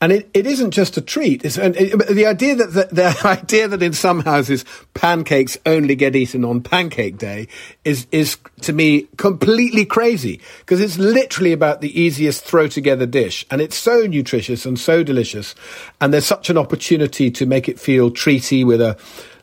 And 0.00 0.12
it, 0.12 0.30
it 0.32 0.46
isn't 0.46 0.70
just 0.70 0.96
a 0.96 1.00
treat. 1.00 1.44
It's, 1.44 1.58
and 1.58 1.76
it, 1.76 2.06
the 2.06 2.26
idea 2.26 2.54
that 2.54 2.72
the, 2.72 2.88
the 2.92 3.20
idea 3.26 3.66
that 3.66 3.82
in 3.82 3.92
some 3.92 4.20
houses 4.20 4.64
pancakes 4.94 5.58
only 5.66 5.96
get 5.96 6.14
eaten 6.14 6.44
on 6.44 6.62
Pancake 6.62 7.18
Day 7.18 7.48
is 7.84 8.06
is 8.12 8.38
to 8.60 8.72
me 8.72 9.08
completely 9.16 9.84
crazy 9.84 10.40
because 10.60 10.80
it's 10.80 10.98
literally 10.98 11.52
about 11.52 11.80
the 11.80 12.00
easiest 12.00 12.44
throw 12.44 12.68
together 12.68 13.06
dish, 13.06 13.44
and 13.50 13.60
it's 13.60 13.76
so 13.76 14.02
nutritious 14.02 14.64
and 14.64 14.78
so 14.78 15.02
delicious, 15.02 15.56
and 16.00 16.14
there's 16.14 16.26
such 16.26 16.48
an 16.48 16.58
opportunity 16.58 17.28
to 17.32 17.44
make 17.44 17.68
it 17.68 17.80
feel 17.80 18.12
treaty 18.12 18.62
with 18.62 18.80
a 18.80 18.96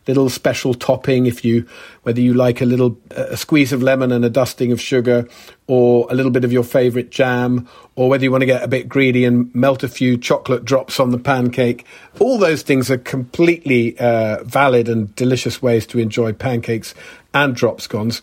little 0.08 0.30
special 0.30 0.74
topping 0.74 1.26
if 1.26 1.44
you 1.44 1.66
whether 2.04 2.22
you 2.22 2.34
like 2.34 2.62
a 2.62 2.66
little 2.66 2.98
a 3.12 3.36
squeeze 3.36 3.74
of 3.74 3.82
lemon 3.82 4.12
and 4.12 4.24
a 4.24 4.30
dusting 4.30 4.72
of 4.72 4.80
sugar 4.80 5.28
or 5.68 6.08
a 6.12 6.14
little 6.14 6.32
bit 6.32 6.44
of 6.44 6.54
your 6.54 6.64
favorite 6.64 7.10
jam 7.10 7.68
or 7.96 8.10
whether 8.10 8.24
you 8.24 8.32
want 8.32 8.42
to 8.42 8.46
get 8.46 8.64
a 8.64 8.68
bit 8.68 8.88
greedy 8.88 9.26
and 9.26 9.54
melt 9.56 9.84
a 9.84 9.88
few 9.88 10.18
chocolate 10.18 10.64
drops 10.64 11.00
on 11.00 11.12
the 11.12 11.18
pancake. 11.18 11.86
All 12.20 12.38
those 12.38 12.62
things 12.62 12.92
are 12.92 12.98
completely 12.98 13.98
uh, 13.98 14.44
valid 14.44 14.90
and 14.90 15.14
delicious 15.16 15.62
ways 15.62 15.88
to 15.88 16.00
enjoy 16.00 16.34
pancakes 16.34 16.94
and 17.34 17.56
drop 17.56 17.82
scones 17.82 18.22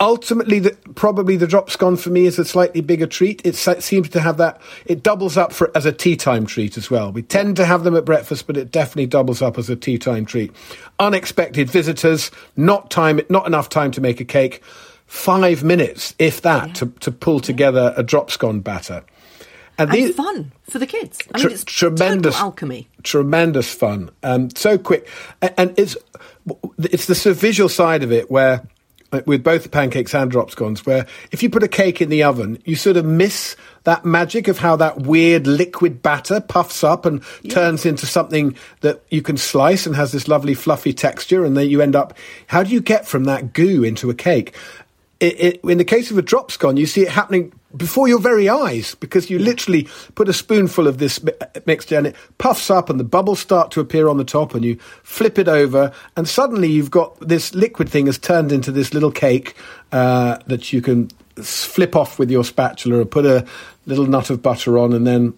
ultimately 0.00 0.58
the, 0.58 0.70
probably 0.94 1.36
the 1.36 1.46
drop 1.46 1.70
scone 1.70 1.96
for 1.96 2.10
me 2.10 2.26
is 2.26 2.38
a 2.38 2.44
slightly 2.44 2.80
bigger 2.80 3.06
treat. 3.06 3.40
It 3.44 3.54
seems 3.56 4.08
to 4.10 4.20
have 4.20 4.36
that 4.38 4.60
it 4.86 5.02
doubles 5.02 5.36
up 5.36 5.52
for 5.52 5.70
as 5.76 5.86
a 5.86 5.92
tea 5.92 6.16
time 6.16 6.46
treat 6.46 6.76
as 6.76 6.90
well. 6.90 7.12
We 7.12 7.22
tend 7.22 7.56
to 7.56 7.64
have 7.64 7.84
them 7.84 7.96
at 7.96 8.04
breakfast 8.04 8.46
but 8.46 8.56
it 8.56 8.70
definitely 8.70 9.06
doubles 9.06 9.42
up 9.42 9.58
as 9.58 9.70
a 9.70 9.76
tea 9.76 9.98
time 9.98 10.24
treat. 10.26 10.52
Unexpected 10.98 11.70
visitors 11.70 12.30
not 12.56 12.90
time 12.90 13.20
not 13.28 13.46
enough 13.46 13.68
time 13.68 13.90
to 13.92 14.00
make 14.00 14.20
a 14.20 14.24
cake. 14.24 14.62
Five 15.06 15.62
minutes 15.62 16.14
if 16.18 16.42
that 16.42 16.74
to, 16.76 16.86
to 17.00 17.12
pull 17.12 17.40
together 17.40 17.92
a 17.96 18.02
drop 18.02 18.30
scone 18.30 18.60
batter. 18.60 19.04
And 19.76 19.90
these- 19.90 20.14
fun 20.14 20.52
for 20.62 20.78
the 20.78 20.86
kids. 20.86 21.18
I 21.34 21.38
Tr- 21.38 21.46
mean, 21.46 21.54
it's 21.54 21.64
tremendous 21.64 22.36
alchemy. 22.36 22.88
tremendous 23.02 23.72
fun. 23.74 24.10
Um, 24.22 24.50
so 24.54 24.78
quick 24.78 25.08
and, 25.42 25.54
and 25.58 25.78
it's 25.78 25.96
it's 26.78 27.06
the 27.06 27.14
sort 27.14 27.34
of 27.36 27.40
visual 27.40 27.68
side 27.68 28.02
of 28.02 28.12
it 28.12 28.30
where 28.30 28.66
Uh, 29.14 29.22
with 29.26 29.44
both 29.44 29.62
the 29.62 29.68
pancakes 29.68 30.12
and 30.12 30.28
drop 30.30 30.50
scones 30.50 30.84
where 30.84 31.06
if 31.30 31.40
you 31.42 31.48
put 31.48 31.62
a 31.62 31.68
cake 31.68 32.00
in 32.00 32.08
the 32.08 32.24
oven 32.24 32.60
you 32.64 32.74
sort 32.74 32.96
of 32.96 33.04
miss 33.04 33.54
that 33.84 34.04
magic 34.04 34.48
of 34.48 34.58
how 34.58 34.74
that 34.74 35.02
weird 35.02 35.46
liquid 35.46 36.02
batter 36.02 36.40
puffs 36.40 36.82
up 36.82 37.06
and 37.06 37.22
turns 37.48 37.86
into 37.86 38.06
something 38.06 38.56
that 38.80 39.02
you 39.10 39.22
can 39.22 39.36
slice 39.36 39.86
and 39.86 39.94
has 39.94 40.10
this 40.10 40.26
lovely 40.26 40.54
fluffy 40.54 40.92
texture 40.92 41.44
and 41.44 41.56
then 41.56 41.68
you 41.68 41.80
end 41.80 41.94
up 41.94 42.16
how 42.48 42.64
do 42.64 42.70
you 42.70 42.80
get 42.80 43.06
from 43.06 43.24
that 43.24 43.52
goo 43.52 43.84
into 43.84 44.10
a 44.10 44.14
cake? 44.14 44.56
It, 45.20 45.40
it, 45.40 45.60
in 45.64 45.78
the 45.78 45.84
case 45.84 46.10
of 46.10 46.18
a 46.18 46.22
drop 46.22 46.50
scone, 46.50 46.76
you 46.76 46.86
see 46.86 47.02
it 47.02 47.08
happening 47.08 47.52
before 47.76 48.08
your 48.08 48.20
very 48.20 48.48
eyes 48.48 48.94
because 48.96 49.30
you 49.30 49.38
literally 49.38 49.88
put 50.14 50.28
a 50.28 50.32
spoonful 50.32 50.86
of 50.86 50.98
this 50.98 51.22
mi- 51.22 51.32
mixture 51.66 51.96
and 51.96 52.06
it 52.08 52.16
puffs 52.38 52.70
up 52.70 52.88
and 52.88 53.00
the 53.00 53.04
bubbles 53.04 53.40
start 53.40 53.70
to 53.72 53.80
appear 53.80 54.08
on 54.08 54.16
the 54.16 54.24
top 54.24 54.54
and 54.54 54.64
you 54.64 54.76
flip 55.02 55.38
it 55.38 55.48
over 55.48 55.92
and 56.16 56.28
suddenly 56.28 56.68
you've 56.68 56.90
got 56.90 57.18
this 57.20 57.54
liquid 57.54 57.88
thing 57.88 58.06
has 58.06 58.18
turned 58.18 58.52
into 58.52 58.70
this 58.70 58.94
little 58.94 59.10
cake 59.10 59.54
uh, 59.92 60.38
that 60.46 60.72
you 60.72 60.80
can 60.80 61.08
flip 61.42 61.96
off 61.96 62.18
with 62.18 62.30
your 62.30 62.44
spatula 62.44 63.00
or 63.00 63.04
put 63.04 63.26
a 63.26 63.44
little 63.86 64.06
nut 64.06 64.30
of 64.30 64.40
butter 64.40 64.78
on 64.78 64.92
and 64.92 65.06
then 65.06 65.34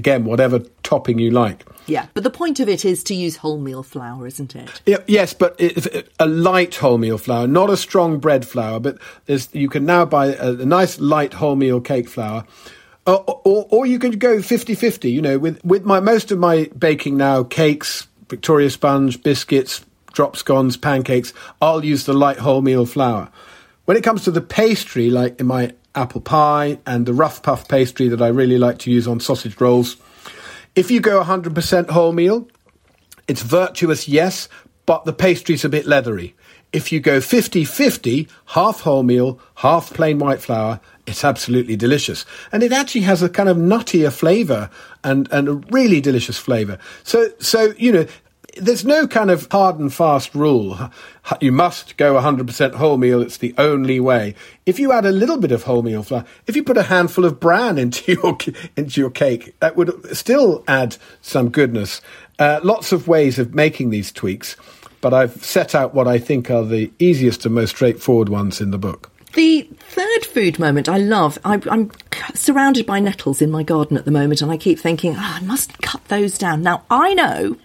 again 0.00 0.24
whatever 0.24 0.60
topping 0.82 1.18
you 1.18 1.30
like. 1.30 1.64
Yeah, 1.86 2.06
but 2.14 2.24
the 2.24 2.30
point 2.30 2.60
of 2.60 2.68
it 2.68 2.84
is 2.84 3.02
to 3.04 3.14
use 3.14 3.38
wholemeal 3.38 3.84
flour, 3.84 4.26
isn't 4.26 4.54
it? 4.54 4.80
Yeah, 4.86 4.98
yes, 5.06 5.34
but 5.34 5.56
it, 5.58 6.08
a 6.18 6.26
light 6.26 6.72
wholemeal 6.72 7.18
flour, 7.18 7.46
not 7.46 7.68
a 7.68 7.76
strong 7.76 8.18
bread 8.18 8.46
flour. 8.46 8.80
But 8.80 8.98
there's, 9.26 9.52
you 9.54 9.68
can 9.68 9.84
now 9.84 10.04
buy 10.04 10.26
a, 10.34 10.52
a 10.52 10.64
nice 10.64 11.00
light 11.00 11.32
wholemeal 11.32 11.84
cake 11.84 12.08
flour. 12.08 12.44
Or, 13.06 13.40
or, 13.44 13.66
or 13.70 13.86
you 13.86 13.98
can 13.98 14.12
go 14.12 14.38
50-50, 14.38 15.10
you 15.10 15.22
know, 15.22 15.38
with, 15.38 15.64
with 15.64 15.84
my, 15.84 16.00
most 16.00 16.30
of 16.30 16.38
my 16.38 16.70
baking 16.78 17.16
now, 17.16 17.42
cakes, 17.42 18.06
Victoria 18.28 18.70
sponge, 18.70 19.22
biscuits, 19.22 19.84
drop 20.12 20.36
scones, 20.36 20.76
pancakes, 20.76 21.32
I'll 21.60 21.84
use 21.84 22.04
the 22.04 22.12
light 22.12 22.38
wholemeal 22.38 22.88
flour. 22.88 23.30
When 23.90 23.96
it 23.96 24.04
comes 24.04 24.22
to 24.22 24.30
the 24.30 24.40
pastry, 24.40 25.10
like 25.10 25.40
in 25.40 25.48
my 25.48 25.72
apple 25.96 26.20
pie 26.20 26.78
and 26.86 27.06
the 27.06 27.12
rough 27.12 27.42
puff 27.42 27.66
pastry 27.66 28.06
that 28.06 28.22
I 28.22 28.28
really 28.28 28.56
like 28.56 28.78
to 28.78 28.90
use 28.92 29.08
on 29.08 29.18
sausage 29.18 29.60
rolls, 29.60 29.96
if 30.76 30.92
you 30.92 31.00
go 31.00 31.20
100% 31.20 31.86
wholemeal, 31.86 32.48
it's 33.26 33.42
virtuous, 33.42 34.06
yes, 34.06 34.48
but 34.86 35.06
the 35.06 35.12
pastry's 35.12 35.64
a 35.64 35.68
bit 35.68 35.86
leathery. 35.86 36.36
If 36.72 36.92
you 36.92 37.00
go 37.00 37.20
50 37.20 37.64
50, 37.64 38.28
half 38.46 38.82
wholemeal, 38.82 39.40
half 39.56 39.92
plain 39.92 40.20
white 40.20 40.40
flour, 40.40 40.78
it's 41.08 41.24
absolutely 41.24 41.74
delicious. 41.74 42.24
And 42.52 42.62
it 42.62 42.70
actually 42.70 43.00
has 43.00 43.24
a 43.24 43.28
kind 43.28 43.48
of 43.48 43.56
nuttier 43.56 44.12
flavour 44.12 44.70
and, 45.02 45.26
and 45.32 45.48
a 45.48 45.54
really 45.72 46.00
delicious 46.00 46.38
flavour. 46.38 46.78
So, 47.02 47.30
so, 47.40 47.74
you 47.76 47.90
know, 47.90 48.06
there's 48.56 48.84
no 48.84 49.06
kind 49.06 49.30
of 49.30 49.48
hard 49.50 49.78
and 49.78 49.92
fast 49.92 50.34
rule. 50.34 50.90
You 51.40 51.52
must 51.52 51.96
go 51.96 52.14
100% 52.14 52.72
wholemeal. 52.72 53.22
It's 53.22 53.36
the 53.36 53.54
only 53.58 54.00
way. 54.00 54.34
If 54.66 54.78
you 54.78 54.92
add 54.92 55.04
a 55.04 55.12
little 55.12 55.38
bit 55.38 55.52
of 55.52 55.64
wholemeal 55.64 56.04
flour, 56.04 56.24
if 56.46 56.56
you 56.56 56.64
put 56.64 56.76
a 56.76 56.84
handful 56.84 57.24
of 57.24 57.38
bran 57.38 57.78
into 57.78 58.12
your 58.12 58.38
into 58.76 59.00
your 59.00 59.10
cake, 59.10 59.54
that 59.60 59.76
would 59.76 60.16
still 60.16 60.64
add 60.66 60.96
some 61.20 61.50
goodness. 61.50 62.00
Uh, 62.38 62.58
lots 62.62 62.90
of 62.90 63.06
ways 63.06 63.38
of 63.38 63.54
making 63.54 63.90
these 63.90 64.10
tweaks, 64.10 64.56
but 65.00 65.12
I've 65.12 65.44
set 65.44 65.74
out 65.74 65.94
what 65.94 66.08
I 66.08 66.18
think 66.18 66.50
are 66.50 66.64
the 66.64 66.90
easiest 66.98 67.44
and 67.44 67.54
most 67.54 67.70
straightforward 67.70 68.28
ones 68.28 68.60
in 68.60 68.70
the 68.70 68.78
book. 68.78 69.10
The 69.34 69.68
third 69.78 70.26
food 70.26 70.58
moment 70.58 70.88
I 70.88 70.96
love, 70.96 71.38
I, 71.44 71.60
I'm 71.70 71.92
surrounded 72.34 72.86
by 72.86 72.98
nettles 72.98 73.40
in 73.40 73.50
my 73.50 73.62
garden 73.62 73.96
at 73.96 74.04
the 74.04 74.10
moment, 74.10 74.42
and 74.42 74.50
I 74.50 74.56
keep 74.56 74.80
thinking, 74.80 75.14
"Ah, 75.16 75.38
I 75.40 75.44
must 75.44 75.80
cut 75.82 76.04
those 76.06 76.36
down. 76.36 76.62
Now, 76.62 76.82
I 76.90 77.14
know 77.14 77.56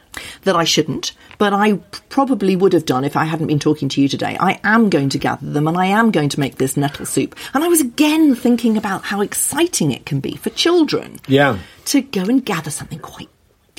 that 0.43 0.55
I 0.55 0.63
shouldn't, 0.63 1.11
but 1.37 1.53
I 1.53 1.73
probably 2.09 2.55
would 2.55 2.73
have 2.73 2.85
done 2.85 3.03
if 3.03 3.15
I 3.17 3.25
hadn't 3.25 3.47
been 3.47 3.59
talking 3.59 3.89
to 3.89 4.01
you 4.01 4.07
today. 4.07 4.37
I 4.39 4.59
am 4.63 4.89
going 4.89 5.09
to 5.09 5.17
gather 5.19 5.49
them 5.49 5.67
and 5.67 5.77
I 5.77 5.87
am 5.87 6.11
going 6.11 6.29
to 6.29 6.39
make 6.39 6.55
this 6.55 6.77
nettle 6.77 7.05
soup. 7.05 7.35
And 7.53 7.63
I 7.63 7.67
was 7.67 7.81
again 7.81 8.35
thinking 8.35 8.77
about 8.77 9.03
how 9.03 9.21
exciting 9.21 9.91
it 9.91 10.05
can 10.05 10.19
be 10.19 10.35
for 10.35 10.49
children 10.51 11.19
Yeah. 11.27 11.57
to 11.85 12.01
go 12.01 12.21
and 12.23 12.43
gather 12.45 12.71
something 12.71 12.99
quite, 12.99 13.29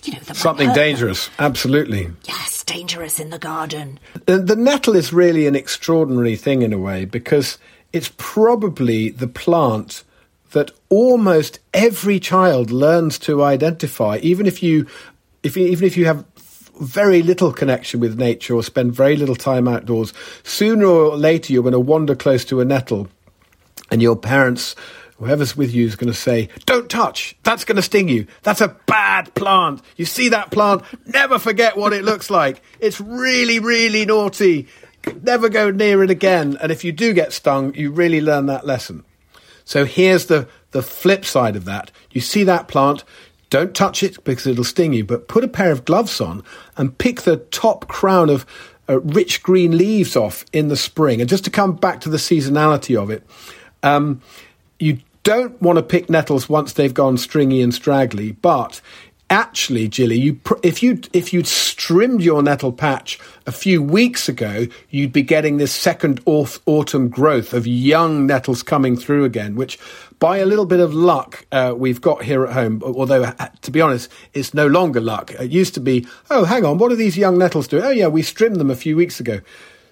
you 0.05 0.13
know, 0.13 0.19
Something 0.33 0.69
hurt 0.69 0.75
them. 0.75 0.85
dangerous, 0.85 1.31
absolutely. 1.39 2.11
Yes, 2.25 2.63
dangerous 2.65 3.19
in 3.21 3.31
the 3.31 3.39
garden. 3.39 3.99
The, 4.27 4.39
the 4.39 4.57
nettle 4.57 4.97
is 4.97 5.13
really 5.13 5.47
an 5.47 5.55
extraordinary 5.57 6.37
thing 6.37 6.63
in 6.63 6.73
a 6.73 6.79
way 6.79 7.05
because 7.05 7.59
it's 7.93 8.13
probably 8.19 9.09
the 9.11 9.27
plant 9.29 10.05
that 10.53 10.71
almost 10.91 11.59
every 11.75 12.21
child 12.21 12.71
learns 12.71 13.19
to 13.19 13.43
identify, 13.43 14.19
even 14.23 14.47
if 14.47 14.63
you, 14.63 14.87
if 15.47 15.57
even 15.57 15.87
if 15.87 15.97
you 15.97 16.07
have 16.07 16.25
very 16.81 17.23
little 17.23 17.53
connection 17.53 18.01
with 18.01 18.19
nature 18.19 18.55
or 18.55 18.63
spend 18.63 18.95
very 18.95 19.17
little 19.17 19.35
time 19.35 19.67
outdoors. 19.67 20.13
Sooner 20.43 20.85
or 20.85 21.17
later, 21.17 21.53
you're 21.53 21.63
going 21.63 21.73
to 21.73 21.81
wander 21.81 22.15
close 22.15 22.45
to 22.47 22.61
a 22.61 22.67
nettle, 22.67 23.09
and 23.91 24.03
your 24.03 24.15
parents 24.15 24.77
whoever's 25.19 25.57
with 25.57 25.75
you 25.75 25.87
is 25.87 25.97
going 25.97 26.13
to 26.13 26.19
say, 26.19 26.49
don't 26.67 26.91
touch, 26.91 27.37
that's 27.43 27.65
going 27.65 27.77
to 27.77 27.83
sting 27.83 28.09
you. 28.09 28.27
That's 28.43 28.61
a 28.61 28.77
bad 28.87 29.35
plant. 29.35 29.83
You 29.97 30.05
see 30.05 30.29
that 30.31 30.51
plant, 30.51 30.83
never 31.07 31.39
forget 31.39 31.77
what 31.77 31.93
it 31.93 32.05
looks 32.05 32.31
like. 32.31 32.63
It's 32.81 33.01
really, 33.01 33.59
really 33.59 34.05
naughty. 34.05 34.69
Never 35.23 35.49
go 35.49 35.71
near 35.71 36.03
it 36.03 36.11
again. 36.11 36.59
And 36.61 36.71
if 36.71 36.85
you 36.85 36.93
do 36.93 37.15
get 37.15 37.33
stung, 37.33 37.75
you 37.75 37.91
really 37.91 38.21
learn 38.21 38.47
that 38.47 38.67
lesson. 38.67 39.05
So 39.65 39.85
here's 39.85 40.27
the, 40.27 40.49
the 40.73 40.83
flip 40.83 41.25
side 41.25 41.57
of 41.57 41.65
that. 41.65 41.91
You 42.11 42.21
see 42.21 42.45
that 42.45 42.69
plant, 42.69 43.03
don't 43.51 43.75
touch 43.75 44.03
it 44.03 44.23
because 44.25 44.47
it'll 44.47 44.65
sting 44.65 44.93
you, 44.93 45.05
but 45.05 45.29
put 45.29 45.45
a 45.45 45.49
pair 45.49 45.71
of 45.71 45.85
gloves 45.85 46.21
on 46.21 46.43
and 46.77 46.97
pick 46.99 47.23
the 47.23 47.37
top 47.37 47.89
crown 47.89 48.29
of 48.31 48.45
uh, 48.89 49.01
rich 49.01 49.43
green 49.43 49.77
leaves 49.77 50.17
off 50.17 50.45
in 50.53 50.69
the 50.69 50.77
spring. 50.77 51.21
And 51.21 51.29
just 51.29 51.45
to 51.45 51.51
come 51.51 51.75
back 51.77 52.01
to 52.03 52.09
the 52.09 52.17
seasonality 52.17 53.01
of 53.01 53.11
it, 53.11 53.25
um, 53.83 54.21
you 54.79 54.99
don't 55.23 55.61
want 55.61 55.77
to 55.77 55.83
pick 55.83 56.09
nettles 56.09 56.49
once 56.49 56.73
they've 56.73 56.95
gone 56.95 57.19
stringy 57.19 57.61
and 57.63 57.75
straggly, 57.75 58.33
but 58.33 58.81
actually, 59.29 59.89
Gilly, 59.89 60.19
you 60.19 60.35
pr- 60.35 60.55
if 60.63 60.83
you 60.83 61.01
if 61.13 61.33
you'd 61.33 61.47
trimmed 61.47 62.23
your 62.23 62.43
nettle 62.43 62.73
patch 62.73 63.19
a 63.47 63.53
few 63.53 63.83
weeks 63.83 64.29
ago, 64.29 64.67
you'd 64.91 65.13
be 65.13 65.23
getting 65.23 65.57
this 65.57 65.73
second 65.73 66.21
autumn 66.27 67.09
growth 67.09 67.53
of 67.53 67.67
young 67.67 68.27
nettles 68.27 68.63
coming 68.63 68.97
through 68.97 69.25
again, 69.25 69.57
which 69.57 69.79
by 70.19 70.39
a 70.39 70.47
little 70.47 70.67
bit 70.67 70.81
of 70.81 70.95
luck 70.95 71.47
uh, 71.53 71.75
we've 71.77 72.01
got 72.01 72.23
here 72.23 72.45
at 72.47 72.53
home. 72.53 72.83
Although, 72.83 73.25
uh, 73.25 73.49
to 73.63 73.71
be 73.71 73.81
honest, 73.81 74.11
it's 74.33 74.55
no 74.55 74.67
longer 74.67 75.01
luck. 75.01 75.33
It 75.33 75.51
used 75.51 75.75
to 75.75 75.81
be, 75.81 76.07
oh, 76.31 76.45
hang 76.45 76.65
on, 76.65 76.79
what 76.79 76.93
are 76.93 76.97
these 76.97 77.19
young 77.19 77.39
nettles 77.39 77.69
doing? 77.69 77.85
Oh, 77.85 77.91
yeah, 77.91 78.09
we 78.09 78.23
trimmed 78.23 78.57
them 78.57 78.71
a 78.71 78.77
few 78.77 78.97
weeks 78.97 79.21
ago. 79.21 79.41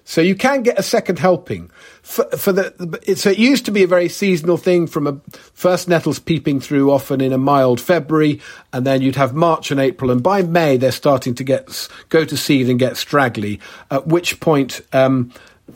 So 0.07 0.21
you 0.21 0.35
can 0.35 0.61
get 0.61 0.77
a 0.77 0.83
second 0.83 1.17
helping. 1.17 1.71
For, 2.03 2.25
for 2.37 2.51
the, 2.51 2.99
it, 3.07 3.17
so 3.17 3.31
it 3.31 3.39
used 3.39 3.65
to 3.65 3.71
be 3.71 3.81
a 3.81 3.87
very 3.87 4.07
seasonal 4.07 4.57
thing 4.57 4.85
from 4.85 5.07
a 5.07 5.19
first 5.53 5.87
nettles 5.87 6.19
peeping 6.19 6.59
through 6.59 6.91
often 6.91 7.21
in 7.21 7.33
a 7.33 7.39
mild 7.39 7.81
February, 7.81 8.39
and 8.71 8.85
then 8.85 9.01
you'd 9.01 9.15
have 9.15 9.33
March 9.33 9.71
and 9.71 9.79
April, 9.79 10.11
and 10.11 10.21
by 10.21 10.43
May 10.43 10.77
they're 10.77 10.91
starting 10.91 11.33
to 11.35 11.43
get 11.43 11.89
go 12.09 12.23
to 12.23 12.37
seed 12.37 12.69
and 12.69 12.77
get 12.77 12.97
straggly. 12.97 13.59
At 13.89 14.05
which 14.07 14.39
point. 14.39 14.81
Um, 14.93 15.33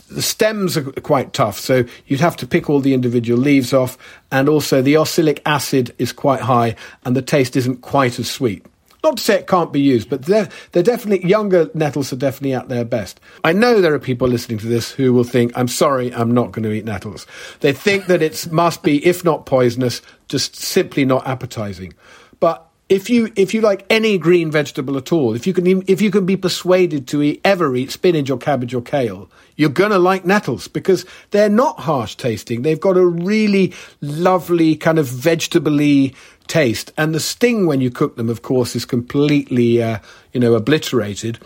the 0.09 0.21
stems 0.21 0.77
are 0.77 0.83
quite 0.91 1.33
tough, 1.33 1.59
so 1.59 1.83
you'd 2.05 2.19
have 2.19 2.37
to 2.37 2.47
pick 2.47 2.69
all 2.69 2.79
the 2.79 2.93
individual 2.93 3.39
leaves 3.39 3.73
off, 3.73 3.97
and 4.31 4.47
also 4.47 4.81
the 4.81 4.97
oxalic 4.97 5.41
acid 5.45 5.93
is 5.97 6.11
quite 6.11 6.41
high, 6.41 6.75
and 7.05 7.15
the 7.15 7.21
taste 7.21 7.55
isn't 7.55 7.81
quite 7.81 8.19
as 8.19 8.29
sweet. 8.29 8.65
Not 9.03 9.17
to 9.17 9.23
say 9.23 9.35
it 9.35 9.47
can't 9.47 9.71
be 9.71 9.79
used, 9.79 10.09
but 10.09 10.23
they're, 10.25 10.49
they're 10.71 10.83
definitely, 10.83 11.27
younger 11.27 11.69
nettles 11.73 12.11
are 12.11 12.17
definitely 12.17 12.53
at 12.53 12.67
their 12.67 12.83
best. 12.83 13.19
I 13.45 13.53
know 13.53 13.79
there 13.79 13.93
are 13.93 13.99
people 13.99 14.27
listening 14.27 14.59
to 14.59 14.67
this 14.67 14.91
who 14.91 15.13
will 15.13 15.23
think, 15.23 15.53
I'm 15.55 15.69
sorry, 15.69 16.13
I'm 16.13 16.33
not 16.33 16.51
going 16.51 16.63
to 16.63 16.71
eat 16.73 16.83
nettles. 16.83 17.25
They 17.61 17.71
think 17.71 18.07
that 18.07 18.21
it 18.21 18.51
must 18.51 18.83
be, 18.83 19.05
if 19.05 19.23
not 19.23 19.45
poisonous, 19.45 20.01
just 20.27 20.55
simply 20.57 21.05
not 21.05 21.25
appetizing. 21.25 21.93
But 22.41 22.68
if 22.89 23.07
you 23.07 23.31
if 23.35 23.53
you 23.53 23.61
like 23.61 23.85
any 23.89 24.17
green 24.17 24.49
vegetable 24.49 24.97
at 24.97 25.11
all, 25.11 25.35
if 25.35 25.45
you 25.45 25.53
can 25.53 25.83
if 25.87 26.01
you 26.01 26.09
can 26.09 26.25
be 26.25 26.35
persuaded 26.35 27.07
to 27.09 27.21
eat, 27.21 27.39
ever 27.45 27.75
eat 27.75 27.91
spinach 27.91 28.31
or 28.31 28.37
cabbage 28.37 28.73
or 28.73 28.81
kale, 28.81 29.29
you're 29.55 29.69
gonna 29.69 29.99
like 29.99 30.25
nettles 30.25 30.67
because 30.67 31.05
they're 31.29 31.49
not 31.49 31.81
harsh 31.81 32.15
tasting. 32.15 32.63
They've 32.63 32.79
got 32.79 32.97
a 32.97 33.05
really 33.05 33.73
lovely 34.01 34.75
kind 34.75 34.97
of 34.97 35.05
vegetably 35.05 36.15
taste, 36.47 36.91
and 36.97 37.13
the 37.13 37.19
sting 37.19 37.67
when 37.67 37.79
you 37.79 37.91
cook 37.91 38.17
them, 38.17 38.27
of 38.27 38.41
course, 38.41 38.75
is 38.75 38.85
completely 38.85 39.81
uh, 39.81 39.99
you 40.33 40.39
know 40.39 40.55
obliterated. 40.55 41.37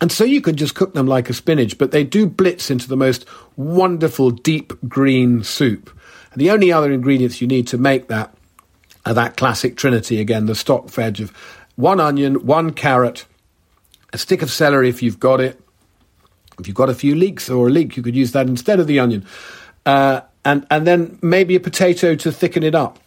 And 0.00 0.10
so 0.10 0.24
you 0.24 0.40
can 0.40 0.56
just 0.56 0.74
cook 0.74 0.94
them 0.94 1.06
like 1.06 1.30
a 1.30 1.34
spinach, 1.34 1.78
but 1.78 1.92
they 1.92 2.02
do 2.02 2.26
blitz 2.26 2.72
into 2.72 2.88
the 2.88 2.96
most 2.96 3.24
wonderful 3.56 4.32
deep 4.32 4.72
green 4.88 5.44
soup. 5.44 5.96
And 6.32 6.40
the 6.40 6.50
only 6.50 6.72
other 6.72 6.90
ingredients 6.90 7.40
you 7.40 7.46
need 7.46 7.68
to 7.68 7.78
make 7.78 8.08
that 8.08 8.34
are 9.04 9.14
that 9.14 9.36
classic 9.36 9.76
trinity 9.76 10.20
again, 10.20 10.46
the 10.46 10.54
stock 10.54 10.88
veg 10.90 11.20
of 11.20 11.32
one 11.76 12.00
onion, 12.00 12.46
one 12.46 12.72
carrot, 12.72 13.24
a 14.12 14.18
stick 14.18 14.42
of 14.42 14.50
celery 14.50 14.88
if 14.88 15.02
you've 15.02 15.20
got 15.20 15.40
it. 15.40 15.60
If 16.58 16.66
you've 16.66 16.76
got 16.76 16.90
a 16.90 16.94
few 16.94 17.14
leeks 17.14 17.48
or 17.48 17.68
a 17.68 17.70
leek, 17.70 17.96
you 17.96 18.02
could 18.02 18.14
use 18.14 18.32
that 18.32 18.46
instead 18.46 18.78
of 18.78 18.86
the 18.86 19.00
onion. 19.00 19.26
Uh, 19.86 20.20
and, 20.44 20.66
and 20.70 20.86
then 20.86 21.18
maybe 21.22 21.56
a 21.56 21.60
potato 21.60 22.14
to 22.14 22.30
thicken 22.30 22.62
it 22.62 22.74
up. 22.74 22.98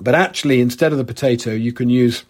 But 0.00 0.14
actually, 0.14 0.60
instead 0.60 0.92
of 0.92 0.98
the 0.98 1.04
potato, 1.04 1.52
you 1.52 1.72
can 1.72 1.88
use 1.88 2.24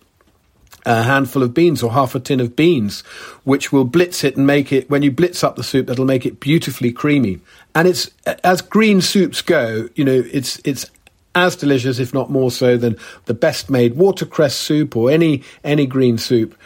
a 0.87 1.03
handful 1.03 1.43
of 1.43 1.55
beans 1.55 1.83
or 1.83 1.93
half 1.93 2.15
a 2.15 2.21
tin 2.21 2.41
of 2.41 2.55
beans, 2.55 3.01
which 3.45 3.73
will 3.73 3.85
blitz 3.85 4.23
it 4.23 4.37
and 4.37 4.47
make 4.47 4.71
it, 4.71 4.91
when 4.91 5.03
you 5.03 5.11
blitz 5.11 5.43
up 5.43 5.57
the 5.57 5.63
soup, 5.63 5.87
that'll 5.87 6.05
make 6.05 6.27
it 6.27 6.41
beautifully 6.41 6.93
creamy. 6.93 7.41
And 7.75 7.89
it's, 7.89 8.11
as 8.45 8.61
green 8.61 9.01
soups 9.01 9.41
go, 9.41 9.89
you 9.95 10.05
know, 10.05 10.23
it's, 10.31 10.61
it's 10.65 10.91
as 11.35 11.57
delicious, 11.57 11.99
if 11.99 12.15
not 12.15 12.31
more 12.31 12.51
so, 12.51 12.77
than 12.77 12.97
the 13.27 13.35
best 13.35 13.71
made 13.71 13.97
watercress 13.97 14.55
soup 14.55 14.97
or 14.97 15.11
any, 15.11 15.43
any 15.63 15.87
green 15.87 16.19
soup. 16.19 16.57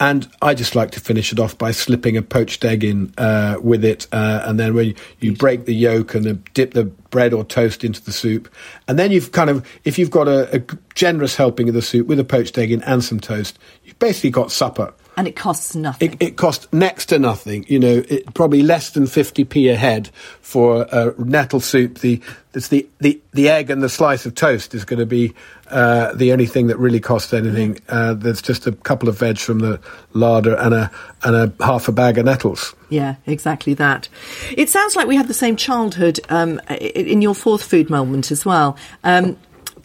And 0.00 0.28
I 0.40 0.54
just 0.54 0.76
like 0.76 0.92
to 0.92 1.00
finish 1.00 1.32
it 1.32 1.40
off 1.40 1.58
by 1.58 1.72
slipping 1.72 2.16
a 2.16 2.22
poached 2.22 2.64
egg 2.64 2.84
in 2.84 3.12
uh, 3.18 3.56
with 3.60 3.84
it, 3.84 4.06
uh, 4.12 4.42
and 4.44 4.58
then 4.58 4.74
when 4.74 4.86
you, 4.88 4.94
you, 5.18 5.32
break 5.34 5.64
the 5.64 5.74
yolk 5.74 6.14
and 6.14 6.24
the, 6.24 6.34
dip 6.54 6.74
the 6.74 6.84
bread 6.84 7.32
or 7.32 7.44
toast 7.44 7.82
into 7.82 8.00
the 8.04 8.12
soup, 8.12 8.48
and 8.86 8.96
then 8.96 9.10
you've 9.10 9.32
kind 9.32 9.50
of, 9.50 9.66
if 9.84 9.98
you've 9.98 10.10
got 10.10 10.28
a, 10.28 10.56
a 10.56 10.62
generous 10.94 11.34
helping 11.34 11.68
of 11.68 11.74
the 11.74 11.82
soup 11.82 12.06
with 12.06 12.20
a 12.20 12.24
poached 12.24 12.56
egg 12.58 12.70
in 12.70 12.80
and 12.84 13.02
some 13.02 13.18
toast, 13.18 13.58
you've 13.84 13.98
basically 13.98 14.30
got 14.30 14.52
supper. 14.52 14.94
And 15.18 15.26
it 15.26 15.34
costs 15.34 15.74
nothing. 15.74 16.12
It, 16.12 16.22
it 16.22 16.36
costs 16.36 16.68
next 16.72 17.06
to 17.06 17.18
nothing. 17.18 17.64
You 17.66 17.80
know, 17.80 18.04
it, 18.08 18.32
probably 18.34 18.62
less 18.62 18.90
than 18.90 19.02
50p 19.02 19.68
a 19.68 19.74
head 19.74 20.10
for 20.42 20.86
a 20.92 21.12
nettle 21.18 21.58
soup. 21.58 21.98
The, 21.98 22.22
it's 22.54 22.68
the, 22.68 22.88
the, 23.00 23.20
the 23.32 23.48
egg 23.48 23.68
and 23.68 23.82
the 23.82 23.88
slice 23.88 24.26
of 24.26 24.36
toast 24.36 24.76
is 24.76 24.84
going 24.84 25.00
to 25.00 25.06
be 25.06 25.34
uh, 25.72 26.14
the 26.14 26.30
only 26.30 26.46
thing 26.46 26.68
that 26.68 26.78
really 26.78 27.00
costs 27.00 27.32
anything. 27.32 27.80
Uh, 27.88 28.14
there's 28.14 28.40
just 28.40 28.68
a 28.68 28.72
couple 28.72 29.08
of 29.08 29.18
veg 29.18 29.38
from 29.38 29.58
the 29.58 29.80
larder 30.12 30.54
and 30.54 30.72
a, 30.72 30.90
and 31.24 31.34
a 31.34 31.64
half 31.64 31.88
a 31.88 31.92
bag 31.92 32.16
of 32.16 32.24
nettles. 32.24 32.76
Yeah, 32.88 33.16
exactly 33.26 33.74
that. 33.74 34.08
It 34.56 34.68
sounds 34.68 34.94
like 34.94 35.08
we 35.08 35.16
had 35.16 35.26
the 35.26 35.34
same 35.34 35.56
childhood 35.56 36.20
um, 36.28 36.60
in 36.80 37.22
your 37.22 37.34
fourth 37.34 37.64
food 37.64 37.90
moment 37.90 38.30
as 38.30 38.46
well. 38.46 38.76
Um, 39.02 39.36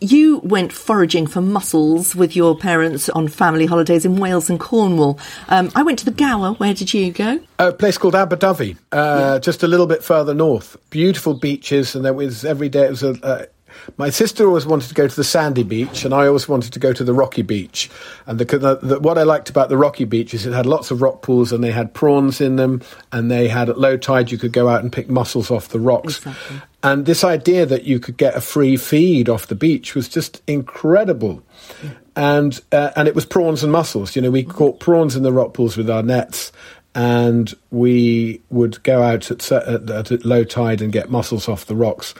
you 0.03 0.39
went 0.39 0.73
foraging 0.73 1.27
for 1.27 1.41
mussels 1.41 2.15
with 2.15 2.35
your 2.35 2.57
parents 2.57 3.09
on 3.09 3.27
family 3.27 3.65
holidays 3.65 4.05
in 4.05 4.17
Wales 4.17 4.49
and 4.49 4.59
Cornwall. 4.59 5.19
Um, 5.47 5.71
I 5.75 5.83
went 5.83 5.99
to 5.99 6.05
the 6.05 6.11
Gower. 6.11 6.53
Where 6.53 6.73
did 6.73 6.93
you 6.93 7.11
go? 7.11 7.39
A 7.59 7.71
place 7.71 7.97
called 7.97 8.13
Aberdyfi, 8.13 8.77
uh, 8.91 9.33
yeah. 9.33 9.39
just 9.39 9.63
a 9.63 9.67
little 9.67 9.87
bit 9.87 10.03
further 10.03 10.33
north. 10.33 10.77
Beautiful 10.89 11.33
beaches, 11.33 11.95
and 11.95 12.03
there 12.03 12.13
was 12.13 12.43
every 12.43 12.69
day 12.69 12.85
it 12.85 12.91
was 12.91 13.03
a, 13.03 13.47
my 13.97 14.09
sister 14.09 14.47
always 14.47 14.65
wanted 14.65 14.89
to 14.89 14.93
go 14.93 15.07
to 15.07 15.15
the 15.15 15.23
sandy 15.23 15.63
beach, 15.63 16.05
and 16.05 16.13
I 16.13 16.27
always 16.27 16.47
wanted 16.47 16.73
to 16.73 16.79
go 16.79 16.93
to 16.93 17.03
the 17.03 17.13
rocky 17.13 17.41
beach. 17.41 17.89
And 18.25 18.39
the, 18.39 18.45
the, 18.45 18.75
the, 18.75 18.99
what 18.99 19.17
I 19.17 19.23
liked 19.23 19.49
about 19.49 19.69
the 19.69 19.77
rocky 19.77 20.05
beach 20.05 20.33
is 20.33 20.45
it 20.45 20.53
had 20.53 20.65
lots 20.65 20.91
of 20.91 21.01
rock 21.01 21.21
pools, 21.21 21.51
and 21.51 21.63
they 21.63 21.71
had 21.71 21.93
prawns 21.93 22.41
in 22.41 22.55
them, 22.55 22.81
and 23.11 23.31
they 23.31 23.47
had 23.47 23.69
at 23.69 23.79
low 23.79 23.97
tide 23.97 24.31
you 24.31 24.37
could 24.37 24.53
go 24.53 24.67
out 24.67 24.81
and 24.81 24.91
pick 24.91 25.09
mussels 25.09 25.51
off 25.51 25.69
the 25.69 25.79
rocks. 25.79 26.17
Exactly. 26.17 26.61
And 26.83 27.05
this 27.05 27.23
idea 27.23 27.65
that 27.65 27.85
you 27.85 27.99
could 27.99 28.17
get 28.17 28.35
a 28.35 28.41
free 28.41 28.75
feed 28.75 29.29
off 29.29 29.47
the 29.47 29.55
beach 29.55 29.95
was 29.95 30.09
just 30.09 30.41
incredible. 30.47 31.41
And 32.15 32.59
uh, 32.71 32.91
and 32.95 33.07
it 33.07 33.15
was 33.15 33.25
prawns 33.25 33.63
and 33.63 33.71
mussels. 33.71 34.15
You 34.15 34.21
know, 34.21 34.29
we 34.29 34.43
caught 34.43 34.79
prawns 34.79 35.15
in 35.15 35.23
the 35.23 35.31
rock 35.31 35.53
pools 35.53 35.77
with 35.77 35.89
our 35.89 36.03
nets, 36.03 36.51
and 36.93 37.51
we 37.71 38.41
would 38.49 38.83
go 38.83 39.01
out 39.01 39.31
at, 39.31 39.51
at, 39.51 39.89
at, 39.89 40.25
low 40.25 40.43
tide 40.43 40.81
and 40.81 40.91
get 40.91 41.09
mussels 41.09 41.47
off 41.47 41.65
the 41.65 41.75
rocks 41.75 42.13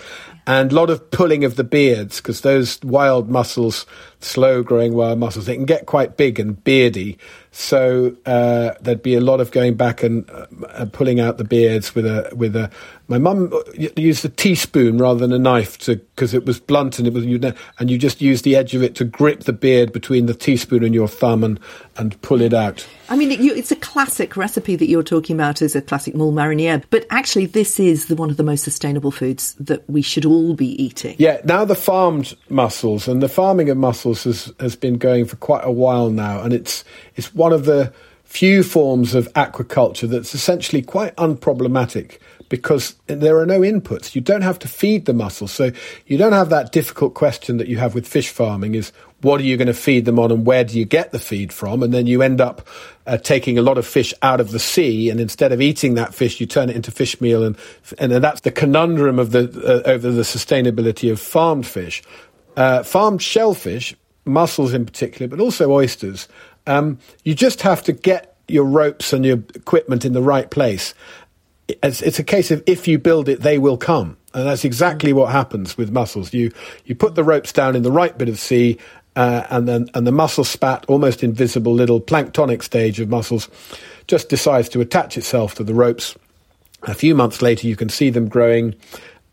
and 0.45 0.71
a 0.71 0.75
lot 0.75 0.89
of 0.89 1.10
pulling 1.12 1.45
of 1.45 1.56
the 1.56 1.63
beards 1.63 2.17
because 2.17 2.41
those 2.41 2.82
wild 2.84 3.29
mussels, 3.29 3.86
slow 4.19 4.62
growing 4.62 4.93
wild 4.93 5.17
mussels, 5.17 5.45
they 5.45 5.56
can 5.56 5.65
get 5.65 5.86
quite 5.86 6.17
big 6.17 6.39
and 6.39 6.62
beardy. 6.63 7.17
So 7.51 8.15
uh, 8.25 8.73
there'd 8.82 9.03
be 9.03 9.15
a 9.15 9.21
lot 9.21 9.39
of 9.39 9.51
going 9.51 9.75
back 9.75 10.03
and 10.03 10.29
uh, 10.29 10.86
pulling 10.91 11.19
out 11.19 11.38
the 11.38 11.43
beards 11.43 11.95
with 11.95 12.06
a 12.06 12.29
with 12.36 12.56
a. 12.56 12.69
My 13.08 13.17
mum 13.19 13.53
used 13.75 14.25
a 14.25 14.29
teaspoon 14.29 14.97
rather 14.97 15.19
than 15.19 15.32
a 15.32 15.39
knife 15.39 15.77
to 15.79 15.97
because 15.97 16.34
it 16.34 16.45
was 16.45 16.60
blunt 16.60 16.99
and 16.99 17.08
it 17.08 17.13
was 17.13 17.25
and 17.79 17.91
you 17.91 17.97
just 17.97 18.21
use 18.21 18.41
the 18.41 18.56
edge 18.56 18.73
of 18.73 18.84
it 18.84 18.95
to 18.95 19.06
grip 19.06 19.41
the 19.41 19.53
beard 19.53 19.93
between 19.93 20.25
the 20.25 20.34
teaspoon 20.34 20.84
and 20.84 20.93
your 20.93 21.08
thumb 21.08 21.43
and 21.43 21.60
and 21.95 22.21
pull 22.21 22.41
it 22.41 22.53
out. 22.53 22.86
I 23.13 23.15
mean, 23.15 23.32
it, 23.32 23.41
you, 23.41 23.54
it's 23.54 23.71
a 23.71 23.76
classic 23.76 24.36
recipe 24.36 24.76
that 24.76 24.89
you're 24.89 25.04
talking 25.04 25.36
about 25.36 25.62
as 25.62 25.76
a 25.76 25.84
classic 25.84 26.15
moule 26.15 26.32
mariniere, 26.32 26.82
but 26.89 27.06
actually, 27.12 27.45
this 27.45 27.80
is 27.80 28.08
the, 28.08 28.15
one 28.15 28.32
of 28.32 28.38
the 28.38 28.43
most 28.43 28.63
sustainable 28.63 29.12
foods 29.12 29.54
that 29.60 29.88
we 29.88 30.02
should 30.02 30.26
all 30.26 30.56
be 30.56 30.84
eating. 30.84 31.15
Yeah, 31.19 31.39
now 31.43 31.63
the 31.63 31.76
farmed 31.76 32.36
mussels 32.49 33.08
and 33.08 33.21
the 33.21 33.30
farming 33.30 33.69
of 33.69 33.78
mussels 33.78 34.23
has 34.23 34.52
has 34.60 34.76
been 34.76 34.97
going 34.97 35.26
for 35.26 35.36
quite 35.36 35.63
a 35.63 35.71
while 35.71 36.10
now, 36.10 36.41
and 36.41 36.54
it's 36.54 36.84
it's 37.15 37.36
one 37.36 37.54
of 37.54 37.65
the 37.65 37.93
few 38.23 38.63
forms 38.63 39.13
of 39.13 39.32
aquaculture 39.34 40.10
that's 40.10 40.34
essentially 40.34 40.82
quite 40.82 41.15
unproblematic 41.17 42.17
because 42.49 42.95
there 43.06 43.38
are 43.38 43.45
no 43.45 43.60
inputs. 43.60 44.15
You 44.15 44.21
don't 44.21 44.41
have 44.41 44.58
to 44.60 44.67
feed 44.67 45.06
the 45.06 45.13
mussels. 45.13 45.52
So 45.52 45.71
you 46.08 46.17
don't 46.17 46.34
have 46.34 46.49
that 46.49 46.71
difficult 46.71 47.13
question 47.13 47.58
that 47.58 47.67
you 47.67 47.78
have 47.78 47.93
with 47.93 48.08
fish 48.08 48.30
farming 48.30 48.73
is 48.73 48.91
what 49.24 49.40
are 49.42 49.44
you 49.44 49.58
going 49.58 49.68
to 49.68 49.74
feed 49.74 50.06
them 50.06 50.20
on 50.20 50.32
and 50.32 50.46
where 50.46 50.64
do 50.64 50.78
you 50.78 50.86
get 50.86 51.12
the 51.12 51.20
feed 51.20 51.52
from? 51.52 51.82
And 51.82 51.94
then 51.94 52.08
you 52.08 52.22
end 52.22 52.42
up 52.42 52.68
uh, 53.08 53.18
taking 53.18 53.58
a 53.58 53.62
lot 53.62 53.78
of 53.78 53.88
fish 53.88 54.14
out 54.22 54.40
of 54.40 54.52
the 54.52 54.60
sea 54.60 55.10
and 55.10 55.20
instead 55.20 55.52
of 55.52 55.62
eating 55.62 55.96
that 55.96 56.14
fish, 56.14 56.40
you 56.40 56.46
turn 56.46 56.70
it 56.70 56.76
into 56.76 56.92
fish 56.92 57.20
meal. 57.22 57.44
And, 57.44 57.58
and 58.00 58.12
that's 58.12 58.42
the 58.42 58.52
conundrum 58.52 59.20
of 59.20 59.32
the, 59.32 59.84
uh, 59.86 59.90
over 59.90 60.12
the 60.12 60.22
sustainability 60.22 61.12
of 61.12 61.20
farmed 61.20 61.66
fish. 61.66 62.04
Uh, 62.56 62.84
farmed 62.84 63.22
shellfish, 63.22 63.96
mussels 64.26 64.74
in 64.74 64.86
particular, 64.86 65.28
but 65.28 65.40
also 65.40 65.72
oysters, 65.72 66.28
um, 66.68 67.00
you 67.24 67.34
just 67.34 67.62
have 67.62 67.84
to 67.84 67.92
get 67.92 68.38
your 68.48 68.66
ropes 68.66 69.14
and 69.14 69.26
your 69.26 69.38
equipment 69.56 70.06
in 70.06 70.14
the 70.14 70.22
right 70.22 70.50
place. 70.50 70.94
It's, 71.68 72.02
it's, 72.02 72.20
a 72.20 72.24
case 72.24 72.52
of 72.52 72.62
if 72.68 72.88
you 72.88 73.00
build 73.00 73.30
it, 73.30 73.42
they 73.42 73.58
will 73.58 73.78
come. 73.78 74.18
And 74.34 74.48
that's 74.48 74.66
exactly 74.66 75.14
what 75.14 75.32
happens 75.32 75.78
with 75.78 75.92
mussels. 75.92 76.34
You, 76.34 76.52
you 76.86 76.96
put 76.96 77.16
the 77.16 77.24
ropes 77.24 77.54
down 77.54 77.76
in 77.76 77.84
the 77.84 77.92
right 77.92 78.18
bit 78.18 78.30
of 78.30 78.40
sea, 78.40 78.80
uh, 79.15 79.45
and 79.49 79.67
then 79.67 79.89
and 79.93 80.08
the 80.08 80.12
mussel 80.12 80.43
spat, 80.43 80.86
almost 80.88 81.23
invisible 81.23 81.73
little 81.73 82.02
planktonic 82.02 82.63
stage 82.63 82.99
of 82.99 83.10
mussels, 83.10 83.49
just 84.08 84.30
decides 84.30 84.69
to 84.69 84.82
attach 84.82 85.17
itself 85.17 85.56
to 85.56 85.63
the 85.63 85.73
ropes. 85.73 86.15
A 86.84 86.93
few 86.93 87.15
months 87.15 87.41
later, 87.41 87.67
you 87.67 87.76
can 87.76 87.89
see 87.89 88.10
them 88.10 88.28
growing, 88.28 88.76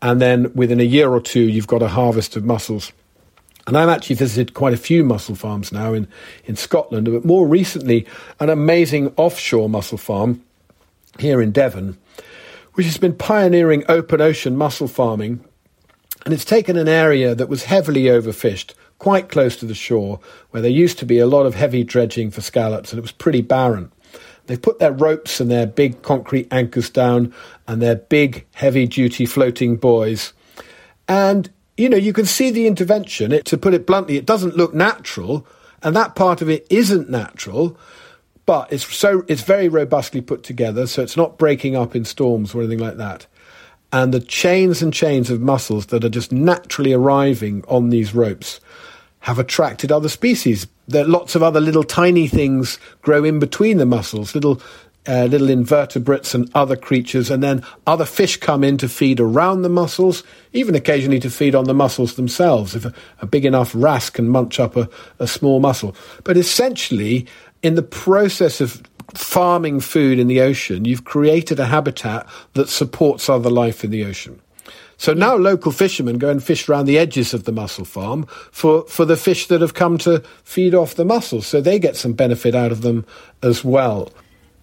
and 0.01 0.21
then 0.21 0.53
within 0.53 0.79
a 0.79 0.83
year 0.83 1.09
or 1.09 1.21
two, 1.21 1.41
you've 1.41 1.67
got 1.67 1.81
a 1.81 1.87
harvest 1.87 2.35
of 2.35 2.45
mussels. 2.45 2.91
And 3.67 3.77
I've 3.77 3.89
actually 3.89 4.15
visited 4.15 4.53
quite 4.53 4.73
a 4.73 4.77
few 4.77 5.03
mussel 5.03 5.35
farms 5.35 5.71
now 5.71 5.93
in, 5.93 6.07
in 6.45 6.55
Scotland, 6.55 7.11
but 7.11 7.25
more 7.25 7.47
recently, 7.47 8.07
an 8.39 8.49
amazing 8.49 9.13
offshore 9.17 9.69
mussel 9.69 9.97
farm 9.97 10.43
here 11.19 11.41
in 11.41 11.51
Devon, 11.51 11.97
which 12.73 12.85
has 12.85 12.97
been 12.97 13.13
pioneering 13.13 13.83
open 13.87 14.21
ocean 14.21 14.57
mussel 14.57 14.87
farming. 14.87 15.43
And 16.25 16.33
it's 16.33 16.45
taken 16.45 16.77
an 16.77 16.87
area 16.87 17.35
that 17.35 17.49
was 17.49 17.65
heavily 17.65 18.03
overfished, 18.03 18.73
quite 19.01 19.29
close 19.29 19.55
to 19.55 19.65
the 19.65 19.73
shore, 19.73 20.19
where 20.51 20.61
there 20.61 20.69
used 20.69 20.99
to 20.99 21.07
be 21.07 21.17
a 21.17 21.25
lot 21.25 21.47
of 21.47 21.55
heavy 21.55 21.83
dredging 21.83 22.29
for 22.29 22.41
scallops, 22.41 22.91
and 22.91 22.99
it 22.99 23.01
was 23.01 23.11
pretty 23.11 23.41
barren. 23.41 23.91
They've 24.45 24.61
put 24.61 24.77
their 24.77 24.91
ropes 24.91 25.39
and 25.39 25.49
their 25.49 25.65
big 25.65 26.03
concrete 26.03 26.47
anchors 26.51 26.87
down 26.87 27.33
and 27.67 27.81
their 27.81 27.95
big, 27.95 28.45
heavy 28.53 28.85
duty 28.85 29.25
floating 29.25 29.75
buoys. 29.75 30.33
And 31.07 31.49
you 31.77 31.89
know, 31.89 31.97
you 31.97 32.13
can 32.13 32.27
see 32.27 32.51
the 32.51 32.67
intervention. 32.67 33.31
It, 33.31 33.45
to 33.45 33.57
put 33.57 33.73
it 33.73 33.87
bluntly, 33.87 34.17
it 34.17 34.27
doesn't 34.27 34.55
look 34.55 34.75
natural, 34.75 35.47
and 35.81 35.95
that 35.95 36.13
part 36.13 36.43
of 36.43 36.49
it 36.51 36.67
isn't 36.69 37.09
natural. 37.09 37.75
But 38.45 38.71
it's 38.71 38.85
so 38.95 39.25
it's 39.27 39.41
very 39.41 39.67
robustly 39.67 40.21
put 40.21 40.43
together, 40.43 40.85
so 40.85 41.01
it's 41.01 41.17
not 41.17 41.39
breaking 41.39 41.75
up 41.75 41.95
in 41.95 42.05
storms 42.05 42.53
or 42.53 42.59
anything 42.59 42.77
like 42.77 42.97
that. 42.97 43.25
And 43.91 44.13
the 44.13 44.19
chains 44.19 44.83
and 44.83 44.93
chains 44.93 45.31
of 45.31 45.41
mussels 45.41 45.87
that 45.87 46.03
are 46.05 46.09
just 46.09 46.31
naturally 46.31 46.93
arriving 46.93 47.63
on 47.67 47.89
these 47.89 48.13
ropes 48.13 48.59
have 49.21 49.39
attracted 49.39 49.91
other 49.91 50.09
species. 50.09 50.67
There 50.87 51.05
lots 51.05 51.35
of 51.35 51.43
other 51.43 51.61
little 51.61 51.83
tiny 51.83 52.27
things 52.27 52.77
grow 53.01 53.23
in 53.23 53.39
between 53.39 53.77
the 53.77 53.85
mussels, 53.85 54.35
little 54.35 54.61
uh, 55.07 55.25
little 55.25 55.49
invertebrates 55.49 56.35
and 56.35 56.49
other 56.53 56.75
creatures, 56.75 57.31
and 57.31 57.41
then 57.41 57.63
other 57.87 58.05
fish 58.05 58.37
come 58.37 58.63
in 58.63 58.77
to 58.77 58.87
feed 58.87 59.19
around 59.19 59.63
the 59.63 59.69
mussels, 59.69 60.23
even 60.53 60.75
occasionally 60.75 61.19
to 61.19 61.29
feed 61.29 61.55
on 61.55 61.65
the 61.65 61.73
mussels 61.73 62.15
themselves, 62.15 62.75
if 62.75 62.85
a, 62.85 62.93
a 63.19 63.25
big 63.25 63.45
enough 63.45 63.71
wrasse 63.73 64.11
can 64.11 64.29
munch 64.29 64.59
up 64.59 64.75
a, 64.75 64.87
a 65.17 65.27
small 65.27 65.59
mussel. 65.59 65.95
But 66.23 66.37
essentially, 66.37 67.25
in 67.63 67.75
the 67.75 67.81
process 67.81 68.61
of 68.61 68.83
farming 69.15 69.79
food 69.79 70.19
in 70.19 70.27
the 70.27 70.41
ocean, 70.41 70.85
you've 70.85 71.05
created 71.05 71.59
a 71.59 71.65
habitat 71.65 72.27
that 72.53 72.69
supports 72.69 73.27
other 73.27 73.49
life 73.49 73.83
in 73.83 73.91
the 73.91 74.05
ocean. 74.05 74.39
So 75.01 75.15
now 75.15 75.35
local 75.35 75.71
fishermen 75.71 76.19
go 76.19 76.29
and 76.29 76.43
fish 76.43 76.69
around 76.69 76.85
the 76.85 76.99
edges 76.99 77.33
of 77.33 77.45
the 77.45 77.51
mussel 77.51 77.85
farm 77.85 78.27
for, 78.51 78.83
for 78.83 79.03
the 79.03 79.17
fish 79.17 79.47
that 79.47 79.59
have 79.59 79.73
come 79.73 79.97
to 79.97 80.19
feed 80.43 80.75
off 80.75 80.93
the 80.93 81.03
mussels. 81.03 81.47
So 81.47 81.59
they 81.59 81.79
get 81.79 81.95
some 81.95 82.13
benefit 82.13 82.53
out 82.53 82.71
of 82.71 82.83
them 82.83 83.07
as 83.41 83.63
well. 83.63 84.11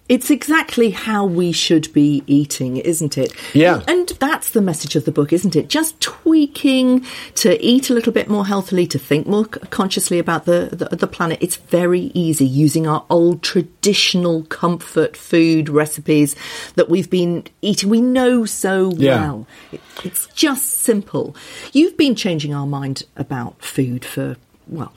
It's 0.09 0.31
exactly 0.31 0.89
how 0.89 1.25
we 1.25 1.51
should 1.51 1.93
be 1.93 2.23
eating, 2.25 2.77
isn't 2.77 3.15
it? 3.15 3.31
Yeah. 3.53 3.83
And 3.87 4.09
that's 4.19 4.49
the 4.49 4.61
message 4.61 4.95
of 4.95 5.05
the 5.05 5.11
book, 5.11 5.31
isn't 5.31 5.55
it? 5.55 5.69
Just 5.69 6.01
tweaking 6.01 7.05
to 7.35 7.63
eat 7.63 7.91
a 7.91 7.93
little 7.93 8.11
bit 8.11 8.27
more 8.27 8.45
healthily, 8.47 8.87
to 8.87 8.97
think 8.97 9.27
more 9.27 9.45
consciously 9.45 10.17
about 10.17 10.45
the, 10.45 10.69
the, 10.71 10.95
the 10.95 11.07
planet. 11.07 11.37
It's 11.41 11.57
very 11.57 12.11
easy 12.15 12.45
using 12.45 12.87
our 12.87 13.05
old 13.09 13.43
traditional 13.43 14.43
comfort 14.45 15.15
food 15.15 15.69
recipes 15.69 16.35
that 16.73 16.89
we've 16.89 17.09
been 17.09 17.45
eating. 17.61 17.89
We 17.89 18.01
know 18.01 18.45
so 18.45 18.91
yeah. 18.97 19.21
well. 19.21 19.47
It, 19.71 19.81
it's 20.03 20.25
just 20.33 20.65
simple. 20.69 21.35
You've 21.71 21.97
been 21.97 22.15
changing 22.15 22.53
our 22.53 22.65
mind 22.65 23.03
about 23.15 23.61
food 23.61 24.03
for, 24.03 24.37
well, 24.67 24.91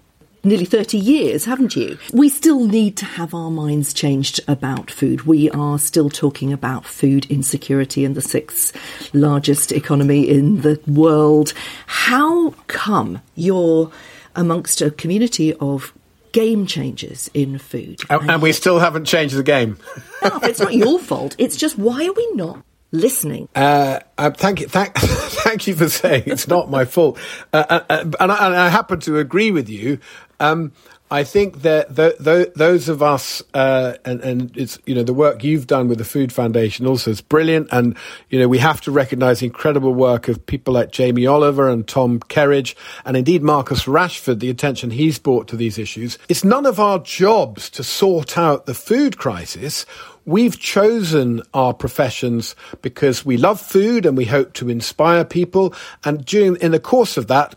nearly 0.44 0.64
30 0.64 0.98
years, 0.98 1.44
haven't 1.44 1.76
you? 1.76 1.98
We 2.12 2.28
still 2.28 2.66
need 2.66 2.96
to 2.98 3.04
have 3.04 3.34
our 3.34 3.50
minds 3.50 3.92
changed 3.92 4.40
about 4.48 4.90
food. 4.90 5.22
We 5.22 5.50
are 5.50 5.78
still 5.78 6.10
talking 6.10 6.52
about 6.52 6.84
food 6.84 7.26
insecurity 7.26 8.04
in 8.04 8.14
the 8.14 8.20
sixth 8.20 8.76
largest 9.14 9.72
economy 9.72 10.28
in 10.28 10.62
the 10.62 10.80
world. 10.86 11.52
How 11.86 12.50
come 12.66 13.22
you're 13.34 13.90
amongst 14.34 14.80
a 14.80 14.90
community 14.90 15.54
of 15.54 15.92
game 16.32 16.66
changers 16.66 17.30
in 17.34 17.58
food? 17.58 18.00
And, 18.10 18.30
and 18.30 18.42
we 18.42 18.52
still 18.52 18.78
haven't 18.78 19.04
changed 19.04 19.36
the 19.36 19.42
game. 19.42 19.78
no, 20.22 20.40
it's 20.42 20.60
not 20.60 20.74
your 20.74 20.98
fault. 20.98 21.36
It's 21.38 21.56
just 21.56 21.78
why 21.78 22.06
are 22.06 22.12
we 22.12 22.32
not 22.34 22.64
listening. 22.92 23.48
Uh, 23.54 24.00
uh, 24.18 24.30
thank 24.30 24.60
you, 24.60 24.68
thank, 24.68 24.94
thank 24.98 25.66
you 25.66 25.74
for 25.74 25.88
saying 25.88 26.24
it's 26.26 26.46
not 26.46 26.70
my 26.70 26.84
fault, 26.84 27.18
uh, 27.52 27.64
uh, 27.68 27.80
uh 27.88 28.04
and, 28.20 28.32
I, 28.32 28.46
and, 28.46 28.54
I, 28.54 28.68
happen 28.68 29.00
to 29.00 29.18
agree 29.18 29.50
with 29.50 29.68
you. 29.68 29.98
Um, 30.42 30.72
I 31.12 31.24
think 31.24 31.60
that 31.60 31.94
those 31.94 32.88
of 32.88 33.02
us, 33.02 33.42
uh, 33.52 33.96
and, 34.02 34.22
and, 34.22 34.56
it's, 34.56 34.78
you 34.86 34.94
know, 34.94 35.02
the 35.02 35.12
work 35.12 35.44
you've 35.44 35.66
done 35.66 35.86
with 35.88 35.98
the 35.98 36.06
Food 36.06 36.32
Foundation 36.32 36.86
also 36.86 37.10
is 37.10 37.20
brilliant. 37.20 37.68
And, 37.70 37.98
you 38.30 38.38
know, 38.38 38.48
we 38.48 38.56
have 38.56 38.80
to 38.82 38.90
recognize 38.90 39.42
incredible 39.42 39.92
work 39.92 40.28
of 40.28 40.46
people 40.46 40.72
like 40.72 40.90
Jamie 40.90 41.26
Oliver 41.26 41.68
and 41.68 41.86
Tom 41.86 42.18
Kerridge 42.18 42.74
and 43.04 43.14
indeed 43.14 43.42
Marcus 43.42 43.84
Rashford, 43.84 44.40
the 44.40 44.48
attention 44.48 44.90
he's 44.90 45.18
brought 45.18 45.48
to 45.48 45.56
these 45.56 45.76
issues. 45.76 46.16
It's 46.30 46.44
none 46.44 46.64
of 46.64 46.80
our 46.80 46.98
jobs 46.98 47.68
to 47.70 47.84
sort 47.84 48.38
out 48.38 48.64
the 48.64 48.74
food 48.74 49.18
crisis 49.18 49.84
we've 50.24 50.58
chosen 50.58 51.42
our 51.54 51.74
professions 51.74 52.54
because 52.80 53.24
we 53.24 53.36
love 53.36 53.60
food 53.60 54.06
and 54.06 54.16
we 54.16 54.24
hope 54.24 54.52
to 54.54 54.68
inspire 54.68 55.24
people. 55.24 55.74
And 56.04 56.24
during, 56.24 56.56
in 56.56 56.72
the 56.72 56.80
course 56.80 57.16
of 57.16 57.26
that, 57.28 57.56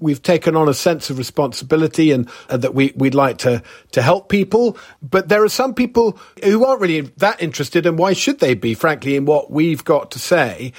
we've 0.00 0.22
taken 0.22 0.56
on 0.56 0.68
a 0.68 0.74
sense 0.74 1.10
of 1.10 1.18
responsibility 1.18 2.12
and 2.12 2.28
uh, 2.48 2.56
that 2.56 2.74
we, 2.74 2.92
we'd 2.96 3.14
like 3.14 3.38
to, 3.38 3.62
to 3.92 4.02
help 4.02 4.28
people. 4.28 4.76
But 5.02 5.28
there 5.28 5.44
are 5.44 5.48
some 5.48 5.74
people 5.74 6.18
who 6.42 6.64
aren't 6.64 6.80
really 6.80 7.00
that 7.18 7.42
interested. 7.42 7.86
And 7.86 7.98
why 7.98 8.12
should 8.12 8.40
they 8.40 8.54
be, 8.54 8.74
frankly, 8.74 9.16
in 9.16 9.24
what 9.24 9.50
we've 9.50 9.84
got 9.84 10.10
to 10.12 10.18
say? 10.18 10.72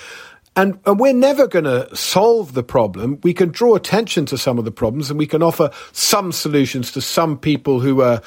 And, 0.55 0.79
and, 0.85 0.99
we're 0.99 1.13
never 1.13 1.47
going 1.47 1.65
to 1.65 1.95
solve 1.95 2.53
the 2.53 2.63
problem. 2.63 3.19
We 3.23 3.33
can 3.33 3.49
draw 3.49 3.75
attention 3.75 4.25
to 4.25 4.37
some 4.37 4.57
of 4.57 4.65
the 4.65 4.71
problems 4.71 5.09
and 5.09 5.17
we 5.17 5.27
can 5.27 5.43
offer 5.43 5.69
some 5.93 6.31
solutions 6.31 6.91
to 6.93 7.01
some 7.01 7.37
people 7.37 7.79
who 7.79 8.01
are 8.01 8.21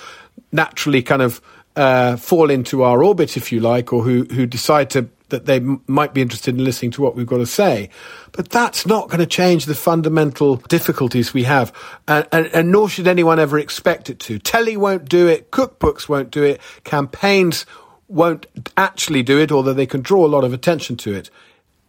naturally 0.52 1.02
kind 1.02 1.20
of 1.20 1.42
uh, 1.76 2.16
fall 2.16 2.50
into 2.50 2.82
our 2.82 3.02
orbit, 3.02 3.36
if 3.36 3.52
you 3.52 3.60
like, 3.60 3.92
or 3.92 4.02
who, 4.02 4.24
who 4.24 4.46
decide 4.46 4.90
to 4.90 5.08
that 5.32 5.46
they 5.46 5.56
m- 5.56 5.82
might 5.86 6.12
be 6.14 6.20
interested 6.20 6.54
in 6.54 6.62
listening 6.62 6.90
to 6.92 7.02
what 7.02 7.16
we've 7.16 7.26
got 7.26 7.38
to 7.38 7.46
say. 7.46 7.88
But 8.32 8.50
that's 8.50 8.86
not 8.86 9.08
going 9.08 9.20
to 9.20 9.26
change 9.26 9.64
the 9.64 9.74
fundamental 9.74 10.56
difficulties 10.56 11.34
we 11.34 11.44
have, 11.44 11.72
and, 12.06 12.28
and, 12.30 12.46
and 12.48 12.70
nor 12.70 12.88
should 12.88 13.08
anyone 13.08 13.40
ever 13.40 13.58
expect 13.58 14.10
it 14.10 14.20
to. 14.20 14.38
Telly 14.38 14.76
won't 14.76 15.08
do 15.08 15.26
it, 15.26 15.50
cookbooks 15.50 16.08
won't 16.08 16.30
do 16.30 16.44
it, 16.44 16.60
campaigns 16.84 17.66
won't 18.08 18.46
actually 18.76 19.22
do 19.22 19.40
it, 19.40 19.50
although 19.50 19.72
they 19.72 19.86
can 19.86 20.02
draw 20.02 20.24
a 20.24 20.28
lot 20.28 20.44
of 20.44 20.52
attention 20.52 20.96
to 20.98 21.14
it. 21.14 21.30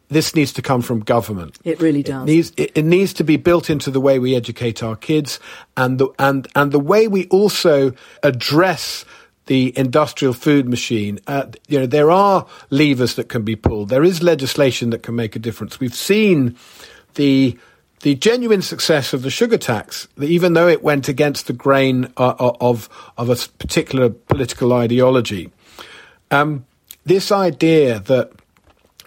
This 0.08 0.36
needs 0.36 0.54
to 0.54 0.62
come 0.62 0.82
from 0.82 1.00
government. 1.00 1.58
It 1.63 1.82
really 1.82 2.04
does. 2.04 2.24
It 2.24 2.26
needs, 2.26 2.54
it, 2.56 2.72
it 2.76 2.86
needs 2.86 3.13
to 3.13 3.24
be 3.24 3.36
built 3.36 3.69
into 3.69 3.91
the 3.91 4.00
way 4.00 4.19
we 4.19 4.36
educate 4.36 4.84
our 4.84 4.96
kids 4.96 5.39
and 5.76 5.98
the, 5.98 6.10
and, 6.19 6.48
and 6.56 6.72
the 6.72 6.80
way 6.80 7.08
we 7.08 7.28
also 7.28 7.93
address 8.22 9.06
the 9.45 9.77
industrial 9.77 10.34
food 10.34 10.69
machine, 10.69 11.19
uh, 11.27 11.47
you 11.67 11.79
know, 11.79 11.86
there 11.86 12.12
are 12.12 12.45
levers 12.69 13.15
that 13.15 13.29
can 13.29 13.43
be 13.43 13.56
pulled. 13.56 13.89
There 13.89 14.03
is 14.03 14.23
legislation 14.23 14.89
that 14.91 15.03
can 15.03 15.15
make 15.15 15.36
a 15.36 15.39
difference. 15.39 15.79
We've 15.79 15.95
seen 15.95 16.56
the 17.15 17.58
the 18.01 18.15
genuine 18.15 18.62
success 18.62 19.13
of 19.13 19.21
the 19.21 19.29
sugar 19.29 19.58
tax, 19.58 20.10
even 20.21 20.53
though 20.53 20.67
it 20.67 20.84
went 20.84 21.08
against 21.08 21.47
the 21.47 21.53
grain 21.53 22.12
uh, 22.17 22.36
uh, 22.39 22.56
of 22.60 22.89
of 23.17 23.29
a 23.29 23.36
particular 23.58 24.10
political 24.10 24.73
ideology. 24.73 25.51
Um, 26.32 26.65
this 27.06 27.32
idea 27.32 27.99
that 27.99 28.32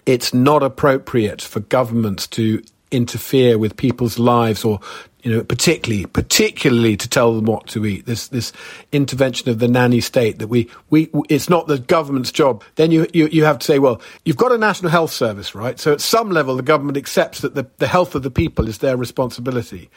it's 0.06 0.32
not 0.32 0.62
appropriate 0.62 1.42
for 1.42 1.60
governments 1.60 2.26
to 2.28 2.62
interfere 2.90 3.58
with 3.58 3.76
people's 3.76 4.18
lives 4.18 4.64
or 4.64 4.80
you 5.26 5.32
know, 5.32 5.42
particularly, 5.42 6.06
particularly 6.06 6.96
to 6.96 7.08
tell 7.08 7.34
them 7.34 7.46
what 7.46 7.66
to 7.66 7.84
eat. 7.84 8.06
This, 8.06 8.28
this 8.28 8.52
intervention 8.92 9.50
of 9.50 9.58
the 9.58 9.66
nanny 9.66 10.00
state 10.00 10.38
that 10.38 10.46
we, 10.46 10.70
we, 10.88 11.10
it's 11.28 11.48
not 11.48 11.66
the 11.66 11.80
government's 11.80 12.30
job. 12.30 12.62
Then 12.76 12.92
you, 12.92 13.08
you, 13.12 13.26
you 13.26 13.44
have 13.44 13.58
to 13.58 13.66
say, 13.66 13.80
well, 13.80 14.00
you've 14.24 14.36
got 14.36 14.52
a 14.52 14.58
national 14.58 14.92
health 14.92 15.10
service, 15.10 15.52
right? 15.52 15.80
So 15.80 15.92
at 15.92 16.00
some 16.00 16.30
level, 16.30 16.54
the 16.54 16.62
government 16.62 16.96
accepts 16.96 17.40
that 17.40 17.56
the, 17.56 17.66
the 17.78 17.88
health 17.88 18.14
of 18.14 18.22
the 18.22 18.30
people 18.30 18.68
is 18.68 18.78
their 18.78 18.96
responsibility. 18.96 19.90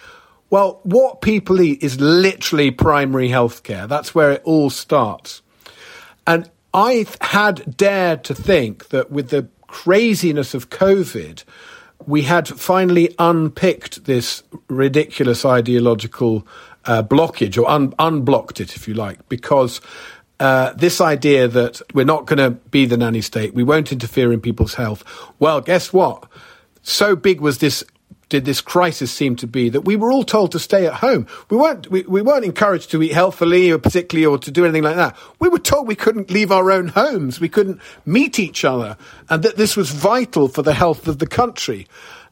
Well, 0.49 0.79
what 0.81 1.21
people 1.21 1.61
eat 1.61 1.83
is 1.83 2.01
literally 2.01 2.71
primary 2.71 3.29
health 3.29 3.61
care. 3.61 3.85
That's 3.85 4.15
where 4.15 4.31
it 4.31 4.41
all 4.45 4.71
starts. 4.71 5.43
And 6.25 6.49
I 6.73 7.05
had 7.21 7.77
dared 7.77 8.23
to 8.23 8.33
think 8.33 8.89
that 8.89 9.11
with 9.11 9.29
the 9.29 9.47
craziness 9.67 10.55
of 10.55 10.71
COVID, 10.71 11.43
we 12.09 12.23
had 12.23 12.47
finally 12.47 13.13
unpicked 13.19 14.05
this 14.05 14.41
ridiculous 14.67 15.45
ideological 15.45 16.45
uh, 16.85 17.03
blockage 17.03 17.55
or 17.55 17.69
un- 17.69 17.93
unblocked 17.99 18.59
it, 18.59 18.75
if 18.75 18.87
you 18.87 18.95
like, 18.95 19.29
because 19.29 19.79
uh, 20.39 20.73
this 20.73 20.99
idea 20.99 21.47
that 21.47 21.79
we're 21.93 22.05
not 22.05 22.25
going 22.25 22.39
to 22.39 22.49
be 22.71 22.87
the 22.87 22.97
nanny 22.97 23.21
state, 23.21 23.53
we 23.53 23.63
won't 23.63 23.91
interfere 23.91 24.33
in 24.33 24.41
people's 24.41 24.73
health. 24.73 25.03
Well, 25.37 25.61
guess 25.61 25.93
what? 25.93 26.27
So 26.81 27.15
big 27.15 27.41
was 27.41 27.59
this 27.59 27.83
did 28.29 28.45
this 28.45 28.61
crisis 28.61 29.11
seem 29.11 29.35
to 29.37 29.47
be 29.47 29.69
that 29.69 29.81
we 29.81 29.95
were 29.95 30.11
all 30.11 30.23
told 30.23 30.51
to 30.51 30.59
stay 30.59 30.85
at 30.85 30.93
home. 30.93 31.27
We 31.49 31.57
weren't, 31.57 31.89
we, 31.89 32.03
we 32.03 32.21
weren't 32.21 32.45
encouraged 32.45 32.91
to 32.91 33.01
eat 33.01 33.11
healthily 33.11 33.71
or 33.71 33.79
particularly 33.79 34.25
or 34.25 34.37
to 34.37 34.51
do 34.51 34.63
anything 34.63 34.83
like 34.83 34.95
that. 34.95 35.17
We 35.39 35.49
were 35.49 35.59
told 35.59 35.87
we 35.87 35.95
couldn't 35.95 36.29
leave 36.29 36.51
our 36.51 36.71
own 36.71 36.89
homes. 36.89 37.39
We 37.39 37.49
couldn't 37.49 37.81
meet 38.05 38.39
each 38.39 38.63
other 38.63 38.97
and 39.29 39.43
that 39.43 39.57
this 39.57 39.75
was 39.75 39.89
vital 39.89 40.47
for 40.47 40.61
the 40.61 40.75
health 40.75 41.07
of 41.07 41.17
the 41.17 41.27
country. 41.27 41.87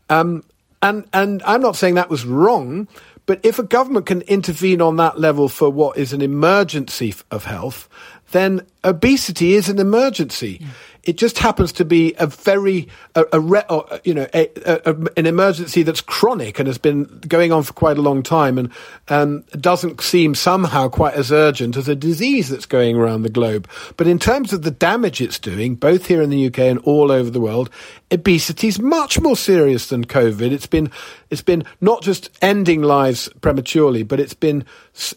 Um, 0.10 0.44
and, 0.82 1.06
and 1.12 1.42
I'm 1.44 1.62
not 1.62 1.76
saying 1.76 1.96
that 1.96 2.10
was 2.10 2.26
wrong, 2.26 2.88
but 3.26 3.40
if 3.44 3.58
a 3.58 3.64
government 3.64 4.06
can 4.06 4.22
intervene 4.22 4.82
on 4.82 4.98
that 4.98 5.20
level 5.20 5.50
for 5.50 5.70
what 5.70 5.98
is 5.98 6.14
an 6.14 6.22
emergency 6.22 7.16
of 7.32 7.46
health, 7.46 7.90
then 8.32 8.62
obesity 8.84 9.54
is 9.54 9.68
an 9.68 9.80
emergency. 9.80 10.60
Yeah 10.62 10.68
it 11.08 11.16
just 11.18 11.38
happens 11.38 11.72
to 11.72 11.86
be 11.86 12.14
a 12.20 12.28
very, 12.28 12.90
a, 13.16 13.24
a 13.32 14.02
you 14.04 14.14
know, 14.14 14.28
a, 14.34 14.50
a, 14.66 14.96
an 15.16 15.26
emergency 15.26 15.82
that's 15.82 16.02
chronic 16.02 16.60
and 16.60 16.68
has 16.68 16.78
been 16.78 17.06
going 17.28 17.54
on 17.54 17.64
for 17.64 17.72
quite 17.72 17.98
a 17.98 18.02
long 18.02 18.22
time 18.22 18.58
and 18.58 18.72
um, 19.08 19.42
doesn't 19.60 20.02
seem 20.02 20.36
somehow 20.36 20.90
quite 20.90 21.14
as 21.14 21.32
urgent 21.32 21.78
as 21.78 21.88
a 21.88 21.96
disease 21.96 22.50
that's 22.50 22.66
going 22.66 22.98
around 22.98 23.22
the 23.22 23.30
globe. 23.30 23.70
But 23.96 24.08
in 24.08 24.20
terms 24.20 24.52
of 24.52 24.64
the 24.64 24.72
damage 24.72 25.22
it's 25.22 25.40
doing, 25.40 25.76
both 25.76 26.08
here 26.08 26.22
in 26.22 26.30
the 26.30 26.48
UK 26.48 26.60
and 26.60 26.80
all 26.80 27.10
over 27.10 27.30
the 27.30 27.40
world, 27.40 27.70
obesity 28.12 28.68
is 28.68 28.80
much 28.80 29.20
more 29.20 29.38
serious 29.38 29.88
than 29.88 30.06
COVID. 30.06 30.52
It's 30.52 30.68
been, 30.68 30.92
it's 31.30 31.42
been 31.42 31.64
not 31.80 32.02
just 32.02 32.30
ending 32.42 32.82
lives 32.82 33.30
prematurely, 33.40 34.04
but 34.04 34.20
it's 34.20 34.34
been 34.34 34.66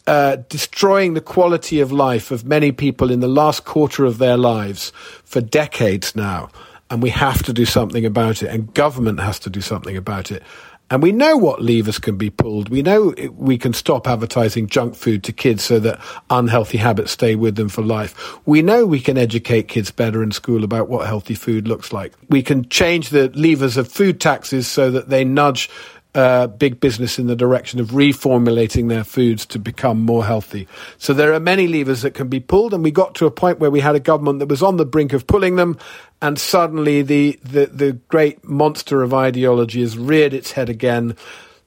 uh, 0.06 0.36
destroying 0.48 1.14
the 1.14 1.20
quality 1.20 1.80
of 1.80 1.90
life 1.90 2.30
of 2.30 2.44
many 2.44 2.70
people 2.70 3.10
in 3.10 3.20
the 3.20 3.28
last 3.28 3.64
quarter 3.64 4.04
of 4.04 4.18
their 4.18 4.36
lives 4.36 4.92
for 5.30 5.40
decades 5.40 6.16
now, 6.16 6.48
and 6.90 7.00
we 7.00 7.08
have 7.10 7.40
to 7.44 7.52
do 7.52 7.64
something 7.64 8.04
about 8.04 8.42
it, 8.42 8.48
and 8.48 8.74
government 8.74 9.20
has 9.20 9.38
to 9.38 9.48
do 9.48 9.60
something 9.60 9.96
about 9.96 10.32
it. 10.32 10.42
And 10.90 11.04
we 11.04 11.12
know 11.12 11.36
what 11.36 11.62
levers 11.62 12.00
can 12.00 12.16
be 12.16 12.30
pulled. 12.30 12.68
We 12.68 12.82
know 12.82 13.14
we 13.34 13.56
can 13.56 13.72
stop 13.72 14.08
advertising 14.08 14.66
junk 14.66 14.96
food 14.96 15.22
to 15.22 15.32
kids 15.32 15.62
so 15.62 15.78
that 15.78 16.00
unhealthy 16.30 16.78
habits 16.78 17.12
stay 17.12 17.36
with 17.36 17.54
them 17.54 17.68
for 17.68 17.82
life. 17.82 18.40
We 18.44 18.60
know 18.60 18.84
we 18.84 18.98
can 18.98 19.16
educate 19.16 19.68
kids 19.68 19.92
better 19.92 20.20
in 20.20 20.32
school 20.32 20.64
about 20.64 20.88
what 20.88 21.06
healthy 21.06 21.34
food 21.34 21.68
looks 21.68 21.92
like. 21.92 22.12
We 22.28 22.42
can 22.42 22.68
change 22.70 23.10
the 23.10 23.28
levers 23.36 23.76
of 23.76 23.86
food 23.86 24.20
taxes 24.20 24.66
so 24.66 24.90
that 24.90 25.10
they 25.10 25.24
nudge 25.24 25.70
uh, 26.14 26.48
big 26.48 26.80
business 26.80 27.18
in 27.18 27.26
the 27.26 27.36
direction 27.36 27.78
of 27.80 27.88
reformulating 27.88 28.88
their 28.88 29.04
foods 29.04 29.46
to 29.46 29.58
become 29.58 30.00
more 30.00 30.24
healthy. 30.24 30.66
So 30.98 31.12
there 31.12 31.32
are 31.32 31.40
many 31.40 31.68
levers 31.68 32.02
that 32.02 32.14
can 32.14 32.28
be 32.28 32.40
pulled, 32.40 32.74
and 32.74 32.82
we 32.82 32.90
got 32.90 33.14
to 33.16 33.26
a 33.26 33.30
point 33.30 33.60
where 33.60 33.70
we 33.70 33.80
had 33.80 33.94
a 33.94 34.00
government 34.00 34.40
that 34.40 34.48
was 34.48 34.62
on 34.62 34.76
the 34.76 34.84
brink 34.84 35.12
of 35.12 35.26
pulling 35.26 35.56
them, 35.56 35.78
and 36.20 36.38
suddenly 36.38 37.02
the, 37.02 37.38
the, 37.42 37.66
the 37.66 37.92
great 38.08 38.44
monster 38.44 39.02
of 39.02 39.14
ideology 39.14 39.80
has 39.80 39.96
reared 39.96 40.34
its 40.34 40.52
head 40.52 40.68
again, 40.68 41.16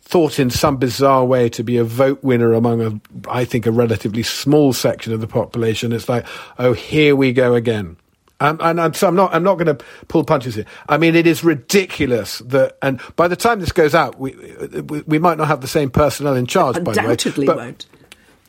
thought 0.01 0.37
in 0.39 0.49
some 0.49 0.77
bizarre 0.77 1.25
way 1.25 1.47
to 1.47 1.63
be 1.63 1.77
a 1.77 1.83
vote 1.85 2.21
winner 2.23 2.51
among 2.53 2.81
a, 2.81 3.29
I 3.29 3.45
think, 3.45 3.65
a 3.65 3.71
relatively 3.71 4.23
small 4.23 4.73
section 4.73 5.13
of 5.13 5.21
the 5.21 5.27
population. 5.27 5.93
It's 5.93 6.09
like, 6.09 6.25
oh, 6.59 6.73
here 6.73 7.15
we 7.15 7.31
go 7.31 7.55
again. 7.55 7.95
Um, 8.39 8.57
and 8.61 8.81
I'm, 8.81 8.93
so 8.93 9.07
I'm 9.07 9.15
not. 9.15 9.33
I'm 9.33 9.43
not 9.43 9.55
going 9.55 9.77
to 9.77 9.85
pull 10.07 10.23
punches 10.23 10.55
here. 10.55 10.65
I 10.89 10.97
mean, 10.97 11.15
it 11.15 11.27
is 11.27 11.43
ridiculous 11.43 12.39
that, 12.39 12.77
and 12.81 12.99
by 13.15 13.27
the 13.27 13.35
time 13.35 13.59
this 13.59 13.71
goes 13.71 13.95
out, 13.95 14.19
we 14.19 14.35
we, 14.81 15.01
we 15.01 15.19
might 15.19 15.37
not 15.37 15.47
have 15.47 15.61
the 15.61 15.67
same 15.67 15.89
personnel 15.89 16.35
in 16.35 16.45
charge. 16.45 16.77
Undoubtedly, 16.77 17.45
by 17.45 17.53
the 17.53 17.59
way. 17.59 17.65
won't. 17.65 17.85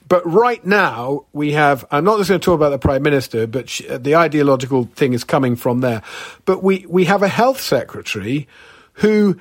But 0.07 0.27
right 0.31 0.65
now 0.65 1.27
we 1.33 1.53
have. 1.53 1.85
I'm 1.91 2.05
not 2.05 2.19
just 2.19 2.29
going 2.29 2.41
to 2.41 2.45
talk 2.45 2.55
about 2.55 2.71
the 2.71 2.79
prime 2.79 3.03
minister, 3.03 3.47
but 3.47 3.69
she, 3.69 3.87
the 3.87 4.17
ideological 4.17 4.85
thing 4.95 5.13
is 5.13 5.23
coming 5.23 5.57
from 5.57 5.81
there. 5.81 6.03
But 6.45 6.63
we 6.63 6.87
we 6.89 7.05
have 7.05 7.23
a 7.23 7.29
health 7.29 7.61
secretary 7.61 8.49
who 8.95 9.37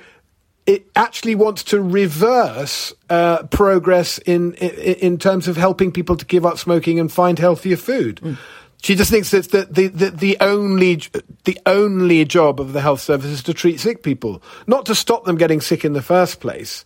it 0.66 0.86
actually 0.96 1.34
wants 1.34 1.62
to 1.64 1.80
reverse 1.80 2.94
uh, 3.10 3.42
progress 3.44 4.18
in, 4.18 4.54
in, 4.54 4.70
in 4.94 5.18
terms 5.18 5.46
of 5.46 5.56
helping 5.56 5.92
people 5.92 6.16
to 6.16 6.24
give 6.24 6.46
up 6.46 6.58
smoking 6.58 6.98
and 6.98 7.12
find 7.12 7.38
healthier 7.38 7.76
food. 7.76 8.20
Mm. 8.22 8.38
She 8.84 8.96
just 8.96 9.10
thinks 9.10 9.30
that 9.30 9.50
the, 9.50 9.64
the, 9.64 9.88
the, 9.88 10.10
the, 10.10 10.36
only 10.42 11.00
the 11.44 11.58
only 11.64 12.26
job 12.26 12.60
of 12.60 12.74
the 12.74 12.82
health 12.82 13.00
service 13.00 13.30
is 13.30 13.42
to 13.44 13.54
treat 13.54 13.80
sick 13.80 14.02
people, 14.02 14.42
not 14.66 14.84
to 14.84 14.94
stop 14.94 15.24
them 15.24 15.38
getting 15.38 15.62
sick 15.62 15.86
in 15.86 15.94
the 15.94 16.02
first 16.02 16.38
place. 16.38 16.84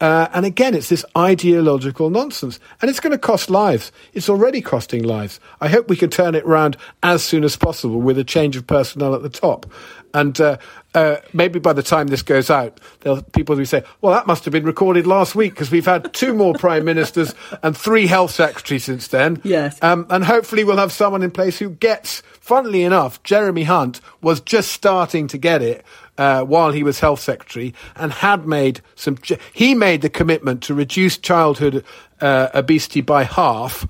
Uh, 0.00 0.26
and 0.34 0.44
again, 0.44 0.74
it's 0.74 0.88
this 0.88 1.04
ideological 1.16 2.10
nonsense, 2.10 2.58
and 2.82 2.90
it's 2.90 2.98
going 2.98 3.12
to 3.12 3.18
cost 3.18 3.48
lives. 3.48 3.92
It's 4.12 4.28
already 4.28 4.60
costing 4.60 5.04
lives. 5.04 5.38
I 5.60 5.68
hope 5.68 5.88
we 5.88 5.94
can 5.94 6.10
turn 6.10 6.34
it 6.34 6.42
around 6.42 6.78
as 7.04 7.22
soon 7.22 7.44
as 7.44 7.56
possible 7.56 8.00
with 8.00 8.18
a 8.18 8.24
change 8.24 8.56
of 8.56 8.66
personnel 8.66 9.14
at 9.14 9.22
the 9.22 9.28
top. 9.28 9.66
And 10.14 10.40
uh, 10.40 10.58
uh, 10.94 11.16
maybe 11.32 11.58
by 11.58 11.72
the 11.72 11.82
time 11.82 12.06
this 12.06 12.22
goes 12.22 12.50
out, 12.50 12.80
there'll 13.00 13.22
people 13.22 13.56
will 13.56 13.66
say, 13.66 13.84
"Well, 14.00 14.14
that 14.14 14.26
must 14.26 14.44
have 14.44 14.52
been 14.52 14.64
recorded 14.64 15.06
last 15.06 15.34
week 15.34 15.52
because 15.52 15.70
we've 15.70 15.86
had 15.86 16.12
two 16.14 16.32
more 16.34 16.54
prime 16.54 16.84
ministers 16.84 17.34
and 17.62 17.76
three 17.76 18.06
health 18.06 18.30
secretaries 18.30 18.84
since 18.84 19.08
then." 19.08 19.40
Yes. 19.44 19.82
Um, 19.82 20.06
and 20.10 20.24
hopefully, 20.24 20.64
we'll 20.64 20.78
have 20.78 20.92
someone 20.92 21.22
in 21.22 21.30
place 21.30 21.58
who 21.58 21.70
gets. 21.70 22.22
Funnily 22.40 22.82
enough, 22.82 23.22
Jeremy 23.24 23.64
Hunt 23.64 24.00
was 24.22 24.40
just 24.40 24.72
starting 24.72 25.28
to 25.28 25.38
get 25.38 25.62
it. 25.62 25.84
Uh, 26.18 26.42
while 26.42 26.72
he 26.72 26.82
was 26.82 26.98
health 26.98 27.20
secretary 27.20 27.74
and 27.94 28.10
had 28.10 28.46
made 28.46 28.80
some, 28.94 29.18
he 29.52 29.74
made 29.74 30.00
the 30.00 30.08
commitment 30.08 30.62
to 30.62 30.72
reduce 30.72 31.18
childhood 31.18 31.84
uh, 32.22 32.48
obesity 32.54 33.02
by 33.02 33.24
half 33.24 33.86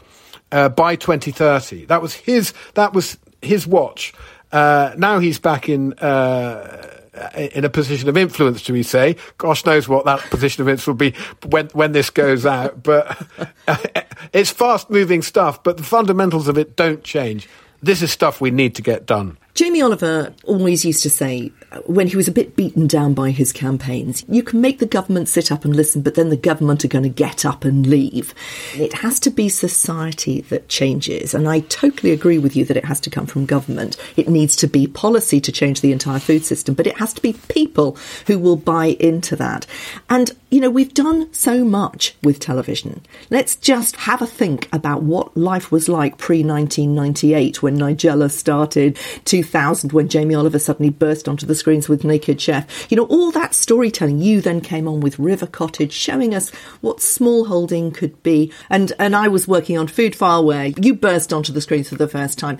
uh, 0.52 0.68
by 0.68 0.96
2030. 0.96 1.86
That 1.86 2.02
was 2.02 2.14
his. 2.14 2.52
That 2.74 2.92
was 2.92 3.18
his 3.42 3.66
watch. 3.66 4.12
Uh, 4.52 4.94
now 4.96 5.18
he's 5.18 5.38
back 5.38 5.68
in 5.68 5.92
uh, 5.94 7.00
in 7.36 7.64
a 7.64 7.70
position 7.70 8.08
of 8.08 8.16
influence, 8.16 8.62
do 8.62 8.72
we 8.72 8.82
say? 8.82 9.16
Gosh 9.38 9.64
knows 9.64 9.88
what 9.88 10.04
that 10.04 10.20
position 10.30 10.62
of 10.62 10.68
influence 10.68 10.86
will 10.86 10.94
be 10.94 11.14
when 11.46 11.66
when 11.68 11.92
this 11.92 12.10
goes 12.10 12.46
out. 12.46 12.82
But 12.82 13.26
it's 14.32 14.50
fast 14.50 14.90
moving 14.90 15.22
stuff. 15.22 15.62
But 15.62 15.76
the 15.76 15.82
fundamentals 15.82 16.48
of 16.48 16.58
it 16.58 16.76
don't 16.76 17.02
change. 17.02 17.48
This 17.82 18.02
is 18.02 18.10
stuff 18.10 18.40
we 18.40 18.50
need 18.50 18.74
to 18.76 18.82
get 18.82 19.06
done. 19.06 19.38
Jamie 19.56 19.80
Oliver 19.80 20.34
always 20.44 20.84
used 20.84 21.02
to 21.02 21.08
say, 21.08 21.50
when 21.86 22.06
he 22.06 22.16
was 22.16 22.28
a 22.28 22.32
bit 22.32 22.56
beaten 22.56 22.86
down 22.86 23.14
by 23.14 23.30
his 23.30 23.54
campaigns, 23.54 24.22
you 24.28 24.42
can 24.42 24.60
make 24.60 24.80
the 24.80 24.86
government 24.86 25.30
sit 25.30 25.50
up 25.50 25.64
and 25.64 25.74
listen, 25.74 26.02
but 26.02 26.14
then 26.14 26.28
the 26.28 26.36
government 26.36 26.84
are 26.84 26.88
going 26.88 27.02
to 27.04 27.08
get 27.08 27.46
up 27.46 27.64
and 27.64 27.86
leave. 27.86 28.34
It 28.74 28.92
has 28.92 29.18
to 29.20 29.30
be 29.30 29.48
society 29.48 30.42
that 30.42 30.68
changes. 30.68 31.32
And 31.32 31.48
I 31.48 31.60
totally 31.60 32.12
agree 32.12 32.36
with 32.36 32.54
you 32.54 32.66
that 32.66 32.76
it 32.76 32.84
has 32.84 33.00
to 33.00 33.10
come 33.10 33.24
from 33.24 33.46
government. 33.46 33.96
It 34.14 34.28
needs 34.28 34.56
to 34.56 34.66
be 34.66 34.86
policy 34.86 35.40
to 35.40 35.50
change 35.50 35.80
the 35.80 35.92
entire 35.92 36.18
food 36.18 36.44
system, 36.44 36.74
but 36.74 36.86
it 36.86 36.98
has 36.98 37.14
to 37.14 37.22
be 37.22 37.32
people 37.48 37.96
who 38.26 38.38
will 38.38 38.56
buy 38.56 38.96
into 39.00 39.36
that. 39.36 39.66
And, 40.10 40.32
you 40.50 40.60
know, 40.60 40.70
we've 40.70 40.92
done 40.92 41.32
so 41.32 41.64
much 41.64 42.14
with 42.22 42.40
television. 42.40 43.02
Let's 43.30 43.56
just 43.56 43.96
have 43.96 44.20
a 44.20 44.26
think 44.26 44.68
about 44.70 45.02
what 45.02 45.34
life 45.34 45.72
was 45.72 45.88
like 45.88 46.18
pre 46.18 46.44
1998 46.44 47.62
when 47.62 47.78
Nigella 47.78 48.30
started, 48.30 48.98
2000 49.46 49.92
when 49.92 50.08
Jamie 50.08 50.34
Oliver 50.34 50.58
suddenly 50.58 50.90
burst 50.90 51.28
onto 51.28 51.46
the 51.46 51.54
screens 51.54 51.88
with 51.88 52.04
Naked 52.04 52.40
Chef. 52.40 52.90
You 52.90 52.96
know, 52.96 53.06
all 53.06 53.30
that 53.30 53.54
storytelling. 53.54 54.20
You 54.20 54.40
then 54.40 54.60
came 54.60 54.88
on 54.88 55.00
with 55.00 55.18
River 55.18 55.46
Cottage, 55.46 55.92
showing 55.92 56.34
us 56.34 56.50
what 56.80 56.98
smallholding 56.98 57.94
could 57.94 58.20
be. 58.22 58.52
And, 58.68 58.92
and 58.98 59.14
I 59.14 59.28
was 59.28 59.46
working 59.46 59.78
on 59.78 59.86
Food 59.86 60.16
File 60.16 60.44
where 60.44 60.66
you 60.66 60.94
burst 60.94 61.32
onto 61.32 61.52
the 61.52 61.60
screens 61.60 61.88
for 61.88 61.94
the 61.94 62.08
first 62.08 62.38
time. 62.38 62.58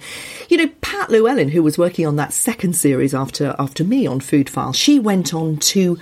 You 0.49 0.59
know, 0.59 0.69
Pat 0.81 1.11
Llewellyn, 1.11 1.49
who 1.49 1.63
was 1.63 1.77
working 1.77 2.07
on 2.07 2.17
that 2.17 2.33
second 2.33 2.77
series 2.77 3.15
after, 3.15 3.57
after 3.59 3.83
me 3.83 4.07
on 4.07 4.21
Food 4.21 4.49
File, 4.49 4.73
she 4.73 4.99
went 4.99 5.35
on 5.35 5.57
to 5.59 5.99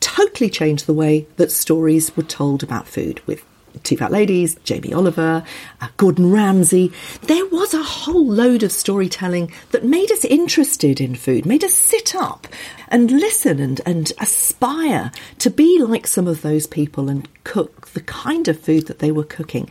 totally 0.00 0.50
change 0.50 0.84
the 0.84 0.94
way 0.94 1.26
that 1.36 1.50
stories 1.50 2.14
were 2.16 2.22
told 2.22 2.62
about 2.62 2.86
food 2.86 3.20
with 3.26 3.44
Two 3.82 3.96
Fat 3.96 4.12
Ladies, 4.12 4.56
Jamie 4.64 4.92
Oliver, 4.92 5.44
uh, 5.80 5.88
Gordon 5.96 6.30
Ramsay. 6.30 6.92
There 7.22 7.46
was 7.46 7.74
a 7.74 7.82
whole 7.82 8.26
load 8.26 8.62
of 8.62 8.72
storytelling 8.72 9.52
that 9.70 9.84
made 9.84 10.10
us 10.12 10.24
interested 10.24 11.00
in 11.00 11.14
food, 11.14 11.46
made 11.46 11.64
us 11.64 11.74
sit 11.74 12.14
up 12.14 12.46
and 12.88 13.10
listen 13.10 13.60
and, 13.60 13.80
and 13.86 14.12
aspire 14.18 15.12
to 15.38 15.50
be 15.50 15.82
like 15.82 16.06
some 16.06 16.26
of 16.26 16.42
those 16.42 16.66
people 16.66 17.08
and 17.08 17.28
cook 17.44 17.88
the 17.88 18.00
kind 18.00 18.48
of 18.48 18.60
food 18.60 18.86
that 18.86 18.98
they 18.98 19.12
were 19.12 19.24
cooking. 19.24 19.68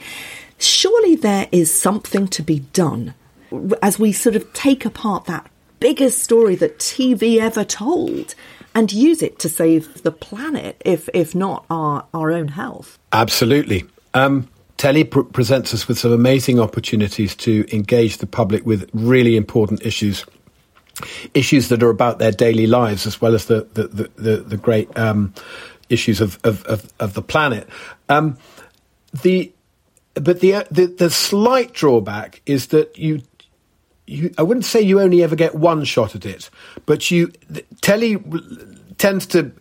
Surely 0.57 1.15
there 1.15 1.47
is 1.51 1.73
something 1.73 2.27
to 2.27 2.41
be 2.41 2.59
done 2.59 3.13
as 3.81 3.99
we 3.99 4.11
sort 4.11 4.35
of 4.35 4.51
take 4.53 4.85
apart 4.85 5.25
that 5.25 5.49
biggest 5.79 6.23
story 6.23 6.55
that 6.55 6.79
TV 6.79 7.37
ever 7.37 7.63
told 7.63 8.35
and 8.73 8.91
use 8.91 9.21
it 9.23 9.39
to 9.39 9.49
save 9.49 10.03
the 10.03 10.11
planet, 10.11 10.79
if 10.85 11.09
if 11.13 11.33
not 11.33 11.65
our 11.69 12.05
our 12.13 12.31
own 12.31 12.49
health. 12.49 12.99
Absolutely. 13.11 13.85
Um, 14.17 14.49
Telly 14.77 15.03
pr- 15.03 15.21
presents 15.21 15.73
us 15.73 15.87
with 15.87 15.99
some 15.99 16.11
amazing 16.11 16.59
opportunities 16.59 17.35
to 17.37 17.65
engage 17.71 18.17
the 18.17 18.25
public 18.25 18.65
with 18.65 18.89
really 18.93 19.35
important 19.35 19.85
issues, 19.85 20.25
issues 21.33 21.69
that 21.69 21.83
are 21.83 21.89
about 21.89 22.17
their 22.17 22.31
daily 22.31 22.65
lives 22.65 23.05
as 23.05 23.21
well 23.21 23.35
as 23.35 23.45
the 23.45 23.67
the 23.73 23.87
the, 23.87 24.11
the, 24.15 24.37
the 24.37 24.57
great 24.57 24.95
um, 24.97 25.33
issues 25.89 26.19
of, 26.19 26.39
of, 26.43 26.63
of, 26.65 26.91
of, 26.99 27.13
the 27.13 27.21
planet. 27.21 27.69
Um, 28.09 28.37
the 29.21 29.51
but 30.15 30.39
the, 30.39 30.65
the 30.71 30.87
the 30.87 31.09
slight 31.11 31.73
drawback 31.73 32.41
is 32.47 32.67
that 32.67 32.97
you 32.97 33.21
you, 34.07 34.33
I 34.37 34.41
wouldn't 34.41 34.65
say 34.65 34.81
you 34.81 34.99
only 34.99 35.21
ever 35.21 35.35
get 35.35 35.53
one 35.53 35.83
shot 35.83 36.15
at 36.15 36.25
it, 36.25 36.49
but 36.87 37.11
you 37.11 37.31
telly 37.81 38.17
tends 38.97 39.27
to 39.27 39.51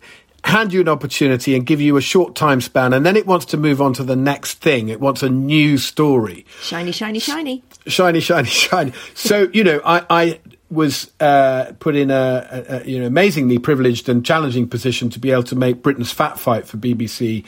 hand 0.47 0.73
you 0.73 0.81
an 0.81 0.89
opportunity 0.89 1.55
and 1.55 1.65
give 1.65 1.81
you 1.81 1.97
a 1.97 2.01
short 2.01 2.35
time 2.35 2.61
span, 2.61 2.93
and 2.93 3.05
then 3.05 3.15
it 3.15 3.27
wants 3.27 3.45
to 3.47 3.57
move 3.57 3.81
on 3.81 3.93
to 3.93 4.03
the 4.03 4.15
next 4.15 4.55
thing. 4.55 4.89
It 4.89 4.99
wants 4.99 5.23
a 5.23 5.29
new 5.29 5.77
story. 5.77 6.45
Shiny, 6.61 6.91
shiny, 6.91 7.19
shiny. 7.19 7.63
Shiny, 7.85 8.19
shiny, 8.19 8.49
shiny. 8.49 8.93
So 9.13 9.49
you 9.53 9.63
know, 9.63 9.81
I, 9.85 10.05
I 10.09 10.39
was 10.69 11.11
uh, 11.19 11.71
put 11.79 11.95
in 11.95 12.11
a, 12.11 12.47
a, 12.69 12.75
a, 12.75 12.83
you 12.85 12.99
know 12.99 13.05
amazingly 13.05 13.59
privileged 13.59 14.09
and 14.09 14.25
challenging 14.25 14.67
position 14.67 15.09
to 15.11 15.19
be 15.19 15.31
able 15.31 15.43
to 15.43 15.55
make 15.55 15.81
Britain's 15.81 16.11
Fat 16.11 16.39
Fight 16.39 16.67
for 16.67 16.77
BBC, 16.77 17.45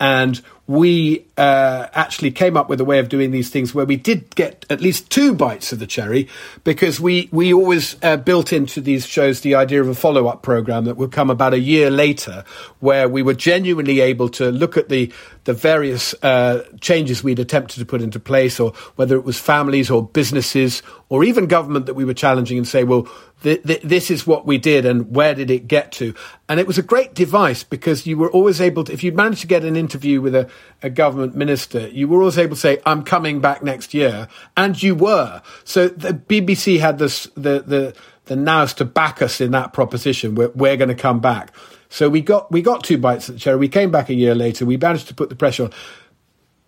and 0.00 0.40
we 0.66 1.26
uh, 1.36 1.88
actually 1.94 2.30
came 2.30 2.56
up 2.56 2.68
with 2.68 2.80
a 2.80 2.84
way 2.84 3.00
of 3.00 3.08
doing 3.08 3.32
these 3.32 3.50
things 3.50 3.74
where 3.74 3.84
we 3.84 3.96
did 3.96 4.32
get 4.36 4.64
at 4.70 4.80
least 4.80 5.10
two 5.10 5.34
bites 5.34 5.72
of 5.72 5.80
the 5.80 5.86
cherry 5.86 6.28
because 6.62 7.00
we, 7.00 7.28
we 7.32 7.52
always 7.52 7.96
uh, 8.04 8.16
built 8.16 8.52
into 8.52 8.80
these 8.80 9.04
shows 9.04 9.40
the 9.40 9.56
idea 9.56 9.80
of 9.80 9.88
a 9.88 9.94
follow 9.96 10.28
up 10.28 10.42
program 10.42 10.84
that 10.84 10.96
would 10.96 11.10
come 11.10 11.28
about 11.28 11.54
a 11.54 11.58
year 11.58 11.90
later 11.90 12.44
where 12.78 13.08
we 13.08 13.20
were 13.20 13.34
genuinely 13.34 13.98
able 13.98 14.28
to 14.28 14.52
look 14.52 14.76
at 14.76 14.88
the, 14.88 15.12
the 15.42 15.52
various 15.52 16.14
uh, 16.22 16.64
changes 16.80 17.24
we'd 17.24 17.40
attempted 17.40 17.80
to 17.80 17.84
put 17.84 18.00
into 18.00 18.20
place 18.20 18.60
or 18.60 18.70
whether 18.94 19.16
it 19.16 19.24
was 19.24 19.40
families 19.40 19.90
or 19.90 20.06
businesses 20.06 20.84
or 21.08 21.24
even 21.24 21.48
government 21.48 21.86
that 21.86 21.94
we 21.94 22.04
were 22.04 22.14
challenging 22.14 22.56
and 22.56 22.68
say, 22.68 22.84
well, 22.84 23.08
th- 23.42 23.62
th- 23.62 23.82
this 23.82 24.10
is 24.10 24.26
what 24.26 24.46
we 24.46 24.58
did 24.58 24.84
and 24.84 25.14
where 25.14 25.34
did 25.34 25.50
it 25.50 25.66
get 25.68 25.92
to? 25.92 26.14
And 26.48 26.60
it 26.60 26.66
was 26.66 26.78
a 26.78 26.82
great 26.82 27.14
device 27.14 27.64
because 27.64 28.06
you 28.06 28.16
were 28.16 28.30
always 28.30 28.60
able 28.60 28.84
to, 28.84 28.92
if 28.92 29.02
you 29.02 29.12
managed 29.12 29.42
to 29.42 29.46
get 29.46 29.64
an 29.64 29.76
interview 29.76 30.20
with 30.20 30.34
a, 30.34 30.48
a 30.82 30.90
government 30.90 31.34
minister, 31.34 31.88
you 31.88 32.08
were 32.08 32.18
always 32.18 32.38
able 32.38 32.56
to 32.56 32.60
say, 32.60 32.78
I'm 32.86 33.02
coming 33.04 33.40
back 33.40 33.62
next 33.62 33.94
year. 33.94 34.28
And 34.56 34.80
you 34.82 34.94
were. 34.94 35.42
So 35.64 35.88
the 35.88 36.12
BBC 36.12 36.80
had 36.80 36.98
this, 36.98 37.24
the, 37.34 37.62
the, 37.66 37.94
the 38.26 38.36
nows 38.36 38.74
to 38.74 38.84
back 38.84 39.22
us 39.22 39.40
in 39.40 39.50
that 39.52 39.72
proposition. 39.72 40.34
We're, 40.34 40.50
we're 40.50 40.76
going 40.76 40.88
to 40.88 40.94
come 40.94 41.20
back. 41.20 41.54
So 41.88 42.08
we 42.08 42.20
got, 42.20 42.52
we 42.52 42.62
got 42.62 42.84
two 42.84 42.98
bites 42.98 43.28
at 43.28 43.36
the 43.36 43.40
cherry. 43.40 43.56
We 43.56 43.68
came 43.68 43.90
back 43.90 44.08
a 44.08 44.14
year 44.14 44.34
later. 44.34 44.64
We 44.64 44.76
managed 44.76 45.08
to 45.08 45.14
put 45.14 45.28
the 45.28 45.36
pressure 45.36 45.64
on 45.64 45.72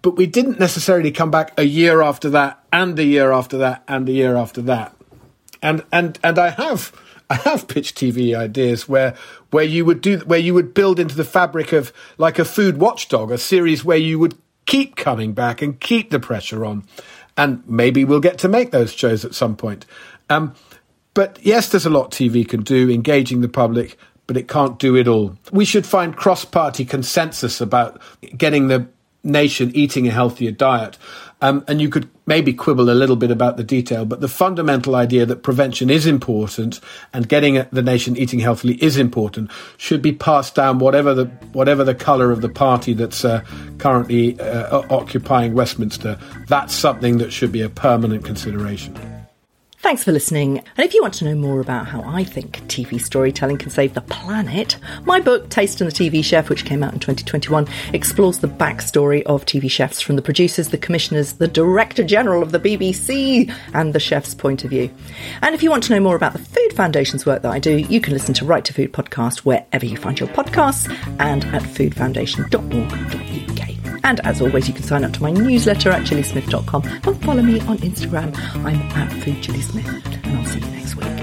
but 0.02 0.16
we 0.16 0.26
didn't 0.26 0.58
necessarily 0.58 1.12
come 1.12 1.30
back 1.30 1.52
a 1.56 1.62
year 1.62 2.02
after 2.02 2.28
that 2.30 2.64
and 2.72 2.98
a 2.98 3.04
year 3.04 3.30
after 3.30 3.56
that 3.58 3.84
and 3.86 4.08
a 4.08 4.12
year 4.12 4.36
after 4.36 4.60
that 4.60 4.96
and 5.62 5.84
and 5.92 6.18
and 6.22 6.38
I 6.38 6.50
have 6.50 6.92
I 7.30 7.36
have 7.36 7.68
pitched 7.68 7.96
TV 7.96 8.36
ideas 8.36 8.88
where 8.88 9.14
where 9.50 9.64
you 9.64 9.84
would 9.84 10.00
do 10.00 10.18
where 10.18 10.38
you 10.38 10.54
would 10.54 10.74
build 10.74 10.98
into 10.98 11.14
the 11.14 11.24
fabric 11.24 11.72
of 11.72 11.92
like 12.18 12.38
a 12.38 12.44
food 12.44 12.78
watchdog, 12.78 13.30
a 13.30 13.38
series 13.38 13.84
where 13.84 13.96
you 13.96 14.18
would 14.18 14.36
keep 14.66 14.96
coming 14.96 15.32
back 15.32 15.62
and 15.62 15.80
keep 15.80 16.10
the 16.10 16.20
pressure 16.20 16.64
on, 16.64 16.84
and 17.36 17.62
maybe 17.66 18.04
we'll 18.04 18.20
get 18.20 18.38
to 18.38 18.48
make 18.48 18.70
those 18.70 18.92
shows 18.92 19.24
at 19.24 19.34
some 19.34 19.56
point. 19.56 19.86
Um, 20.28 20.54
but 21.14 21.38
yes, 21.42 21.68
there's 21.68 21.86
a 21.86 21.90
lot 21.90 22.10
TV 22.10 22.48
can 22.48 22.62
do, 22.62 22.90
engaging 22.90 23.40
the 23.40 23.48
public, 23.48 23.98
but 24.26 24.36
it 24.36 24.48
can't 24.48 24.78
do 24.78 24.96
it 24.96 25.08
all. 25.08 25.36
We 25.50 25.64
should 25.64 25.84
find 25.84 26.16
cross-party 26.16 26.86
consensus 26.86 27.60
about 27.60 28.00
getting 28.36 28.68
the 28.68 28.88
nation 29.24 29.70
eating 29.74 30.08
a 30.08 30.10
healthier 30.10 30.50
diet. 30.50 30.98
Um, 31.40 31.64
and 31.66 31.80
you 31.80 31.88
could 31.88 32.08
maybe 32.24 32.54
quibble 32.54 32.88
a 32.88 32.94
little 32.94 33.16
bit 33.16 33.32
about 33.32 33.56
the 33.56 33.64
detail, 33.64 34.04
but 34.04 34.20
the 34.20 34.28
fundamental 34.28 34.94
idea 34.94 35.26
that 35.26 35.42
prevention 35.42 35.90
is 35.90 36.06
important 36.06 36.78
and 37.12 37.28
getting 37.28 37.66
the 37.72 37.82
nation 37.82 38.16
eating 38.16 38.38
healthily 38.38 38.74
is 38.74 38.96
important 38.96 39.50
should 39.76 40.02
be 40.02 40.12
passed 40.12 40.54
down, 40.54 40.78
whatever 40.78 41.14
the 41.14 41.24
whatever 41.52 41.82
the 41.82 41.96
colour 41.96 42.30
of 42.30 42.42
the 42.42 42.48
party 42.48 42.94
that's 42.94 43.24
uh, 43.24 43.44
currently 43.78 44.38
uh, 44.38 44.82
occupying 44.88 45.52
Westminster. 45.52 46.16
That's 46.46 46.74
something 46.74 47.18
that 47.18 47.32
should 47.32 47.50
be 47.50 47.62
a 47.62 47.68
permanent 47.68 48.24
consideration. 48.24 49.11
Thanks 49.82 50.04
for 50.04 50.12
listening. 50.12 50.58
And 50.76 50.86
if 50.86 50.94
you 50.94 51.02
want 51.02 51.14
to 51.14 51.24
know 51.24 51.34
more 51.34 51.58
about 51.58 51.88
how 51.88 52.04
I 52.06 52.22
think 52.22 52.60
TV 52.68 53.00
storytelling 53.00 53.58
can 53.58 53.68
save 53.68 53.94
the 53.94 54.00
planet, 54.00 54.76
my 55.02 55.18
book, 55.18 55.48
Taste 55.48 55.80
and 55.80 55.90
the 55.90 55.94
TV 55.94 56.24
Chef, 56.24 56.48
which 56.48 56.64
came 56.64 56.84
out 56.84 56.92
in 56.92 57.00
2021, 57.00 57.66
explores 57.92 58.38
the 58.38 58.46
backstory 58.46 59.24
of 59.24 59.44
TV 59.44 59.68
chefs 59.68 60.00
from 60.00 60.14
the 60.14 60.22
producers, 60.22 60.68
the 60.68 60.78
commissioners, 60.78 61.32
the 61.32 61.48
Director 61.48 62.04
General 62.04 62.44
of 62.44 62.52
the 62.52 62.60
BBC, 62.60 63.52
and 63.74 63.92
the 63.92 63.98
chef's 63.98 64.34
point 64.34 64.62
of 64.62 64.70
view. 64.70 64.88
And 65.42 65.52
if 65.52 65.64
you 65.64 65.70
want 65.70 65.82
to 65.82 65.92
know 65.92 66.00
more 66.00 66.14
about 66.14 66.34
the 66.34 66.38
Food 66.38 66.72
Foundation's 66.74 67.26
work 67.26 67.42
that 67.42 67.50
I 67.50 67.58
do, 67.58 67.78
you 67.78 68.00
can 68.00 68.12
listen 68.12 68.34
to 68.34 68.44
Right 68.44 68.64
to 68.64 68.72
Food 68.72 68.92
podcast 68.92 69.38
wherever 69.40 69.84
you 69.84 69.96
find 69.96 70.18
your 70.18 70.28
podcasts 70.28 70.88
and 71.18 71.44
at 71.46 71.62
foodfoundation.org.uk. 71.62 73.31
And 74.04 74.20
as 74.26 74.40
always, 74.40 74.68
you 74.68 74.74
can 74.74 74.82
sign 74.82 75.04
up 75.04 75.12
to 75.12 75.22
my 75.22 75.30
newsletter 75.30 75.90
at 75.90 76.02
gillysmith.com 76.02 76.82
and 76.84 77.24
follow 77.24 77.42
me 77.42 77.60
on 77.60 77.78
Instagram. 77.78 78.36
I'm 78.64 78.80
at 78.96 79.10
foodgillysmith, 79.22 80.24
and 80.24 80.38
I'll 80.38 80.44
see 80.44 80.58
you 80.58 80.66
next 80.66 80.96
week. 80.96 81.21